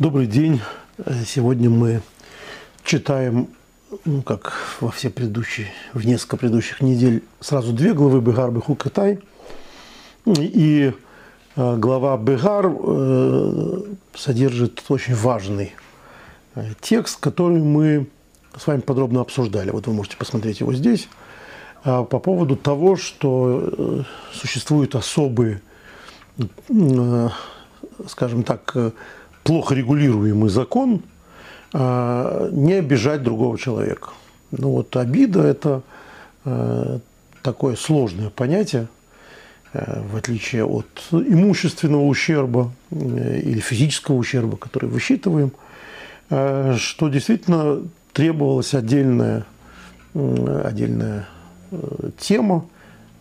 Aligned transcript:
Добрый 0.00 0.26
день. 0.26 0.62
Сегодня 1.26 1.68
мы 1.68 2.00
читаем, 2.84 3.48
ну, 4.06 4.22
как 4.22 4.54
во 4.80 4.90
все 4.90 5.10
предыдущие, 5.10 5.66
в 5.92 6.06
несколько 6.06 6.38
предыдущих 6.38 6.80
недель, 6.80 7.22
сразу 7.40 7.74
две 7.74 7.92
главы 7.92 8.22
Бегар 8.22 8.50
Беху 8.50 8.76
Китай. 8.76 9.18
И 10.24 10.94
э, 11.54 11.76
глава 11.76 12.16
Бегар 12.16 12.72
э, 12.74 13.82
содержит 14.14 14.82
очень 14.88 15.14
важный 15.14 15.74
э, 16.54 16.70
текст, 16.80 17.20
который 17.20 17.60
мы 17.60 18.06
с 18.56 18.66
вами 18.66 18.80
подробно 18.80 19.20
обсуждали. 19.20 19.70
Вот 19.70 19.86
вы 19.86 19.92
можете 19.92 20.16
посмотреть 20.16 20.60
его 20.60 20.72
здесь. 20.72 21.10
По 21.84 22.04
поводу 22.04 22.56
того, 22.56 22.96
что 22.96 24.06
существуют 24.32 24.94
особые, 24.94 25.60
скажем 28.06 28.44
так, 28.44 28.74
плохо 29.44 29.74
регулируемый 29.74 30.50
закон 30.50 31.02
а, 31.72 32.48
не 32.50 32.74
обижать 32.74 33.22
другого 33.22 33.58
человека. 33.58 34.10
Ну 34.50 34.70
вот 34.70 34.96
обида– 34.96 35.42
это 35.44 35.82
а, 36.44 36.98
такое 37.42 37.76
сложное 37.76 38.30
понятие, 38.30 38.88
а, 39.72 40.02
в 40.10 40.16
отличие 40.16 40.64
от 40.64 40.86
имущественного 41.12 42.04
ущерба 42.04 42.72
или 42.90 43.60
физического 43.60 44.16
ущерба, 44.16 44.56
который 44.56 44.88
высчитываем, 44.88 45.52
что 46.28 47.08
действительно 47.08 47.82
требовалась 48.12 48.74
отдельная, 48.74 49.46
отдельная 50.14 51.28
тема 52.18 52.66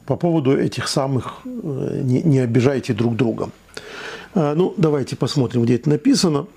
по 0.05 0.15
поводу 0.15 0.55
этих 0.55 0.87
самых 0.87 1.41
«не, 1.45 2.21
не 2.21 2.39
обижайте 2.39 2.93
друг 2.93 3.15
друга». 3.15 3.49
А, 4.35 4.53
ну, 4.53 4.73
давайте 4.77 5.15
посмотрим, 5.15 5.63
где 5.63 5.75
это 5.75 5.89
написано. 5.89 6.47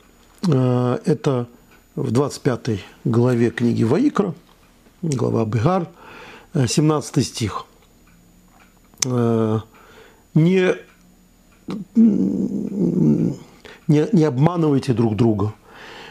А, 0.51 1.01
это 1.05 1.49
в 1.97 2.11
25 2.11 2.85
главе 3.05 3.51
книги 3.51 3.83
Ваикра, 3.83 4.35
глава 5.01 5.45
Бегар, 5.47 5.89
17 6.55 7.27
стих. 7.27 7.65
А, 9.07 9.63
не, 10.35 10.75
не, 11.97 13.35
не 14.13 14.25
обманывайте 14.25 14.93
друг 14.93 15.17
друга, 15.17 15.55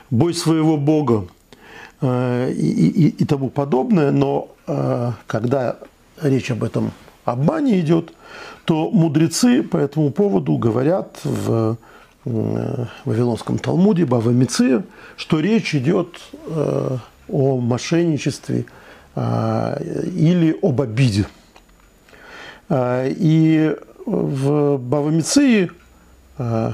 бой 0.09 0.34
своего 0.34 0.78
Бога 0.78 1.28
и, 2.02 2.92
и, 2.96 3.08
и 3.09 3.25
тому 3.25 3.50
подобное, 3.50 4.12
но 4.12 4.56
когда 5.28 5.78
речь 6.20 6.50
об 6.50 6.64
этом 6.64 6.92
обмане 7.25 7.80
идет, 7.80 8.14
то 8.66 8.90
мудрецы 8.92 9.64
по 9.64 9.78
этому 9.78 10.12
поводу 10.12 10.58
говорят 10.58 11.20
в 11.23 11.78
э, 12.26 12.86
Вавилонском 13.06 13.58
Талмуде, 13.58 14.06
Бавамице, 14.06 14.84
что 15.18 15.40
речь 15.40 15.73
идет 15.76 16.20
э, 16.48 16.98
о 17.30 17.58
мошенничестве 17.58 18.66
э, 19.16 19.84
или 20.16 20.58
об 20.62 20.81
обиде. 20.81 21.28
И 22.73 23.76
в 24.06 24.78
Бавамиции, 24.78 25.70
в 26.38 26.73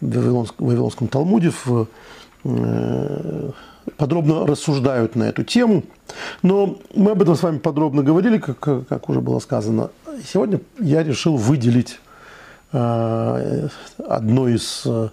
Вавилонском 0.00 1.06
Талмуде, 1.06 1.52
в 1.64 1.86
подробно 3.96 4.46
рассуждают 4.46 5.14
на 5.14 5.24
эту 5.24 5.44
тему. 5.44 5.84
Но 6.42 6.78
мы 6.94 7.12
об 7.12 7.22
этом 7.22 7.36
с 7.36 7.42
вами 7.42 7.58
подробно 7.58 8.02
говорили, 8.02 8.38
как, 8.38 8.58
как 8.58 9.08
уже 9.08 9.20
было 9.20 9.38
сказано. 9.38 9.90
Сегодня 10.24 10.60
я 10.78 11.02
решил 11.02 11.36
выделить 11.36 11.98
э, 12.72 13.68
одну 13.98 14.48
из, 14.48 14.82
э, 14.86 15.08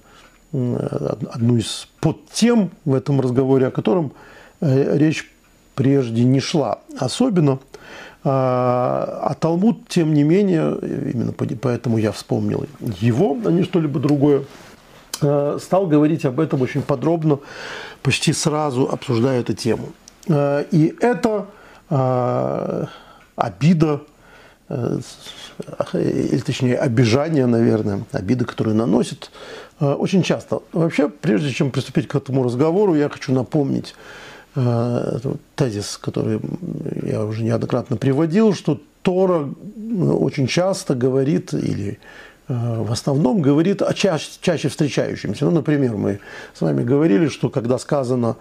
одну 0.51 1.57
из 1.57 1.87
подтем 1.99 2.71
в 2.85 2.93
этом 2.93 3.19
разговоре, 3.19 3.67
о 3.67 3.71
котором 3.71 4.13
э, 4.61 4.97
речь 4.97 5.29
прежде 5.75 6.23
не 6.23 6.39
шла. 6.39 6.79
Особенно 6.97 7.59
а 8.25 9.35
Талмуд, 9.37 9.89
тем 9.89 10.13
не 10.13 10.23
менее, 10.23 10.77
именно 10.81 11.33
поэтому 11.33 11.97
я 11.97 12.13
вспомнил 12.13 12.65
его, 12.79 13.37
а 13.43 13.51
не 13.51 13.63
что-либо 13.63 13.99
другое, 13.99 14.45
стал 15.17 15.87
говорить 15.87 16.23
об 16.23 16.39
этом 16.39 16.61
очень 16.61 16.83
подробно 16.83 17.39
почти 18.01 18.31
сразу 18.31 18.87
обсуждаю 18.89 19.41
эту 19.41 19.51
тему. 19.51 19.89
И 20.29 20.95
это 21.01 21.47
обида, 23.35 23.99
или 25.93 26.39
точнее 26.39 26.77
обижание, 26.77 27.45
наверное, 27.45 28.03
обида, 28.11 28.45
которую 28.45 28.75
наносит 28.75 29.31
очень 29.79 30.23
часто. 30.23 30.61
Вообще, 30.71 31.09
прежде 31.09 31.51
чем 31.51 31.71
приступить 31.71 32.07
к 32.07 32.15
этому 32.15 32.43
разговору, 32.43 32.95
я 32.95 33.09
хочу 33.09 33.33
напомнить 33.33 33.95
тезис, 35.55 35.97
который 35.97 36.39
я 37.03 37.23
уже 37.25 37.43
неоднократно 37.43 37.97
приводил, 37.97 38.53
что 38.53 38.79
Тора 39.01 39.49
очень 40.01 40.47
часто 40.47 40.95
говорит 40.95 41.53
или 41.53 41.99
в 42.47 42.91
основном 42.91 43.41
говорит 43.41 43.81
о 43.81 43.93
чаще, 43.93 44.29
чаще 44.41 44.67
встречающемся. 44.67 45.45
Ну, 45.45 45.51
например, 45.51 45.95
мы 45.95 46.19
с 46.53 46.61
вами 46.61 46.83
говорили, 46.83 47.29
что 47.29 47.49
когда 47.49 47.77
сказано 47.77 48.35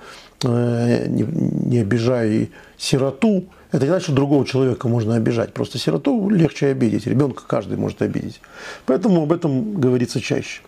э, 0.44 1.06
«не, 1.06 1.22
не 1.22 1.78
обижай 1.78 2.50
сироту», 2.76 3.44
это 3.72 3.84
не 3.84 3.88
значит, 3.88 4.04
что 4.04 4.12
другого 4.12 4.46
человека 4.46 4.86
можно 4.86 5.16
обижать. 5.16 5.52
Просто 5.52 5.78
сироту 5.78 6.28
легче 6.28 6.68
обидеть. 6.68 7.06
Ребенка 7.06 7.42
каждый 7.46 7.78
может 7.78 8.02
обидеть. 8.02 8.40
Поэтому 8.86 9.22
об 9.22 9.32
этом 9.32 9.74
говорится 9.74 10.20
чаще. 10.20 10.60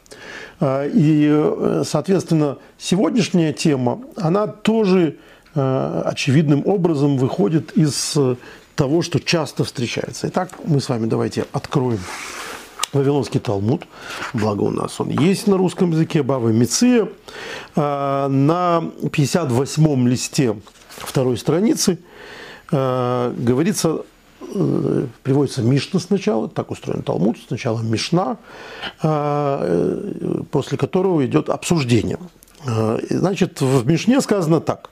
А, 0.59 0.87
и, 0.87 1.29
э, 1.31 1.83
соответственно, 1.87 2.59
сегодняшняя 2.79 3.53
тема, 3.53 4.01
она 4.17 4.47
тоже 4.47 5.17
э, 5.55 6.03
очевидным 6.07 6.67
образом 6.67 7.19
выходит 7.19 7.73
из 7.73 8.17
того, 8.75 9.03
что 9.03 9.21
часто 9.21 9.65
встречается. 9.65 10.29
Итак, 10.29 10.51
мы 10.65 10.81
с 10.81 10.89
вами 10.89 11.07
давайте 11.07 11.45
откроем 11.53 12.01
Вавилонский 12.95 13.41
Талмуд, 13.41 13.87
благо 14.33 14.63
у 14.63 14.71
нас 14.71 15.01
он 15.01 15.11
есть 15.11 15.47
на 15.47 15.57
русском 15.57 15.91
языке, 15.91 16.23
Бава 16.23 16.49
Меция, 16.49 17.09
а, 17.77 18.29
на 18.29 18.85
58-м 19.03 20.09
листе 20.09 20.57
второй 20.89 21.37
страницы 21.37 21.99
говорится, 22.71 24.03
э, 24.41 25.07
приводится 25.23 25.63
Мишна 25.63 26.01
сначала, 26.01 26.49
так 26.49 26.71
устроен 26.71 27.03
Талмуд, 27.03 27.37
сначала 27.47 27.81
Мишна, 27.81 28.37
э, 29.03 30.43
после 30.51 30.79
которого 30.79 31.25
идет 31.25 31.49
обсуждение. 31.49 32.19
Значит, 33.11 33.61
в 33.61 33.87
Мишне 33.87 34.23
сказано 34.23 34.61
так. 34.61 34.89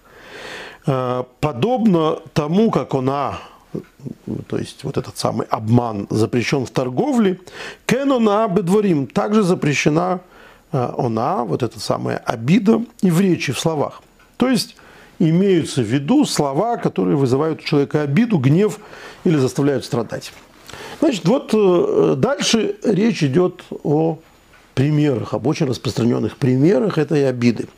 Подобно 1.40 2.18
тому, 2.34 2.70
как 2.70 2.92
она 2.94 3.38
то 4.48 4.58
есть 4.58 4.84
вот 4.84 4.96
этот 4.96 5.16
самый 5.18 5.46
обман 5.46 6.06
запрещен 6.10 6.66
в 6.66 6.70
торговле, 6.70 7.40
кенона 7.86 8.46
бедворим 8.48 9.06
также 9.06 9.42
запрещена 9.42 10.20
э, 10.72 10.92
она, 10.98 11.44
вот 11.44 11.62
эта 11.62 11.80
самая 11.80 12.18
обида 12.18 12.84
и 13.00 13.10
в 13.10 13.20
речи, 13.20 13.52
в 13.52 13.58
словах. 13.58 14.02
То 14.36 14.48
есть 14.48 14.76
имеются 15.28 15.82
в 15.82 15.86
виду 15.86 16.24
слова, 16.24 16.76
которые 16.76 17.16
вызывают 17.16 17.60
у 17.60 17.64
человека 17.64 18.02
обиду, 18.02 18.38
гнев 18.38 18.78
или 19.24 19.36
заставляют 19.36 19.84
страдать. 19.84 20.32
Значит, 21.00 21.26
вот 21.26 21.50
э, 21.52 22.14
дальше 22.16 22.76
речь 22.84 23.22
идет 23.22 23.62
о 23.82 24.18
примерах, 24.74 25.34
об 25.34 25.46
очень 25.46 25.66
распространенных 25.66 26.36
примерах 26.36 26.98
этой 26.98 27.28
обиды. 27.28 27.68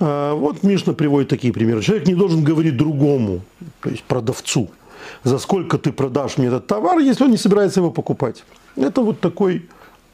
Э, 0.00 0.32
вот 0.34 0.62
Мишна 0.62 0.92
приводит 0.92 1.28
такие 1.28 1.52
примеры. 1.52 1.82
Человек 1.82 2.06
не 2.06 2.14
должен 2.14 2.42
говорить 2.42 2.76
другому, 2.76 3.40
то 3.80 3.90
есть 3.90 4.04
продавцу– 4.04 4.70
за 5.24 5.38
сколько 5.38 5.78
ты 5.78 5.92
продашь 5.92 6.38
мне 6.38 6.48
этот 6.48 6.66
товар, 6.66 6.98
если 6.98 7.24
он 7.24 7.30
не 7.30 7.36
собирается 7.36 7.80
его 7.80 7.90
покупать. 7.90 8.44
Это 8.76 9.00
вот 9.00 9.20
такой 9.20 9.68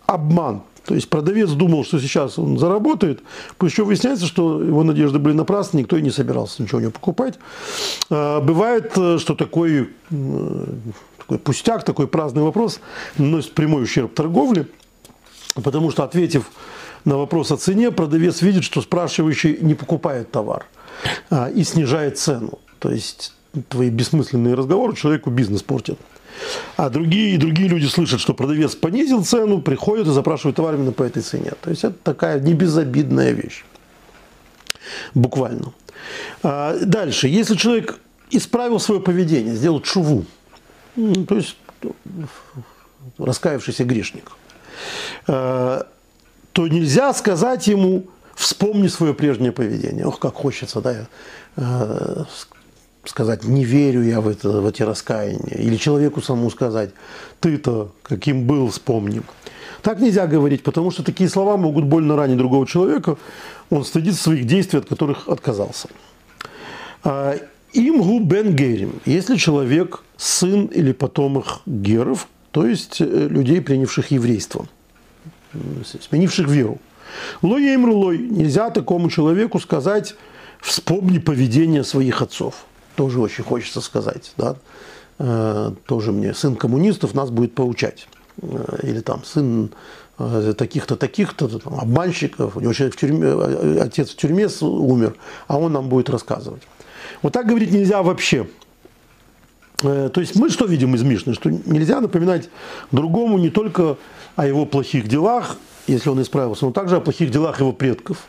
обман. 0.07 0.63
То 0.85 0.95
есть 0.95 1.09
продавец 1.09 1.51
думал, 1.51 1.85
что 1.85 2.01
сейчас 2.01 2.39
он 2.39 2.59
заработает, 2.59 3.23
еще 3.61 3.85
выясняется, 3.85 4.27
что 4.27 4.63
его 4.63 4.83
надежды 4.83 5.19
были 5.19 5.35
напрасны, 5.35 5.79
никто 5.79 5.97
и 5.97 6.03
не 6.03 6.11
собирался 6.11 6.63
ничего 6.63 6.79
у 6.79 6.81
него 6.81 6.93
покупать. 6.93 7.39
А, 8.11 8.41
бывает, 8.41 8.93
э, 8.97 9.19
что 9.19 9.35
такой, 9.35 9.91
такой 11.19 11.39
пустяк, 11.39 11.85
такой 11.85 12.09
праздный 12.09 12.43
вопрос 12.43 12.81
наносит 13.17 13.53
прямой 13.53 13.85
ущерб 13.85 14.13
торговле, 14.13 14.67
потому 15.55 15.91
что, 15.91 16.03
ответив 16.03 16.51
на 17.05 17.17
вопрос 17.17 17.53
о 17.53 17.57
цене, 17.57 17.91
продавец 17.91 18.43
видит, 18.43 18.65
что 18.65 18.81
спрашивающий 18.81 19.59
не 19.61 19.75
покупает 19.75 20.31
товар 20.33 20.67
а, 21.31 21.49
и 21.49 21.63
снижает 21.63 22.19
цену. 22.19 22.59
То 22.81 22.91
есть 22.91 23.33
твои 23.69 23.91
бессмысленные 23.91 24.55
разговоры 24.55 24.97
человеку 24.97 25.31
бизнес 25.31 25.63
портят. 25.63 25.99
А 26.77 26.91
другие, 26.91 27.39
другие 27.39 27.69
люди 27.69 27.87
слышат, 27.87 28.21
что 28.21 28.35
продавец 28.35 28.75
понизил 28.75 29.25
цену, 29.25 29.61
приходят 29.61 30.07
и 30.09 30.11
запрашивают 30.11 30.57
товар 30.57 30.75
именно 30.75 30.93
по 30.93 31.03
этой 31.03 31.23
цене. 31.23 31.53
То 31.61 31.71
есть 31.71 31.85
это 31.85 31.97
такая 32.03 32.41
небезобидная 32.41 33.33
вещь. 33.33 33.65
Буквально. 35.15 35.73
А 36.43 36.77
дальше. 36.81 37.29
Если 37.29 37.55
человек 37.55 37.99
исправил 38.31 38.81
свое 38.81 39.01
поведение, 39.01 39.55
сделал 39.55 39.81
чуву, 39.81 40.25
то 40.95 41.37
есть 41.37 41.57
раскаявшийся 43.19 43.85
грешник, 43.85 44.33
а, 45.27 45.87
то 46.53 46.69
нельзя 46.69 47.13
сказать 47.15 47.67
ему, 47.67 48.07
вспомни 48.35 48.89
свое 48.89 49.15
прежнее 49.15 49.53
поведение. 49.53 50.07
Ох, 50.07 50.19
как 50.19 50.35
хочется, 50.35 50.81
да, 50.81 51.07
э, 51.57 52.25
сказать, 53.05 53.45
не 53.45 53.65
верю 53.65 54.03
я 54.03 54.21
в, 54.21 54.29
это, 54.29 54.61
в 54.61 54.67
эти 54.67 54.83
раскаяния. 54.83 55.59
Или 55.59 55.77
человеку 55.77 56.21
самому 56.21 56.51
сказать, 56.51 56.91
ты-то 57.41 57.93
каким 58.03 58.47
был, 58.47 58.69
вспомни. 58.69 59.23
Так 59.83 60.01
нельзя 60.01 60.27
говорить, 60.27 60.63
потому 60.63 60.91
что 60.91 61.03
такие 61.03 61.29
слова 61.29 61.57
могут 61.57 61.85
больно 61.85 62.17
ранить 62.17 62.39
другого 62.39 62.67
человека. 62.67 63.17
Он 63.71 63.85
стыдится 63.85 64.23
своих 64.23 64.47
действий, 64.47 64.79
от 64.79 64.87
которых 64.87 65.29
отказался. 65.29 65.89
А, 67.03 67.37
Имгу 67.75 68.21
бен 68.21 68.55
Герим. 68.55 69.01
Если 69.07 69.37
человек 69.37 70.05
сын 70.17 70.67
или 70.67 70.93
потомок 70.93 71.63
геров, 71.65 72.29
то 72.51 72.67
есть 72.67 73.01
э, 73.01 73.05
людей, 73.05 73.63
принявших 73.63 74.11
еврейство, 74.11 74.67
сменивших 76.01 76.49
веру. 76.49 76.79
Лой 77.41 77.75
имру 77.75 77.95
лой. 77.97 78.19
Нельзя 78.19 78.71
такому 78.71 79.11
человеку 79.11 79.59
сказать, 79.59 80.15
вспомни 80.61 81.19
поведение 81.19 81.83
своих 81.83 82.23
отцов. 82.23 82.67
Тоже 82.97 83.21
очень 83.21 83.45
хочется 83.45 83.81
сказать. 83.81 84.33
Да? 84.37 84.57
Э, 85.19 85.73
тоже 85.87 86.13
мне 86.13 86.35
сын 86.35 86.57
коммунистов 86.57 87.15
нас 87.15 87.31
будет 87.31 87.55
поучать. 87.55 88.09
Э, 88.41 88.79
или 88.83 89.01
там 89.01 89.25
сын 89.25 89.71
таких-то, 90.57 90.95
таких-то, 90.95 91.51
обманщиков, 91.65 92.57
у 92.57 92.61
него 92.61 92.73
в 92.73 92.97
тюрьме, 92.97 93.83
отец 93.83 94.11
в 94.11 94.17
тюрьме 94.17 94.47
умер, 94.61 95.17
а 95.49 95.59
он 95.59 95.73
нам 95.73 95.89
будет 95.89 96.11
рассказывать. 96.11 96.63
Вот 97.23 97.33
так 97.33 97.47
говорить 97.47 97.73
нельзя 97.73 98.03
вообще. 98.03 98.47
Э, 99.83 100.11
то 100.13 100.21
есть 100.21 100.37
мы 100.37 100.51
что 100.51 100.67
видим 100.67 100.95
из 100.95 101.03
Мишны? 101.03 101.35
Что 101.35 101.51
нельзя 101.51 102.01
напоминать 102.01 102.49
другому 102.91 103.39
не 103.39 103.51
только 103.51 103.97
о 104.37 104.47
его 104.47 104.67
плохих 104.67 105.09
делах, 105.09 105.57
если 105.87 106.09
он 106.09 106.21
исправился, 106.23 106.65
но 106.67 106.73
также 106.73 106.97
о 106.97 107.01
плохих 107.01 107.31
делах 107.31 107.61
его 107.61 107.73
предков. 107.73 108.27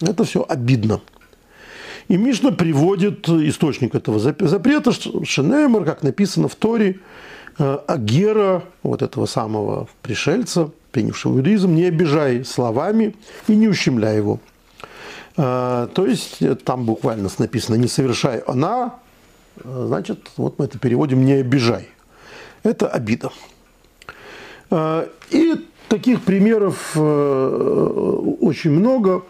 Это 0.00 0.24
все 0.24 0.44
обидно. 0.46 1.00
И 2.08 2.16
Мишна 2.16 2.52
приводит 2.52 3.28
источник 3.28 3.94
этого 3.94 4.18
запрета, 4.18 4.92
Шенеймер, 4.92 5.84
как 5.84 6.02
написано 6.02 6.48
в 6.48 6.54
Торе, 6.54 7.00
э, 7.58 7.78
Агера, 7.86 8.62
вот 8.82 9.02
этого 9.02 9.26
самого 9.26 9.88
пришельца, 10.02 10.70
принявшего 10.92 11.38
иудаизм, 11.38 11.74
не 11.74 11.84
обижай 11.84 12.44
словами 12.44 13.14
и 13.48 13.56
не 13.56 13.68
ущемляй 13.68 14.16
его. 14.16 14.38
Э, 15.36 15.88
то 15.92 16.06
есть 16.06 16.38
там 16.64 16.84
буквально 16.84 17.28
написано 17.38 17.74
«не 17.74 17.88
совершай 17.88 18.38
она», 18.38 18.94
значит, 19.64 20.30
вот 20.36 20.58
мы 20.58 20.66
это 20.66 20.78
переводим 20.78 21.24
«не 21.24 21.34
обижай». 21.34 21.88
Это 22.62 22.88
обида. 22.88 23.30
Э, 24.70 25.08
и 25.30 25.54
таких 25.88 26.22
примеров 26.22 26.92
э, 26.94 27.00
очень 28.40 28.70
много 28.70 29.22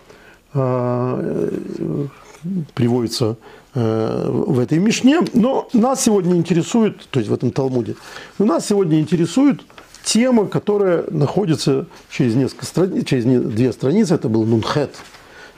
приводится 2.74 3.36
в 3.74 4.58
этой 4.58 4.78
Мишне, 4.78 5.20
но 5.34 5.68
нас 5.74 6.02
сегодня 6.02 6.34
интересует, 6.36 7.06
то 7.10 7.20
есть 7.20 7.30
в 7.30 7.34
этом 7.34 7.50
Талмуде, 7.50 7.96
но 8.38 8.46
нас 8.46 8.66
сегодня 8.66 8.98
интересует 8.98 9.60
тема, 10.02 10.46
которая 10.46 11.04
находится 11.10 11.86
через 12.10 12.34
несколько 12.34 12.64
страниц, 12.64 13.06
через 13.06 13.24
две 13.24 13.72
страницы, 13.72 14.14
это 14.14 14.30
был 14.30 14.44
Нунхет– 14.44 14.94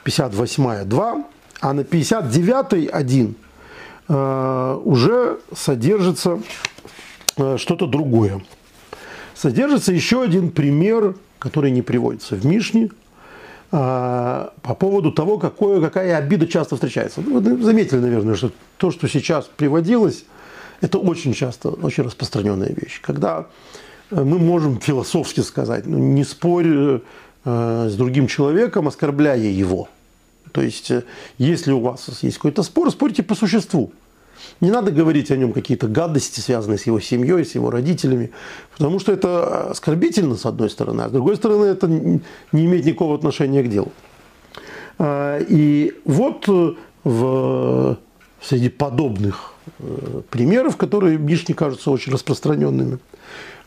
58 0.08 0.84
2, 0.84 1.24
а 1.60 1.72
на 1.72 1.84
59 1.84 2.88
1 2.90 3.34
э, 4.08 4.80
уже 4.84 5.38
содержится 5.54 6.40
э, 7.36 7.56
что-то 7.58 7.86
другое. 7.86 8.40
Содержится 9.34 9.92
еще 9.92 10.22
один 10.22 10.50
пример, 10.50 11.14
который 11.38 11.70
не 11.72 11.82
приводится 11.82 12.36
в 12.36 12.46
Мишне, 12.46 12.86
э, 12.86 12.90
по 13.70 14.76
поводу 14.78 15.12
того, 15.12 15.38
какое, 15.38 15.80
какая 15.80 16.16
обида 16.16 16.46
часто 16.46 16.76
встречается. 16.76 17.20
Ну, 17.20 17.40
вы 17.40 17.62
заметили, 17.62 17.98
наверное, 17.98 18.34
что 18.34 18.50
то, 18.78 18.90
что 18.90 19.08
сейчас 19.08 19.44
приводилось, 19.44 20.24
это 20.80 20.98
очень 20.98 21.34
часто, 21.34 21.68
очень 21.70 22.04
распространенная 22.04 22.72
вещь. 22.74 23.00
Когда 23.02 23.46
мы 24.10 24.38
можем 24.38 24.80
философски 24.80 25.40
сказать, 25.40 25.86
ну, 25.86 25.98
не 25.98 26.24
спорь 26.24 27.00
с 27.44 27.94
другим 27.94 28.26
человеком, 28.26 28.88
оскорбляя 28.88 29.38
его– 29.38 29.88
то 30.52 30.62
есть, 30.62 30.90
э, 30.90 31.04
если 31.38 31.72
у 31.72 31.80
вас 31.80 32.08
есть 32.22 32.36
какой-то 32.36 32.62
спор, 32.62 32.90
спорьте 32.90 33.22
по 33.22 33.34
существу. 33.34 33.92
Не 34.60 34.70
надо 34.70 34.90
говорить 34.90 35.30
о 35.30 35.36
нем 35.36 35.52
какие-то 35.52 35.88
гадости, 35.88 36.40
связанные 36.40 36.78
с 36.78 36.86
его 36.86 37.00
семьей, 37.00 37.44
с 37.44 37.54
его 37.54 37.70
родителями, 37.70 38.30
потому 38.76 38.98
что 38.98 39.12
это 39.12 39.70
оскорбительно, 39.70 40.36
с 40.36 40.46
одной 40.46 40.70
стороны, 40.70 41.02
а 41.02 41.08
с 41.08 41.12
другой 41.12 41.36
стороны, 41.36 41.64
это 41.66 41.86
не 41.88 42.20
имеет 42.52 42.84
никакого 42.84 43.14
отношения 43.14 43.62
к 43.62 43.68
делу. 43.68 43.92
А, 44.98 45.38
и 45.38 45.94
вот 46.04 46.48
э, 46.48 46.74
в, 47.04 47.98
среди 48.40 48.68
подобных 48.68 49.54
э, 49.78 50.22
примеров, 50.30 50.76
которые 50.76 51.18
Мишне 51.18 51.54
кажутся 51.54 51.90
очень 51.90 52.12
распространенными, 52.12 52.98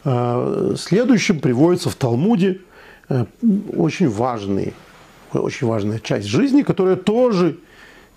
следующим 0.03 1.39
приводится 1.39 1.91
в 1.91 1.95
Талмуде 1.95 2.62
очень 3.07 4.09
важный 4.09 4.73
очень 5.39 5.68
важная 5.68 6.00
часть 6.00 6.27
жизни, 6.27 6.62
которая 6.62 6.95
тоже 6.95 7.57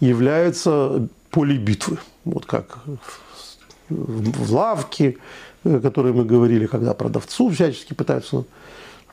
является 0.00 1.08
поле 1.34 1.56
битвы. 1.56 1.98
Вот 2.24 2.46
как 2.46 2.78
в 3.88 4.52
лавке, 4.52 5.16
о 5.64 5.80
которой 5.80 6.12
мы 6.12 6.24
говорили, 6.24 6.66
когда 6.66 6.94
продавцу 6.94 7.50
всячески 7.50 7.92
пытаются 7.92 8.44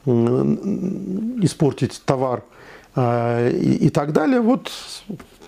испортить 0.06 2.02
товар 2.06 2.44
а, 2.96 3.50
и, 3.50 3.88
и 3.88 3.90
так 3.90 4.14
далее. 4.14 4.40
Вот 4.40 4.72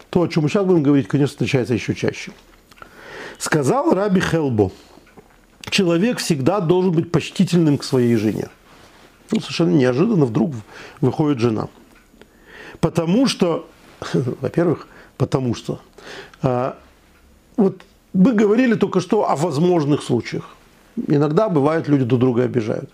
то, 0.10 0.24
о 0.24 0.28
чем 0.28 0.44
мы 0.44 0.50
сейчас 0.50 0.66
будем 0.66 0.84
говорить, 0.84 1.08
конечно, 1.08 1.32
встречается 1.32 1.74
еще 1.74 1.96
чаще. 1.96 2.32
Сказал 3.38 3.94
Раби 3.94 4.22
Хелбо, 4.22 4.72
человек 5.70 6.18
всегда 6.18 6.60
должен 6.60 6.92
быть 6.92 7.12
почтительным 7.12 7.78
к 7.78 7.84
своей 7.84 8.16
жене. 8.16 8.50
Ну, 9.32 9.40
совершенно 9.40 9.76
неожиданно 9.76 10.26
вдруг 10.26 10.54
выходит 11.02 11.40
жена– 11.40 11.70
Потому 12.84 13.28
что, 13.28 13.70
во-первых, 14.14 14.90
потому 15.18 15.56
что, 15.56 15.80
а, 16.42 16.78
вот 17.58 17.82
мы 18.14 18.34
говорили 18.34 18.76
только 18.76 19.00
что 19.00 19.30
о 19.30 19.36
возможных 19.36 20.04
случаях. 20.04 20.56
Иногда 21.08 21.50
бывает, 21.50 21.88
люди 21.88 22.04
друг 22.04 22.20
друга 22.20 22.44
обижают. 22.44 22.90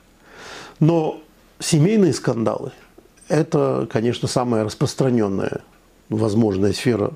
Но 0.79 1.21
семейные 1.59 2.13
скандалы– 2.13 2.71
это, 3.27 3.87
конечно, 3.91 4.27
самая 4.27 4.63
распространенная 4.63 5.61
возможная 6.09 6.73
сфера 6.73 7.11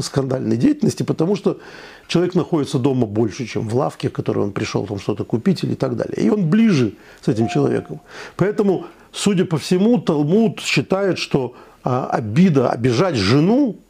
скандальной 0.00 0.56
деятельности, 0.56 1.02
потому 1.02 1.36
что 1.36 1.58
человек 2.06 2.34
находится 2.34 2.78
дома 2.78 3.06
больше, 3.06 3.46
чем 3.46 3.68
в 3.68 3.74
лавке, 3.74 4.08
в 4.08 4.12
которой 4.12 4.38
он 4.38 4.52
пришел 4.52 4.86
там 4.86 4.98
что-то 4.98 5.24
купить 5.24 5.64
или 5.64 5.74
так 5.74 5.96
далее. 5.96 6.24
И 6.24 6.30
он 6.30 6.48
ближе 6.48 6.94
с 7.20 7.28
этим 7.28 7.48
человеком. 7.48 8.00
Поэтому, 8.36 8.86
судя 9.12 9.44
по 9.44 9.58
всему, 9.58 9.98
Талмуд 9.98 10.60
считает, 10.60 11.18
что 11.18 11.54
а, 11.84 12.06
обида, 12.06 12.70
обижать 12.70 13.16
жену, 13.16 13.76
э, 13.76 13.81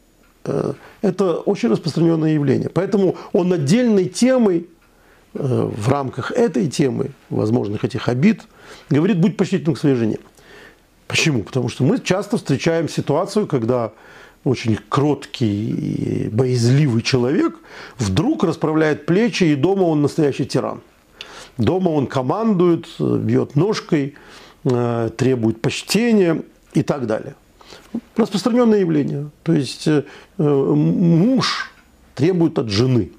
это 1.01 1.35
очень 1.35 1.69
распространенное 1.69 2.33
явление. 2.33 2.69
Поэтому 2.69 3.15
он 3.31 3.53
отдельной 3.53 4.05
темой 4.05 4.67
э, 5.33 5.69
в 5.75 5.89
рамках 5.89 6.31
этой 6.31 6.67
темы, 6.67 7.11
возможных 7.29 7.83
этих 7.85 8.09
обид, 8.09 8.43
говорит, 8.89 9.19
будь 9.19 9.37
почтительным 9.37 9.75
к 9.75 9.79
своей 9.79 9.95
жене. 9.95 10.17
Почему? 11.07 11.43
Потому 11.43 11.69
что 11.69 11.83
мы 11.83 11.99
часто 11.99 12.37
встречаем 12.37 12.89
ситуацию, 12.89 13.47
когда 13.47 13.91
очень 14.43 14.77
кроткий 14.89 15.69
и 15.69 16.29
боязливый 16.29 17.01
человек 17.01 17.55
вдруг 17.97 18.43
расправляет 18.43 19.05
плечи, 19.05 19.45
и 19.45 19.55
дома 19.55 19.83
он 19.83 20.01
настоящий 20.01 20.45
тиран. 20.45 20.81
Дома 21.57 21.89
он 21.89 22.07
командует, 22.07 22.87
бьет 22.99 23.55
ножкой, 23.55 24.15
э, 24.65 25.09
требует 25.15 25.61
почтения 25.61 26.43
и 26.73 26.83
так 26.83 27.05
далее 27.07 27.35
распространенное 28.15 28.79
явление. 28.79 29.29
То 29.43 29.53
есть 29.53 29.87
э, 29.87 30.03
муж 30.37 31.71
требует 32.15 32.59
от 32.59 32.69
жены. 32.69 33.11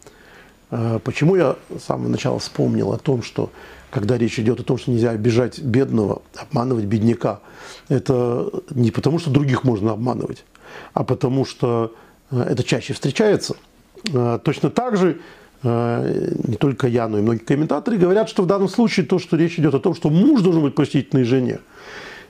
А 0.70 0.98
почему 0.98 1.36
я 1.36 1.56
с 1.78 1.84
самого 1.84 2.08
начала 2.08 2.38
вспомнил 2.38 2.92
о 2.92 2.98
том, 2.98 3.22
что 3.22 3.50
когда 3.90 4.18
речь 4.18 4.40
идет 4.40 4.58
о 4.58 4.64
том, 4.64 4.76
что 4.76 4.90
нельзя 4.90 5.10
обижать 5.10 5.60
бедного, 5.60 6.22
обманывать 6.36 6.86
бедняка, 6.86 7.40
это 7.88 8.50
не 8.70 8.90
потому, 8.90 9.20
что 9.20 9.30
других 9.30 9.62
можно 9.62 9.92
обманывать, 9.92 10.44
а 10.94 11.04
потому 11.04 11.44
что 11.44 11.94
э, 12.30 12.40
это 12.40 12.64
чаще 12.64 12.92
встречается. 12.92 13.56
А 14.12 14.38
точно 14.38 14.70
так 14.70 14.96
же 14.96 15.20
э, 15.62 16.34
не 16.42 16.56
только 16.56 16.88
я, 16.88 17.06
но 17.06 17.18
и 17.18 17.22
многие 17.22 17.44
комментаторы 17.44 17.96
говорят, 17.96 18.28
что 18.28 18.42
в 18.42 18.46
данном 18.46 18.68
случае 18.68 19.06
то, 19.06 19.20
что 19.20 19.36
речь 19.36 19.58
идет 19.60 19.74
о 19.74 19.78
том, 19.78 19.94
что 19.94 20.10
муж 20.10 20.42
должен 20.42 20.62
быть 20.62 20.74
почтительной 20.74 21.22
жене, 21.22 21.60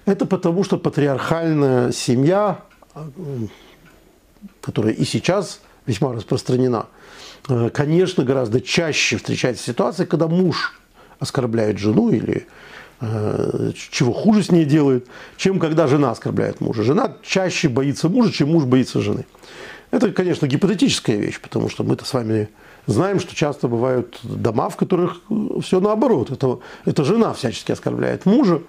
это 0.06 0.26
потому, 0.26 0.64
что 0.64 0.78
патриархальная 0.78 1.92
семья, 1.92 2.60
которая 4.60 4.92
и 4.92 5.04
сейчас 5.04 5.60
весьма 5.86 6.12
распространена, 6.12 6.86
э, 7.48 7.70
конечно, 7.70 8.24
гораздо 8.24 8.60
чаще 8.60 9.16
встречается 9.16 9.64
ситуация, 9.64 10.06
когда 10.06 10.28
муж 10.28 10.80
оскорбляет 11.18 11.78
жену 11.78 12.10
или 12.10 12.46
э, 13.00 13.72
чего 13.74 14.12
хуже 14.12 14.42
с 14.42 14.50
ней 14.50 14.64
делает, 14.64 15.06
чем 15.36 15.58
когда 15.58 15.86
жена 15.86 16.10
оскорбляет 16.10 16.60
мужа. 16.60 16.82
Жена 16.82 17.16
чаще 17.22 17.68
боится 17.68 18.08
мужа, 18.08 18.32
чем 18.32 18.50
муж 18.50 18.64
боится 18.64 19.00
жены. 19.00 19.24
Это, 19.90 20.10
конечно, 20.12 20.46
гипотетическая 20.46 21.16
вещь, 21.16 21.40
потому 21.40 21.68
что 21.68 21.84
мы-то 21.84 22.04
с 22.04 22.12
вами 22.12 22.48
знаем, 22.86 23.20
что 23.20 23.34
часто 23.34 23.68
бывают 23.68 24.18
дома, 24.22 24.68
в 24.68 24.76
которых 24.76 25.20
все 25.62 25.80
наоборот. 25.80 26.30
Это, 26.30 26.58
это 26.84 27.04
жена 27.04 27.32
всячески 27.32 27.72
оскорбляет 27.72 28.26
мужа 28.26 28.62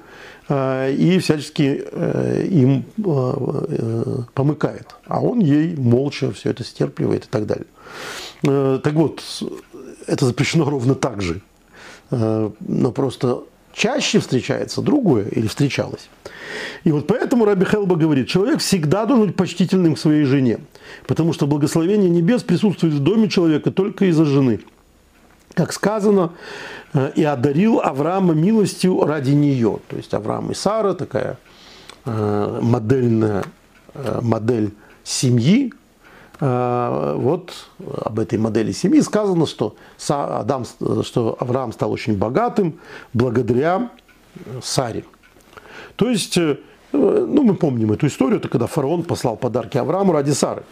э, 0.48 0.94
и 0.94 1.20
всячески 1.20 1.84
э, 1.92 2.48
им 2.50 2.86
э, 2.98 4.22
помыкает. 4.34 4.96
А 5.08 5.22
он 5.22 5.40
ей 5.40 5.76
молча 5.76 6.32
все 6.32 6.52
это 6.52 6.64
стерпливает 6.64 7.26
и 7.26 7.30
так 7.30 7.46
далее. 7.46 7.68
Так 8.42 8.94
вот, 8.94 9.24
это 10.08 10.26
запрещено 10.26 10.70
ровно 10.70 10.94
так 10.94 11.22
же. 11.22 11.42
Но 12.12 12.92
просто 12.94 13.44
чаще 13.76 14.20
встречается 14.20 14.82
другое 14.82 15.28
или 15.28 15.48
встречалось. 15.48 16.10
И 16.84 16.92
вот 16.92 17.08
поэтому 17.08 17.46
Раби 17.46 17.66
Хелба 17.66 17.96
говорит, 17.96 18.28
человек 18.28 18.60
всегда 18.60 19.06
должен 19.06 19.28
быть 19.28 19.36
почтительным 19.36 19.96
к 19.96 20.00
своей 20.00 20.24
жене, 20.24 20.60
потому 21.06 21.34
что 21.34 21.46
благословение 21.46 22.10
небес 22.10 22.44
присутствует 22.44 22.94
в 22.94 23.00
доме 23.00 23.30
человека 23.30 23.72
только 23.72 24.06
из-за 24.06 24.26
жены. 24.26 24.62
Как 25.54 25.74
сказано, 25.74 26.32
«Э, 26.94 27.12
и 27.16 27.24
одарил 27.24 27.80
Авраама 27.82 28.34
милостью 28.34 29.04
ради 29.06 29.32
нее. 29.32 29.80
То 29.88 29.98
есть 29.98 30.14
Авраам 30.14 30.52
и 30.52 30.54
Сара 30.54 30.94
такая 30.94 31.38
э, 32.06 32.60
модельная 32.62 33.44
э, 33.94 34.20
модель 34.22 34.74
семьи, 35.04 35.74
вот 36.40 37.54
об 37.80 38.20
этой 38.20 38.38
модели 38.38 38.72
семьи 38.72 39.00
сказано, 39.02 39.46
что, 39.46 39.76
Адам, 40.10 40.66
что 41.04 41.38
Авраам 41.40 41.72
стал 41.72 41.92
очень 41.92 42.18
богатым 42.18 42.80
благодаря 43.14 43.90
Саре. 44.62 45.06
То 45.96 46.10
есть, 46.10 46.38
э, 46.38 46.58
ну, 46.92 47.44
мы 47.44 47.56
помним 47.56 47.92
эту 47.92 48.08
историю, 48.08 48.40
это 48.40 48.50
когда 48.50 48.68
фараон 48.68 49.04
послал 49.04 49.38
подарки 49.38 49.78
Аврааму 49.78 50.14
ради 50.14 50.32
Сары. 50.32 50.64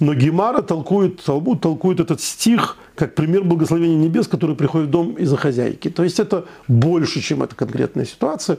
Но 0.00 0.14
Гемара 0.14 0.62
толкует, 0.62 1.22
Талмуд 1.22 1.60
толкует 1.60 2.00
этот 2.00 2.20
стих 2.20 2.76
как 2.94 3.14
пример 3.14 3.42
благословения 3.42 3.96
небес, 3.96 4.28
который 4.28 4.56
приходит 4.56 4.88
в 4.88 4.90
дом 4.90 5.14
из-за 5.14 5.36
хозяйки. 5.36 5.90
То 5.90 6.04
есть 6.04 6.20
это 6.20 6.44
больше, 6.68 7.20
чем 7.20 7.42
эта 7.42 7.54
конкретная 7.54 8.04
ситуация. 8.04 8.58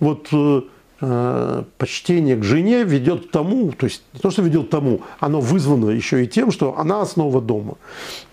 Вот 0.00 0.28
э, 0.32 0.62
почтение 1.78 2.36
к 2.36 2.44
жене 2.44 2.84
ведет 2.84 3.26
к 3.26 3.30
тому, 3.30 3.72
то 3.72 3.86
есть 3.86 4.02
не 4.14 4.20
то, 4.20 4.30
что 4.30 4.42
ведет 4.42 4.68
к 4.68 4.70
тому, 4.70 5.00
оно 5.18 5.40
вызвано 5.40 5.90
еще 5.90 6.22
и 6.22 6.28
тем, 6.28 6.52
что 6.52 6.78
она 6.78 7.00
основа 7.00 7.40
дома. 7.40 7.74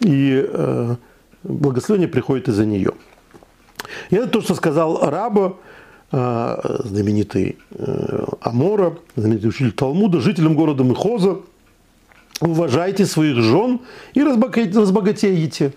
И 0.01 0.45
э, 0.47 0.95
благословение 1.43 2.07
приходит 2.07 2.47
из-за 2.47 2.65
нее. 2.65 2.91
И 4.11 4.15
это 4.15 4.27
то, 4.27 4.41
что 4.41 4.55
сказал 4.55 5.09
Раба, 5.09 5.55
а, 6.11 6.81
знаменитый 6.85 7.57
э, 7.71 8.25
Амора, 8.41 8.97
знаменитый 9.15 9.49
учитель 9.49 9.71
Талмуда, 9.71 10.19
жителям 10.21 10.55
города 10.55 10.83
Мехоза, 10.83 11.37
уважайте 12.41 13.05
своих 13.05 13.37
жен 13.37 13.81
и 14.15 14.23
разбогатеете. 14.23 15.73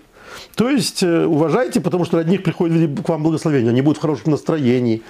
То 0.55 0.69
есть 0.69 1.03
э, 1.03 1.25
уважайте, 1.25 1.81
потому 1.81 2.05
что 2.05 2.17
от 2.17 2.27
них 2.27 2.43
приходит 2.43 3.01
к 3.01 3.09
вам 3.09 3.23
благословение. 3.23 3.71
Они 3.71 3.81
будут 3.81 3.97
в 3.97 4.01
хорошем 4.01 4.31
настроении, 4.31 5.01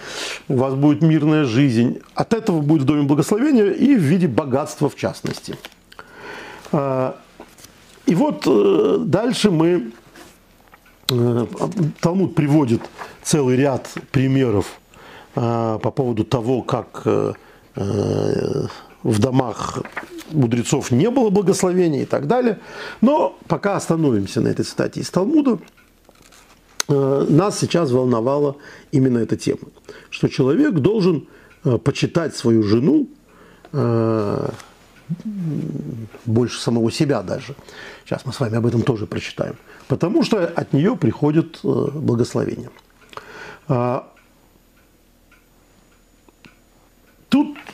у 0.47 0.57
вас 0.57 0.73
будет 0.73 1.01
мирная 1.01 1.45
жизнь. 1.45 1.99
От 2.15 2.33
этого 2.33 2.61
будет 2.61 2.83
в 2.83 2.85
доме 2.85 3.03
благословения 3.03 3.71
и 3.71 3.95
в 3.95 3.99
виде 3.99 4.27
богатства 4.27 4.89
в 4.89 4.95
частности. 4.95 5.55
А, 6.71 7.17
и 8.05 8.15
вот 8.15 8.43
э, 8.47 8.97
дальше 8.99 9.51
мы... 9.51 9.91
Талмуд 11.99 12.33
приводит 12.33 12.81
целый 13.21 13.57
ряд 13.57 13.89
примеров 14.11 14.79
а, 15.35 15.79
по 15.79 15.91
поводу 15.91 16.23
того, 16.23 16.61
как 16.61 17.01
э, 17.05 17.33
э, 17.75 18.67
в 19.03 19.19
домах 19.19 19.83
мудрецов 20.31 20.91
не 20.91 21.09
было 21.09 21.29
благословения 21.29 22.03
и 22.03 22.05
так 22.05 22.27
далее. 22.27 22.59
Но 23.01 23.37
пока 23.47 23.75
остановимся 23.75 24.41
на 24.41 24.47
этой 24.47 24.65
цитате 24.65 25.01
из 25.01 25.09
Талмуда, 25.09 25.59
э, 26.87 27.25
нас 27.29 27.59
сейчас 27.59 27.91
волновала 27.91 28.55
именно 28.91 29.19
эта 29.19 29.37
тема, 29.37 29.67
что 30.09 30.27
человек 30.27 30.75
должен 30.75 31.27
почитать 31.85 32.35
свою 32.35 32.61
жену 32.63 33.07
больше 36.25 36.59
самого 36.59 36.91
себя 36.91 37.23
даже. 37.23 37.55
Сейчас 38.03 38.25
мы 38.25 38.33
с 38.33 38.39
вами 38.41 38.57
об 38.57 38.65
этом 38.65 38.81
тоже 38.81 39.07
прочитаем. 39.07 39.55
Потому 39.87 40.23
что 40.23 40.45
от 40.45 40.73
нее 40.73 40.97
приходит 40.97 41.61
благословение. 41.63 42.69
А, 43.69 44.13
Тут 47.33 47.57
э, 47.57 47.72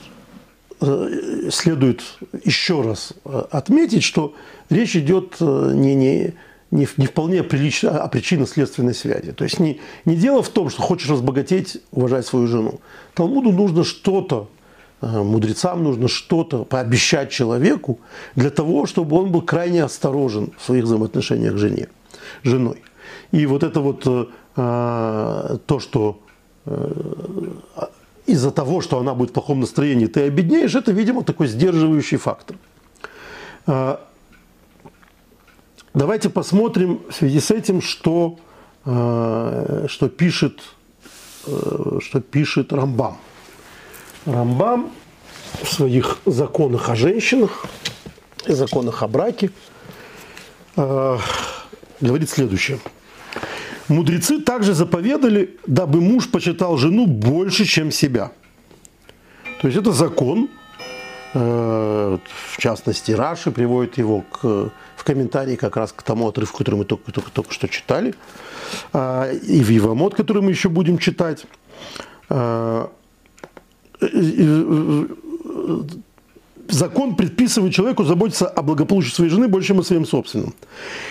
следует 0.79 2.01
еще 2.45 2.81
раз 2.81 3.13
э, 3.25 3.43
отметить, 3.51 4.03
что 4.03 4.33
речь 4.69 4.95
идет 4.95 5.35
э, 5.41 5.71
не, 5.75 5.93
не, 5.93 6.33
не, 6.71 6.87
не 6.95 7.05
вполне 7.05 7.43
прилично, 7.43 8.01
о 8.01 8.07
причинно-следственной 8.07 8.93
связи. 8.93 9.33
То 9.33 9.43
есть 9.43 9.59
не, 9.59 9.81
не 10.05 10.15
дело 10.15 10.41
в 10.41 10.49
том, 10.49 10.69
что 10.69 10.81
хочешь 10.81 11.09
разбогатеть, 11.09 11.81
уважать 11.91 12.25
свою 12.25 12.47
жену. 12.47 12.79
Талмуду 13.13 13.51
нужно 13.51 13.83
что-то, 13.83 14.49
мудрецам 15.01 15.83
нужно 15.83 16.07
что-то 16.07 16.63
пообещать 16.63 17.29
человеку 17.29 17.99
для 18.35 18.49
того, 18.49 18.85
чтобы 18.85 19.17
он 19.17 19.31
был 19.31 19.41
крайне 19.41 19.83
осторожен 19.83 20.51
в 20.57 20.63
своих 20.63 20.85
взаимоотношениях 20.85 21.55
с 21.55 21.59
жене, 21.59 21.87
женой. 22.43 22.81
И 23.31 23.45
вот 23.45 23.63
это 23.63 23.79
вот 23.81 24.03
то, 24.55 25.79
что 25.79 26.19
из-за 28.31 28.51
того, 28.51 28.81
что 28.81 28.99
она 28.99 29.13
будет 29.13 29.31
в 29.31 29.33
плохом 29.33 29.59
настроении, 29.59 30.07
ты 30.07 30.21
обеднеешь, 30.21 30.75
это, 30.75 30.91
видимо, 30.91 31.23
такой 31.23 31.47
сдерживающий 31.47 32.17
фактор. 32.17 32.57
А, 33.65 34.05
давайте 35.93 36.29
посмотрим 36.29 37.01
в 37.09 37.13
связи 37.13 37.39
с 37.39 37.51
этим, 37.51 37.81
что, 37.81 38.39
а, 38.85 39.85
что, 39.87 40.09
пишет, 40.09 40.61
э, 41.47 41.99
что 42.01 42.21
пишет 42.21 42.73
Рамбам. 42.73 43.17
Рамбам 44.25 44.91
в 45.63 45.67
своих 45.67 46.19
законах 46.25 46.89
о 46.89 46.95
женщинах 46.95 47.65
и 48.45 48.53
законах 48.53 49.03
о 49.03 49.07
браке 49.07 49.51
а, 50.75 51.19
говорит 51.99 52.29
следующее– 52.29 52.79
Мудрецы 53.89 54.39
также 54.39 54.73
заповедали, 54.73 55.57
дабы 55.65 55.99
муж 55.99 56.29
почитал 56.29 56.77
жену 56.77 57.07
больше, 57.07 57.65
чем 57.65 57.91
себя. 57.91 58.31
То 59.61 59.67
есть 59.67 59.79
это 59.79 59.91
закон, 59.91 60.47
э, 61.33 62.17
в 62.53 62.57
частности, 62.57 63.11
Раши 63.11 63.51
приводит 63.51 63.97
его 63.97 64.23
к, 64.31 64.71
в 64.95 65.03
комментарии 65.03 65.55
как 65.55 65.75
раз 65.75 65.91
к 65.91 66.03
тому 66.03 66.27
отрывку, 66.27 66.59
который 66.59 66.75
мы 66.75 66.85
только, 66.85 67.11
только, 67.11 67.31
только 67.31 67.51
что 67.51 67.67
читали, 67.67 68.13
а, 68.93 69.31
и 69.31 69.61
в 69.63 69.69
Евамот, 69.69 70.13
который 70.13 70.43
мы 70.43 70.51
еще 70.51 70.69
будем 70.69 70.97
читать. 70.97 71.45
Закон 76.69 77.15
предписывает 77.15 77.73
человеку 77.73 78.03
заботиться 78.03 78.47
о 78.47 78.61
благополучии 78.61 79.09
своей 79.09 79.31
жены 79.31 79.47
больше, 79.47 79.69
чем 79.69 79.79
о 79.79 79.83
своем 79.83 80.05
собственном. 80.05 80.53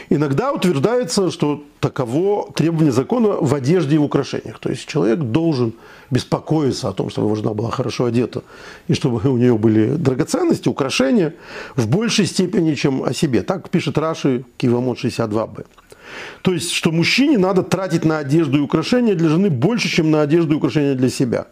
Иногда 0.08 0.52
утверждается, 0.52 1.32
что 1.32 1.64
таково 1.80 2.52
требование 2.54 2.92
закона 2.92 3.30
в 3.40 3.52
одежде 3.54 3.96
и 3.96 3.98
в 3.98 4.04
украшениях. 4.04 4.60
То 4.60 4.70
есть 4.70 4.86
человек 4.86 5.18
должен 5.18 5.72
беспокоиться 6.10 6.88
о 6.88 6.92
том, 6.92 7.10
чтобы 7.10 7.26
его 7.26 7.34
жена 7.34 7.54
была 7.54 7.70
хорошо 7.70 8.04
одета, 8.04 8.42
и 8.86 8.94
чтобы 8.94 9.28
у 9.28 9.36
нее 9.36 9.58
были 9.58 9.96
драгоценности, 9.96 10.68
украшения 10.68 11.34
в 11.74 11.88
большей 11.88 12.26
степени, 12.26 12.74
чем 12.74 13.02
о 13.02 13.12
себе. 13.12 13.42
Так 13.42 13.68
пишет 13.68 13.98
Раши 13.98 14.44
Кивамот 14.58 14.98
62б. 14.98 15.66
То 16.42 16.54
есть, 16.54 16.72
что 16.72 16.92
мужчине 16.92 17.36
надо 17.36 17.62
тратить 17.62 18.04
на 18.04 18.18
одежду 18.18 18.58
и 18.58 18.60
украшения 18.60 19.14
для 19.14 19.28
жены 19.28 19.50
больше, 19.50 19.88
чем 19.88 20.10
на 20.10 20.22
одежду 20.22 20.54
и 20.54 20.56
украшения 20.56 20.94
для 20.94 21.10
себя. 21.10 21.46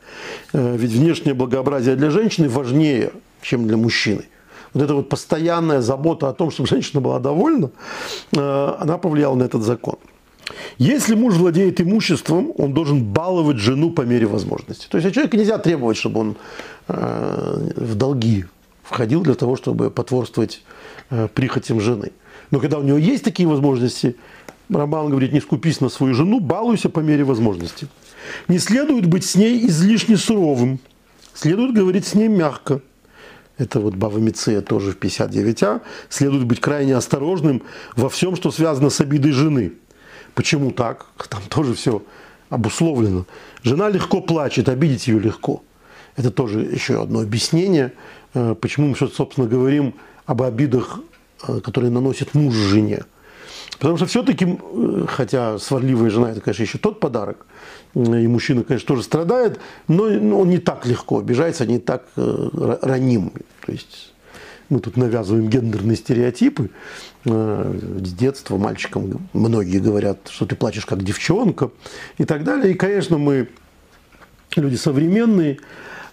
Э, 0.53 0.77
ведь 0.77 0.93
внешнее 0.93 1.35
благообразие 1.35 1.97
для 1.97 2.11
женщины 2.11 2.49
важнее 2.49 3.11
чем 3.47 3.67
для 3.67 3.77
мужчины. 3.77 4.25
Вот 4.75 4.83
эта 4.83 4.95
вот 4.95 5.09
постоянная 5.09 5.81
забота 5.81 6.29
о 6.29 6.33
том, 6.33 6.51
чтобы 6.51 6.69
женщина 6.69 7.01
была 7.01 7.19
довольна, 7.19 7.71
э, 8.33 8.77
она 8.81 8.99
повлияла 8.99 9.37
на 9.37 9.45
этот 9.45 9.63
закон. 9.63 9.97
Если 10.79 11.15
муж 11.15 11.35
владеет 11.35 11.81
имуществом, 11.81 12.53
он 12.59 12.73
должен 12.73 13.05
баловать 13.05 13.57
жену 13.57 13.91
по 13.91 14.03
мере 14.03 14.27
возможности. 14.27 14.87
То 14.89 14.99
есть 14.99 15.09
от 15.09 15.15
человека 15.15 15.37
нельзя 15.37 15.59
требовать, 15.59 15.97
чтобы 15.97 16.21
он 16.21 16.37
э, 16.89 17.73
в 17.77 17.95
долги 17.95 18.45
входил 18.83 19.23
для 19.23 19.35
того, 19.35 19.57
чтобы 19.57 19.91
потворствовать 19.91 20.63
э, 21.11 21.29
прихотям 21.33 21.81
жены. 21.81 22.13
Но 22.51 22.61
когда 22.61 22.79
у 22.79 22.83
него 22.83 22.99
есть 22.99 23.25
такие 23.25 23.49
возможности, 23.49 24.17
Рамбан 24.69 25.09
говорит, 25.09 25.33
не 25.33 25.41
скупись 25.41 25.81
на 25.81 25.89
свою 25.89 26.15
жену, 26.15 26.41
балуйся 26.41 26.89
по 26.89 27.01
мере 27.01 27.25
возможности. 27.25 27.89
Не 28.49 28.59
следует 28.59 29.07
быть 29.07 29.25
с 29.25 29.37
ней 29.37 29.67
излишне 29.67 30.17
суровым, 30.17 30.81
следует 31.35 31.75
говорить 31.75 32.07
с 32.07 32.15
ней 32.15 32.29
мягко– 32.29 32.81
это 33.59 33.81
вот 33.81 33.95
Бава 33.95 34.19
Миция 34.19 34.61
тоже 34.61 34.93
в 34.93 34.99
59а, 34.99 35.81
следует 36.09 36.45
быть 36.45 36.61
крайне 36.61 36.95
осторожным 36.95 37.63
во 37.97 38.09
всем, 38.09 38.37
что 38.37 38.51
связано 38.51 38.91
с 38.91 39.01
обидой 39.01 39.33
жены. 39.33 39.73
Почему 40.35 40.71
так? 40.71 41.07
Там 41.29 41.41
тоже 41.49 41.75
все 41.75 42.03
обусловлено. 42.51 43.25
Жена 43.63 43.89
легко 43.89 44.21
плачет, 44.21 44.69
обидеть 44.69 45.09
ее 45.09 45.19
легко. 45.19 45.63
Это 46.17 46.31
тоже 46.31 46.61
еще 46.61 47.03
одно 47.03 47.21
объяснение, 47.21 47.93
э, 48.35 48.55
почему 48.61 48.89
мы, 48.89 48.97
собственно, 48.97 49.47
говорим 49.47 49.95
об 50.27 50.43
обидах, 50.43 51.01
э, 51.49 51.61
которые 51.61 51.91
наносит 51.91 52.35
муж 52.35 52.55
жене. 52.55 53.05
Потому 53.79 53.97
что 53.97 54.07
все-таки, 54.07 54.47
э, 54.47 55.05
хотя 55.09 55.59
сварливая 55.59 56.11
жена, 56.11 56.31
это, 56.31 56.41
конечно, 56.41 56.63
еще 56.63 56.79
тот 56.79 57.01
подарок, 57.01 57.47
и 57.95 58.29
мужчина, 58.29 58.63
конечно, 58.63 58.89
тоже 58.89 59.03
страдает, 59.03 59.59
но 59.89 60.05
он 60.05 60.49
не 60.51 60.59
так 60.59 60.85
легко 60.87 61.21
обижается, 61.21 61.65
не 61.65 61.79
так 61.79 62.05
раним. 62.15 63.33
То 63.65 63.73
есть 63.73 64.13
мы 64.69 64.81
тут 64.81 64.97
навязываем 64.99 65.49
гендерные 65.49 65.97
стереотипы. 65.97 66.71
С 67.25 68.13
детства 68.13 68.59
мальчикам 68.59 69.29
многие 69.33 69.79
говорят, 69.79 70.29
что 70.29 70.45
ты 70.45 70.57
плачешь 70.57 70.85
как 70.85 71.03
девчонка 71.03 71.71
и 72.19 72.25
так 72.25 72.45
далее. 72.45 72.75
И, 72.75 72.77
конечно, 72.77 73.17
мы 73.17 73.49
люди 74.57 74.77
современные, 74.77 75.59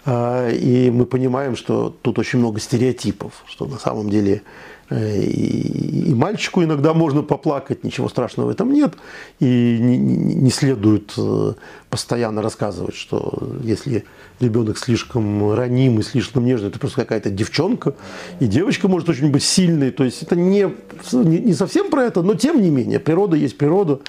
а, 0.05 0.49
и 0.49 0.89
мы 0.91 1.05
понимаем, 1.05 1.55
что 1.55 1.95
тут 2.01 2.19
очень 2.19 2.39
много 2.39 2.59
стереотипов, 2.59 3.43
что 3.45 3.65
на 3.65 3.77
самом 3.77 4.09
деле 4.09 4.41
э, 4.89 5.21
и 5.23 6.13
мальчику 6.13 6.63
иногда 6.63 6.93
можно 6.93 7.21
поплакать, 7.21 7.83
ничего 7.83 8.09
страшного 8.09 8.47
в 8.47 8.49
этом 8.49 8.71
нет. 8.71 8.93
И 9.39 9.77
не 9.79 10.49
следует 10.49 11.13
э, 11.17 11.53
постоянно 11.89 12.41
рассказывать, 12.41 12.95
что 12.95 13.55
если 13.63 14.05
ребенок 14.39 14.77
слишком 14.77 15.53
раним 15.53 15.99
и 15.99 16.03
слишком 16.03 16.45
нежный, 16.45 16.69
это 16.69 16.79
просто 16.79 17.01
какая-то 17.01 17.29
девчонка. 17.29 17.95
И 18.39 18.45
девочка 18.45 18.87
может 18.87 19.09
очень 19.09 19.31
быть 19.31 19.43
сильной. 19.43 19.91
То 19.91 20.03
есть 20.03 20.23
это 20.23 20.35
не, 20.35 20.67
не 21.13 21.53
совсем 21.53 21.89
про 21.89 22.03
это, 22.03 22.21
но 22.21 22.35
тем 22.35 22.61
не 22.61 22.69
менее, 22.69 22.99
природа 22.99 23.35
есть 23.35 23.57
природа. 23.57 23.99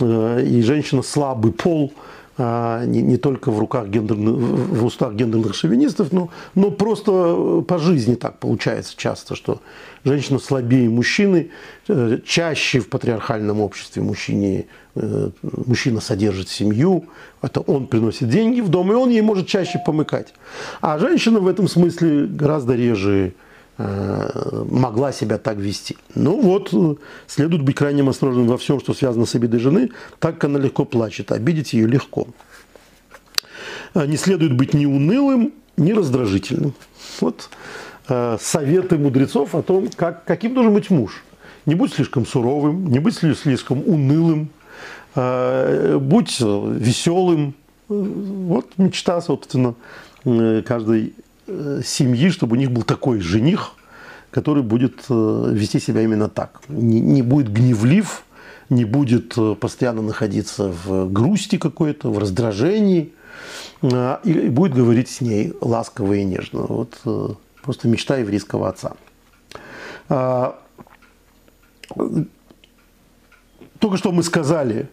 Э, 0.00 0.44
и 0.44 0.62
женщина 0.62 1.02
слабый 1.02 1.52
пол– 1.52 1.92
не, 2.38 3.02
не 3.02 3.16
только 3.18 3.50
в 3.50 3.58
руках 3.58 3.88
гендерных, 3.88 4.34
в 4.34 4.84
устах 4.84 5.14
гендерных 5.14 5.54
шовинистов, 5.54 6.12
но, 6.12 6.30
но 6.54 6.70
просто 6.70 7.62
по 7.66 7.78
жизни 7.78 8.14
так 8.14 8.38
получается 8.38 8.94
часто, 8.96 9.34
что 9.34 9.60
женщина 10.04 10.38
слабее 10.38 10.88
мужчины, 10.88 11.50
э, 11.88 12.18
чаще 12.24 12.80
в 12.80 12.88
патриархальном 12.88 13.60
обществе 13.60 14.02
мужчине, 14.02 14.66
э, 14.94 15.30
мужчина 15.42 16.00
содержит 16.00 16.48
семью, 16.48 17.04
это 17.42 17.60
он 17.60 17.86
приносит 17.86 18.28
деньги 18.28 18.60
в 18.60 18.68
дом, 18.68 18.90
и 18.92 18.94
он 18.94 19.10
ей 19.10 19.22
может 19.22 19.46
чаще 19.46 19.78
помыкать. 19.84 20.32
А 20.80 20.98
женщина 20.98 21.40
в 21.40 21.46
этом 21.46 21.68
смысле 21.68 22.26
гораздо 22.26 22.74
реже 22.74 23.34
могла 24.70 25.12
себя 25.12 25.38
так 25.38 25.56
вести. 25.56 25.96
Ну 26.14 26.40
вот, 26.40 26.70
э, 26.72 26.94
следует 27.26 27.62
быть 27.62 27.76
крайне 27.76 28.08
осторожным 28.08 28.46
во 28.46 28.58
всем, 28.58 28.80
что 28.80 28.94
связано 28.94 29.26
с 29.26 29.34
обидой 29.34 29.60
жены, 29.60 29.90
так 30.18 30.34
как 30.34 30.44
она 30.44 30.58
легко 30.58 30.84
плачет, 30.84 31.32
обидеть 31.32 31.72
ее 31.72 31.86
легко. 31.86 32.26
Э, 33.94 34.06
не 34.06 34.16
следует 34.16 34.56
быть 34.56 34.74
ни 34.74 34.86
унылым, 34.86 35.52
ни 35.76 35.92
раздражительным. 35.92 36.74
Вот 37.20 37.48
советы 38.40 38.98
мудрецов 38.98 39.54
о 39.54 39.62
том, 39.62 39.88
как, 39.94 40.24
каким 40.24 40.54
должен 40.54 40.74
быть 40.74 40.90
муж. 40.90 41.22
Не 41.66 41.76
будь 41.76 41.94
слишком 41.94 42.26
суровым, 42.26 42.88
не 42.88 42.98
будь 42.98 43.14
слишком 43.14 43.80
унылым, 43.86 44.50
будь 45.14 46.40
веселым. 46.40 47.54
Вот 47.88 48.72
мечта, 48.76 49.20
собственно, 49.20 49.76
каждой 50.24 51.14
Э, 51.14 51.21
семьи, 51.46 52.30
чтобы 52.30 52.56
у 52.56 52.58
них 52.58 52.70
был 52.70 52.82
такой 52.82 53.20
жених, 53.20 53.74
который 54.30 54.62
будет 54.62 55.04
э, 55.08 55.50
вести 55.52 55.78
себя 55.80 56.02
именно 56.02 56.28
так. 56.28 56.62
Не, 56.68 57.00
не 57.00 57.22
будет 57.22 57.52
гневлив, 57.52 58.24
не 58.70 58.84
будет 58.84 59.36
э, 59.36 59.54
постоянно 59.54 60.02
находиться 60.02 60.68
в 60.68 61.12
грусти 61.12 61.58
какой-то, 61.58 62.10
в 62.10 62.18
раздражении, 62.18 63.12
и 63.82 64.48
будет 64.48 64.74
говорить 64.74 65.08
с 65.08 65.20
ней 65.20 65.52
ласково 65.60 66.12
и 66.12 66.24
нежно. 66.24 66.60
Вот 66.60 67.00
просто 67.62 67.88
мечта 67.88 68.16
еврейского 68.18 68.68
отца. 68.68 68.92
А, 70.08 70.56
только 73.80 73.96
что 73.96 74.12
мы 74.12 74.22
сказали 74.22 74.88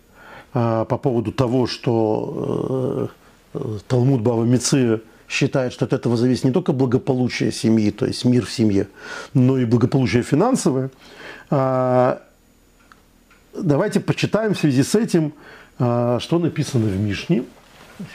по 0.54 0.86
поводу 0.86 1.32
того, 1.32 1.68
что 1.68 3.12
Талмуд 3.88 4.22
Бава 4.22 4.44
Меция– 4.44 5.02
считает, 5.30 5.72
что 5.72 5.86
от 5.86 5.94
этого 5.94 6.18
зависит 6.18 6.44
не 6.44 6.52
только 6.52 6.74
благополучие 6.74 7.52
семьи, 7.52 7.92
то 7.92 8.06
есть 8.06 8.26
мир 8.26 8.46
в 8.46 8.52
семье, 8.52 8.88
но 9.34 9.58
и 9.58 9.66
благополучие 9.66 10.24
финансовое. 10.24 10.90
А, 11.52 12.22
давайте 13.54 14.00
почитаем 14.00 14.56
в 14.56 14.60
связи 14.60 14.82
с 14.82 14.96
этим, 14.96 15.34
а, 15.78 16.20
что 16.20 16.40
написано 16.40 16.88
в 16.88 17.00
Мишне. 17.00 17.44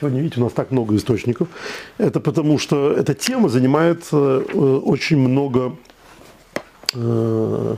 Сегодня, 0.00 0.20
видите, 0.20 0.40
у 0.40 0.44
нас 0.44 0.53
так 0.53 0.70
много 0.70 0.96
источников. 0.96 1.48
Это 1.98 2.18
потому, 2.18 2.59
что 2.59 2.92
эта 2.92 3.14
тема 3.14 3.48
занимает 3.48 4.05
э, 4.12 4.16
очень 4.16 5.18
много 5.18 5.77
э, 6.94 7.77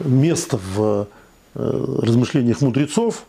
места 0.00 0.58
в 0.74 1.06
э, 1.54 1.98
размышлениях 2.02 2.60
мудрецов. 2.62 3.24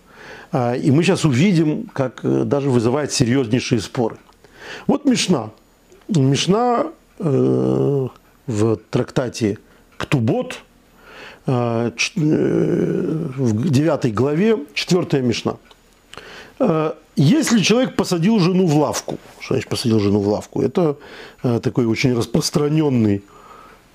А, 0.52 0.74
и 0.74 0.90
мы 0.90 1.04
сейчас 1.04 1.26
увидим, 1.26 1.90
как 1.94 2.22
даже 2.24 2.72
вызывает 2.72 3.14
серьезнейшие 3.14 3.80
споры. 3.82 4.18
Вот 4.88 5.06
Мишна. 5.06 5.52
Мишна 6.08 6.88
э, 7.20 8.08
в 8.48 8.76
трактате 8.90 9.58
Ктубот, 9.98 10.60
э, 11.46 11.92
э, 12.16 13.28
в 13.38 13.70
9 13.70 14.14
главе, 14.14 14.58
4 14.74 15.22
Мишна. 15.22 15.58
Э, 16.60 16.94
если 17.16 17.62
человек 17.62 17.96
посадил 17.96 18.40
жену 18.40 18.68
в 18.68 18.78
лавку, 18.78 19.18
что 19.40 19.56
значит 19.56 19.70
посадил 19.70 20.00
жену 20.00 20.20
в 20.20 20.28
лавку? 20.28 20.62
Это 20.62 20.98
э, 21.44 21.60
такой 21.62 21.86
очень 21.86 22.16
распространенный 22.16 23.24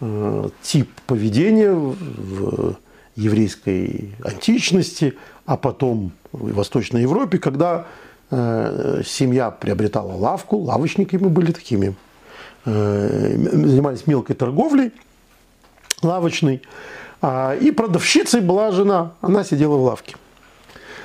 э, 0.00 0.48
тип 0.62 0.90
поведения 1.06 1.72
в 1.72 2.76
еврейской 3.14 4.12
античности, 4.24 5.14
а 5.46 5.56
потом 5.56 6.12
в 6.32 6.52
Восточной 6.54 7.02
Европе, 7.02 7.38
когда 7.38 7.86
семья 8.32 9.50
приобретала 9.50 10.12
лавку, 10.12 10.56
лавочники 10.56 11.16
мы 11.16 11.28
были 11.28 11.52
такими, 11.52 11.94
э, 12.64 13.36
занимались 13.36 14.06
мелкой 14.06 14.34
торговлей 14.36 14.92
лавочной, 16.02 16.62
а, 17.20 17.54
и 17.54 17.70
продавщицей 17.70 18.40
была 18.40 18.72
жена, 18.72 19.12
она 19.20 19.44
сидела 19.44 19.76
в 19.76 19.82
лавке. 19.82 20.16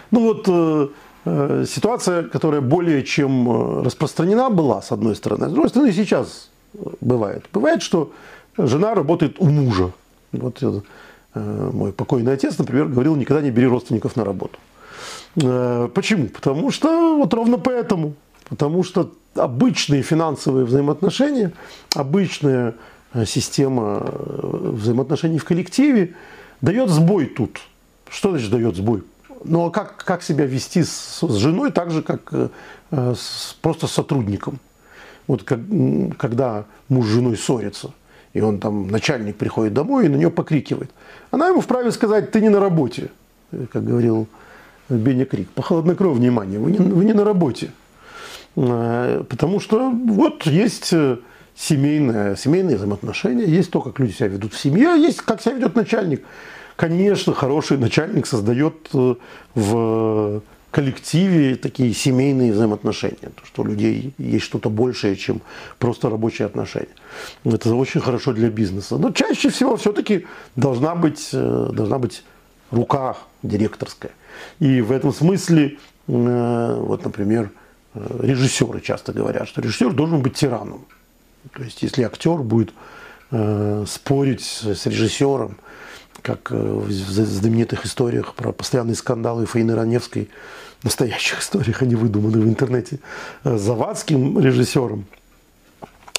Ну 0.10 0.22
вот 0.22 0.46
э, 0.48 1.66
ситуация, 1.68 2.24
которая 2.24 2.62
более 2.62 3.04
чем 3.04 3.84
распространена 3.84 4.50
была, 4.50 4.82
с 4.82 4.94
одной 4.94 5.16
стороны, 5.16 5.50
с 5.50 5.52
другой 5.52 5.70
стороны, 5.70 5.92
сейчас 5.92 6.50
бывает. 7.02 7.46
Бывает, 7.52 7.82
что 7.82 8.14
жена 8.58 8.96
работает 8.96 9.36
у 9.40 9.46
мужа. 9.46 9.92
Вот 10.32 10.64
мой 11.36 11.92
покойный 11.92 12.34
отец, 12.34 12.58
например, 12.58 12.86
говорил, 12.86 13.16
никогда 13.16 13.42
не 13.44 13.52
бери 13.52 13.68
родственников 13.68 14.16
на 14.16 14.24
работу. 14.24 14.58
Э, 15.42 15.90
почему? 15.94 16.28
Потому 16.28 16.72
что 16.72 17.18
вот 17.18 17.34
ровно 17.34 17.58
поэтому. 17.58 18.14
Потому 18.50 18.84
что 18.84 19.14
обычные 19.36 20.02
финансовые 20.02 20.66
взаимоотношения, 20.66 21.52
обычная 21.96 22.76
э, 23.14 23.26
система 23.26 24.04
э, 24.06 24.72
взаимоотношений 24.74 25.38
в 25.38 25.46
коллективе 25.46 26.16
дает 26.62 26.90
сбой 26.90 27.26
тут. 27.26 27.60
Что 28.10 28.32
значит 28.32 28.50
дает 28.50 28.76
сбой? 28.76 29.04
Ну 29.44 29.66
а 29.66 29.72
как, 29.72 29.98
как 29.98 30.24
себя 30.24 30.46
вести 30.46 30.84
с, 30.84 31.20
с 31.22 31.36
женой 31.36 31.72
так 31.72 31.92
же, 31.92 32.02
как 32.02 32.34
с, 32.92 33.56
просто 33.62 33.86
с 33.86 33.92
сотрудником? 33.92 34.60
Вот 35.28 35.44
как, 35.44 35.60
когда 36.18 36.66
муж 36.90 37.06
с 37.06 37.10
женой 37.10 37.38
ссорится, 37.38 37.92
и 38.34 38.42
он 38.42 38.60
там, 38.60 38.88
начальник 38.88 39.36
приходит 39.36 39.74
домой 39.74 40.06
и 40.06 40.10
на 40.10 40.16
нее 40.16 40.32
покрикивает. 40.32 40.90
Она 41.30 41.50
ему 41.50 41.62
вправе 41.62 41.92
сказать, 41.92 42.32
ты 42.32 42.42
не 42.42 42.50
на 42.50 42.60
работе, 42.60 43.10
как 43.72 43.84
говорил 43.84 44.28
Беня 44.90 45.26
Крик, 45.26 45.50
по 45.50 45.62
хладнокровному 45.62 46.20
внимание, 46.22 46.60
вы 46.60 46.72
не, 46.72 46.78
вы 46.78 47.06
не 47.06 47.14
на 47.14 47.24
работе. 47.24 47.72
А, 48.56 49.24
потому 49.24 49.60
что 49.60 49.90
вот 49.90 50.46
есть 50.46 50.94
э, 50.94 51.18
семейные, 51.56 52.38
семейные 52.38 52.78
взаимоотношения, 52.78 53.46
есть 53.46 53.72
то, 53.72 53.82
как 53.82 54.00
люди 54.00 54.14
себя 54.14 54.28
ведут 54.28 54.54
в 54.54 54.60
семье, 54.60 54.96
есть 55.00 55.22
как 55.22 55.42
себя 55.42 55.56
ведет 55.56 55.76
начальник. 55.76 56.24
Конечно, 56.76 57.34
хороший 57.34 57.78
начальник 57.78 58.28
создает 58.28 58.90
э, 58.94 59.16
в 59.56 60.42
коллективе 60.72 61.56
такие 61.56 61.94
семейные 61.94 62.54
взаимоотношения, 62.54 63.32
то, 63.36 63.46
что 63.46 63.64
у 63.64 63.66
людей 63.66 64.14
есть 64.18 64.46
что-то 64.46 64.70
большее, 64.70 65.16
чем 65.16 65.42
просто 65.80 66.10
рабочие 66.10 66.46
отношения. 66.46 66.96
Это 67.44 67.74
очень 67.74 68.02
хорошо 68.02 68.34
для 68.34 68.50
бизнеса. 68.50 68.98
Но 68.98 69.12
чаще 69.12 69.50
всего 69.50 69.76
все-таки 69.78 70.28
должна 70.56 70.96
быть, 70.96 71.30
э, 71.34 71.70
должна 71.74 71.98
быть 71.98 72.24
рука 72.72 73.18
директорская. 73.44 74.12
И 74.60 74.82
в 74.82 74.92
этом 74.92 75.14
смысле, 75.14 75.78
э, 76.08 76.80
вот, 76.80 77.04
например, 77.04 77.52
э, 77.94 78.20
режиссеры 78.22 78.82
часто 78.82 79.14
говорят, 79.14 79.48
что 79.48 79.62
режиссер 79.62 79.94
должен 79.94 80.22
быть 80.22 80.36
тираном. 80.36 80.86
То 81.54 81.64
есть, 81.64 81.84
если 81.84 82.04
актер 82.04 82.38
будет 82.38 82.74
э, 83.32 83.86
спорить 83.88 84.44
с 84.44 84.86
режиссером 84.86 85.58
как 86.24 86.52
в 86.52 86.92
знаменитых 86.92 87.86
историях 87.86 88.34
про 88.34 88.52
постоянные 88.52 88.96
скандалы 88.96 89.46
Фаины 89.46 89.76
Раневской, 89.76 90.30
настоящих 90.84 91.40
историях, 91.40 91.82
они 91.82 91.96
выдуманы 91.96 92.40
в 92.40 92.48
интернете, 92.48 93.00
завадским 93.44 94.38
режиссером, 94.40 95.06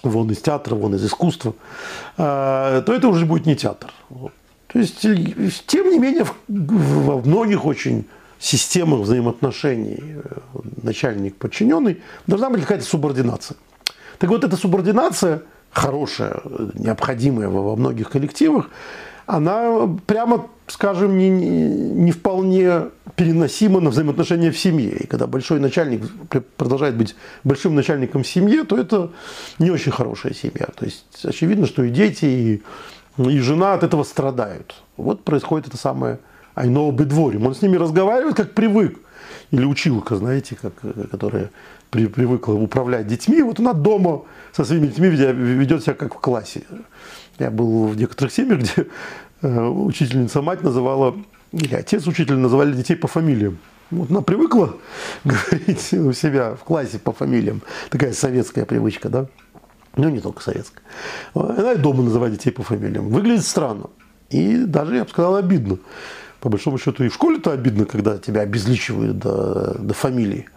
вон 0.03 0.31
из 0.31 0.39
театра, 0.39 0.77
вон 0.77 0.95
из 0.95 1.05
искусства, 1.05 1.53
то 2.17 2.85
это 2.87 3.09
уже 3.09 3.27
будет 3.27 3.45
не 3.45 3.57
театр. 3.57 3.93
То 4.69 4.79
есть, 4.79 5.01
тем 5.01 5.91
не 5.91 5.99
менее, 5.99 6.27
во 6.47 7.21
многих 7.21 7.65
очень 7.65 8.05
системах 8.39 9.01
взаимоотношений 9.01 9.99
начальник-подчиненный 10.83 12.03
должна 12.27 12.51
быть 12.51 12.63
какая-то 12.63 12.85
субординация. 12.85 13.57
Так 14.19 14.31
вот, 14.31 14.45
эта 14.45 14.57
субординация, 14.57 15.43
хорошая, 15.71 16.41
необходимая 16.75 17.49
во 17.49 17.77
многих 17.77 18.11
коллективах, 18.11 18.71
она 19.27 19.89
прямо, 20.07 20.47
скажем, 20.67 21.19
не, 21.19 21.29
не 21.29 22.13
вполне 22.13 22.85
переносима 23.15 23.81
на 23.81 23.91
взаимоотношения 23.91 24.51
в 24.51 24.59
семье. 24.59 24.97
И 24.97 25.07
когда 25.07 25.27
большой 25.27 25.61
начальник 25.61 26.03
продолжает 26.57 26.97
быть 26.97 27.15
большим 27.45 27.75
начальником 27.75 28.23
в 28.23 28.27
семье, 28.27 28.65
то 28.65 28.79
это 28.79 29.11
не 29.59 29.71
очень 29.71 29.93
хорошая 29.93 30.33
семья. 30.33 30.69
То 30.75 30.87
есть 30.87 31.05
очевидно, 31.25 31.67
что 31.67 31.83
и 31.83 31.91
дети, 31.91 32.25
и, 32.25 32.63
и 33.19 33.39
жена 33.41 33.75
от 33.75 33.83
этого 33.83 34.05
страдают. 34.05 34.77
Вот 34.97 35.25
происходит 35.25 35.69
это 35.69 35.77
самое 35.77 36.19
айно 36.55 36.91
бедворим. 36.91 37.47
Он 37.47 37.55
с 37.55 37.63
ними 37.63 37.77
разговаривает, 37.77 38.37
как 38.37 38.55
привык. 38.55 38.99
Или 39.51 39.65
училка, 39.65 40.17
знаете, 40.17 40.57
как, 40.61 40.75
которая 41.11 41.51
при, 41.91 42.07
привыкла 42.07 42.53
управлять 42.55 43.07
детьми. 43.07 43.43
Вот 43.43 43.61
она 43.61 43.73
дома 43.73 44.23
со 44.53 44.65
своими 44.65 44.87
детьми 44.87 45.09
ведет 45.09 45.83
себя 45.83 45.95
как 45.95 46.15
в 46.15 46.19
классе. 46.19 46.63
Я 47.39 47.51
был 47.51 47.87
в 47.87 47.97
некоторых 47.97 48.33
семьях, 48.33 48.61
где 48.61 48.87
э, 49.43 49.67
учительница 49.67 50.43
мать 50.43 50.63
называла, 50.63 51.17
или 51.53 51.75
отец 51.75 52.07
учитель 52.07 52.37
называли 52.37 52.73
детей 52.73 52.97
по 52.97 53.09
фамилиям. 53.09 53.59
Вот 53.91 54.11
она 54.11 54.21
привыкла 54.21 54.77
говорить 55.25 55.93
у 55.95 56.13
себя 56.13 56.55
в 56.55 56.65
классе 56.65 56.99
по 56.99 57.13
фамилиям. 57.13 57.63
Такая 57.91 58.13
советская 58.13 58.65
привычка, 58.65 59.09
да? 59.09 59.27
Ну, 59.99 60.09
не 60.09 60.21
только 60.21 60.43
советская. 60.43 60.83
Она 61.35 61.73
и 61.73 61.77
дома 61.77 62.05
называет 62.05 62.35
детей 62.35 62.53
по 62.53 62.63
фамилиям. 62.63 63.09
Выглядит 63.09 63.45
странно. 63.45 63.91
И 64.31 64.59
даже, 64.59 64.95
я 64.95 65.05
бы 65.05 65.11
сказал, 65.11 65.35
обидно. 65.35 65.79
По 66.41 66.49
большому 66.49 66.79
счету 66.79 67.03
и 67.03 67.09
в 67.09 67.15
школе-то 67.15 67.51
обидно, 67.51 67.85
когда 67.85 68.17
тебя 68.17 68.43
обезличивают 68.43 69.19
до, 69.19 69.77
до 69.77 69.95
фамилии. 69.95 70.49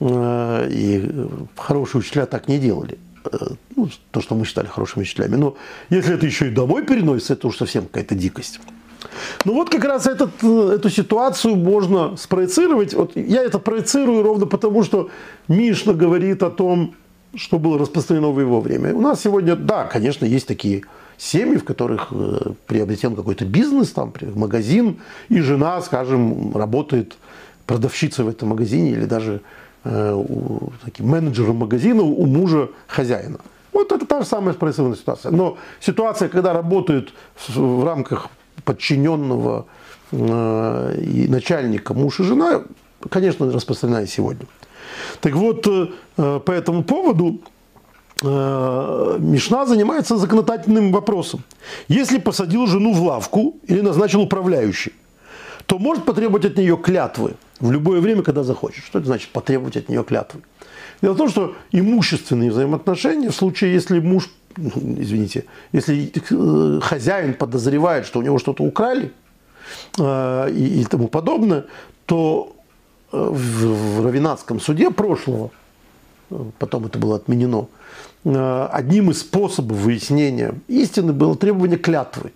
Э, 0.00 0.66
и 0.70 1.10
хорошие 1.58 2.00
учителя 2.00 2.24
так 2.24 2.48
не 2.48 2.58
делали. 2.58 2.98
Э, 3.30 3.48
ну, 3.76 3.90
то, 4.12 4.22
что 4.22 4.34
мы 4.34 4.46
считали 4.46 4.66
хорошими 4.66 5.02
учителями. 5.02 5.36
Но 5.36 5.56
если 5.90 6.14
это 6.14 6.24
еще 6.24 6.48
и 6.48 6.50
домой 6.50 6.86
переносится, 6.86 7.34
это 7.34 7.48
уж 7.48 7.58
совсем 7.58 7.84
какая-то 7.84 8.14
дикость. 8.14 8.60
Ну 9.44 9.52
вот 9.52 9.68
как 9.68 9.84
раз 9.84 10.06
этот, 10.06 10.30
э, 10.42 10.72
эту 10.76 10.88
ситуацию 10.88 11.54
можно 11.54 12.16
спроецировать. 12.16 12.94
Вот 12.94 13.14
я 13.14 13.42
это 13.42 13.58
проецирую 13.58 14.22
ровно 14.22 14.46
потому, 14.46 14.84
что 14.84 15.10
Мишна 15.48 15.92
говорит 15.92 16.42
о 16.42 16.50
том, 16.50 16.94
что 17.34 17.58
было 17.58 17.78
распространено 17.78 18.30
в 18.30 18.40
его 18.40 18.60
время. 18.60 18.94
У 18.94 19.00
нас 19.00 19.20
сегодня, 19.20 19.56
да, 19.56 19.84
конечно, 19.84 20.24
есть 20.24 20.46
такие 20.46 20.82
семьи, 21.16 21.56
в 21.56 21.64
которых 21.64 22.12
приобретен 22.66 23.14
какой-то 23.14 23.44
бизнес, 23.44 23.90
там, 23.90 24.12
магазин, 24.34 24.98
и 25.28 25.40
жена, 25.40 25.80
скажем, 25.82 26.56
работает 26.56 27.16
продавщицей 27.66 28.24
в 28.24 28.28
этом 28.28 28.48
магазине 28.48 28.90
или 28.90 29.04
даже 29.04 29.42
Э, 29.82 30.12
у, 30.12 30.72
таким 30.84 31.08
менеджером 31.08 31.56
магазина 31.56 32.02
у 32.02 32.26
мужа 32.26 32.68
хозяина. 32.86 33.38
Вот 33.72 33.92
это 33.92 34.04
та 34.04 34.20
же 34.20 34.26
самая 34.26 34.52
спроецированная 34.52 34.98
ситуация. 34.98 35.32
Но 35.32 35.56
ситуация, 35.80 36.28
когда 36.28 36.52
работают 36.52 37.14
в, 37.34 37.56
в 37.56 37.84
рамках 37.84 38.28
подчиненного 38.64 39.66
э, 40.12 40.96
и 41.00 41.28
начальника 41.28 41.94
муж 41.94 42.20
и 42.20 42.24
жена, 42.24 42.62
конечно, 43.08 43.50
распространена 43.50 44.02
и 44.02 44.06
сегодня. 44.06 44.46
Так 45.20 45.34
вот, 45.34 45.66
э, 45.66 46.40
по 46.40 46.52
этому 46.52 46.82
поводу 46.82 47.40
э, 48.22 49.16
Мишна 49.18 49.66
занимается 49.66 50.16
законодательным 50.16 50.92
вопросом. 50.92 51.42
Если 51.88 52.18
посадил 52.18 52.66
жену 52.66 52.92
в 52.92 53.02
лавку 53.02 53.56
или 53.66 53.80
назначил 53.80 54.22
управляющий, 54.22 54.92
то 55.66 55.78
может 55.78 56.04
потребовать 56.04 56.44
от 56.44 56.56
нее 56.56 56.76
клятвы 56.76 57.34
в 57.60 57.70
любое 57.70 58.00
время, 58.00 58.22
когда 58.22 58.42
захочет. 58.42 58.84
Что 58.84 58.98
это 58.98 59.06
значит 59.06 59.30
потребовать 59.30 59.76
от 59.76 59.88
нее 59.88 60.02
клятвы? 60.02 60.40
Дело 61.02 61.14
в 61.14 61.16
том, 61.16 61.28
что 61.28 61.54
имущественные 61.72 62.50
взаимоотношения, 62.50 63.30
в 63.30 63.34
случае, 63.36 63.72
если 63.72 64.00
муж, 64.00 64.30
извините, 64.56 65.44
если 65.72 66.12
э, 66.30 66.80
хозяин 66.80 67.34
подозревает, 67.34 68.06
что 68.06 68.18
у 68.18 68.22
него 68.22 68.38
что-то 68.38 68.64
украли 68.64 69.12
э, 69.98 70.50
и, 70.52 70.80
и 70.80 70.84
тому 70.84 71.08
подобное, 71.08 71.64
то 72.06 72.52
э, 72.56 72.59
в, 73.12 74.04
Равинатском 74.04 74.60
суде 74.60 74.90
прошлого, 74.90 75.50
потом 76.58 76.86
это 76.86 76.98
было 76.98 77.16
отменено, 77.16 77.68
одним 78.24 79.10
из 79.10 79.20
способов 79.20 79.78
выяснения 79.78 80.54
истины 80.68 81.12
было 81.12 81.36
требование 81.36 81.78
клятвы. 81.78 82.32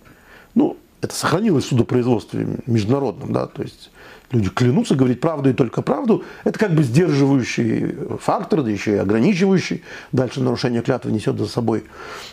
Ну, 0.53 0.77
это 1.01 1.13
сохранилось 1.13 1.65
в 1.65 1.69
судопроизводстве 1.69 2.47
международном, 2.65 3.31
да, 3.31 3.45
то 3.47 3.61
есть 3.61 3.91
люди 4.31 4.49
клянутся 4.49 4.95
говорить 4.95 5.21
правду 5.21 5.49
и 5.49 5.53
только 5.53 5.81
правду, 5.81 6.23
это 6.43 6.57
как 6.57 6.73
бы 6.73 6.83
сдерживающий 6.83 7.95
фактор, 8.19 8.63
да 8.63 8.69
еще 8.69 8.93
и 8.93 8.97
ограничивающий. 8.97 9.83
Дальше 10.11 10.41
нарушение 10.41 10.81
клятвы 10.81 11.11
несет 11.11 11.37
за 11.37 11.47
собой 11.47 11.83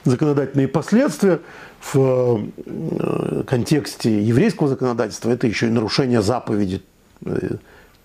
законодательные 0.05 0.68
последствия. 0.68 1.40
В 1.81 2.48
э, 2.64 3.42
контексте 3.44 4.22
еврейского 4.22 4.68
законодательства 4.68 5.31
это 5.31 5.48
еще 5.48 5.66
и 5.66 5.70
нарушение 5.70 6.22
заповеди 6.22 6.81
э, 7.24 7.57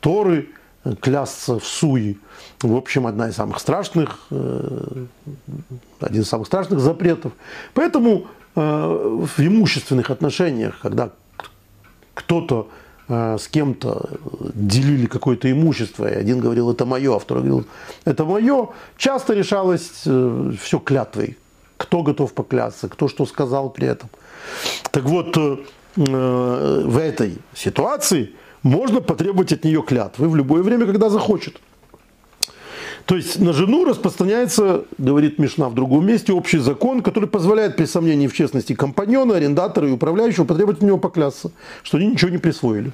Торы, 0.07 0.49
клясться 1.01 1.59
в 1.59 1.65
суе. 1.65 2.15
В 2.61 2.75
общем, 2.75 3.07
одна 3.07 3.29
из 3.29 3.35
самых 3.35 3.59
страшных, 3.59 4.19
э, 4.31 5.05
один 5.99 6.21
из 6.21 6.29
самых 6.29 6.47
страшных 6.47 6.79
запретов. 6.79 7.33
Поэтому 7.73 8.27
в 8.55 9.29
имущественных 9.37 10.09
отношениях, 10.09 10.79
когда 10.81 11.11
кто-то 12.15 12.69
Э, 13.09 13.37
с 13.39 13.47
кем-то 13.47 14.09
делили 14.53 15.05
какое-то 15.05 15.49
имущество, 15.49 16.11
и 16.11 16.13
один 16.13 16.39
говорил, 16.39 16.71
это 16.71 16.85
мое, 16.85 17.15
а 17.15 17.19
второй 17.19 17.43
говорил, 17.43 17.67
это 18.03 18.25
мое, 18.25 18.69
часто 18.97 19.33
решалось 19.33 20.01
э, 20.05 20.51
все 20.61 20.79
клятвой. 20.79 21.37
Кто 21.77 22.03
готов 22.03 22.33
поклясться, 22.33 22.89
кто 22.89 23.07
что 23.07 23.25
сказал 23.25 23.69
при 23.69 23.87
этом. 23.87 24.09
Так 24.91 25.03
вот, 25.03 25.37
э, 25.37 25.57
в 25.95 26.97
этой 26.97 27.37
ситуации 27.55 28.33
можно 28.67 29.01
потребовать 29.01 29.53
от 29.53 29.63
нее 29.63 29.81
клятвы 29.81 30.29
в 30.29 30.35
любое 30.35 30.61
время, 30.61 30.85
когда 30.85 31.09
захочет. 31.09 31.59
То 33.05 33.15
есть 33.15 33.39
на 33.39 33.53
жену 33.53 33.85
распространяется, 33.85 34.83
говорит 34.97 35.39
Мишна 35.39 35.69
в 35.69 35.73
другом 35.73 36.05
месте, 36.05 36.33
общий 36.33 36.57
закон, 36.57 37.01
который 37.01 37.29
позволяет 37.29 37.77
при 37.77 37.85
сомнении 37.85 38.27
в 38.27 38.33
честности 38.33 38.73
компаньона, 38.73 39.37
арендатора 39.37 39.87
и 39.87 39.91
управляющего 39.91 40.43
потребовать 40.43 40.83
у 40.83 40.85
него 40.85 40.97
поклясться, 40.97 41.51
что 41.83 41.97
они 41.97 42.07
ничего 42.07 42.29
не 42.29 42.37
присвоили. 42.37 42.91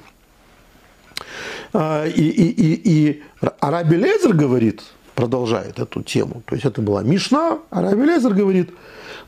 А, 1.72 2.06
и, 2.06 2.22
и, 2.22 2.48
и, 2.50 2.80
и 2.84 3.22
Араби 3.58 3.96
Лезер 3.96 4.34
говорит, 4.34 4.84
продолжает 5.16 5.80
эту 5.80 6.02
тему, 6.02 6.42
то 6.46 6.54
есть 6.54 6.64
это 6.64 6.80
была 6.80 7.02
Мишна, 7.02 7.58
Араби 7.70 8.02
Лезер 8.02 8.34
говорит, 8.34 8.70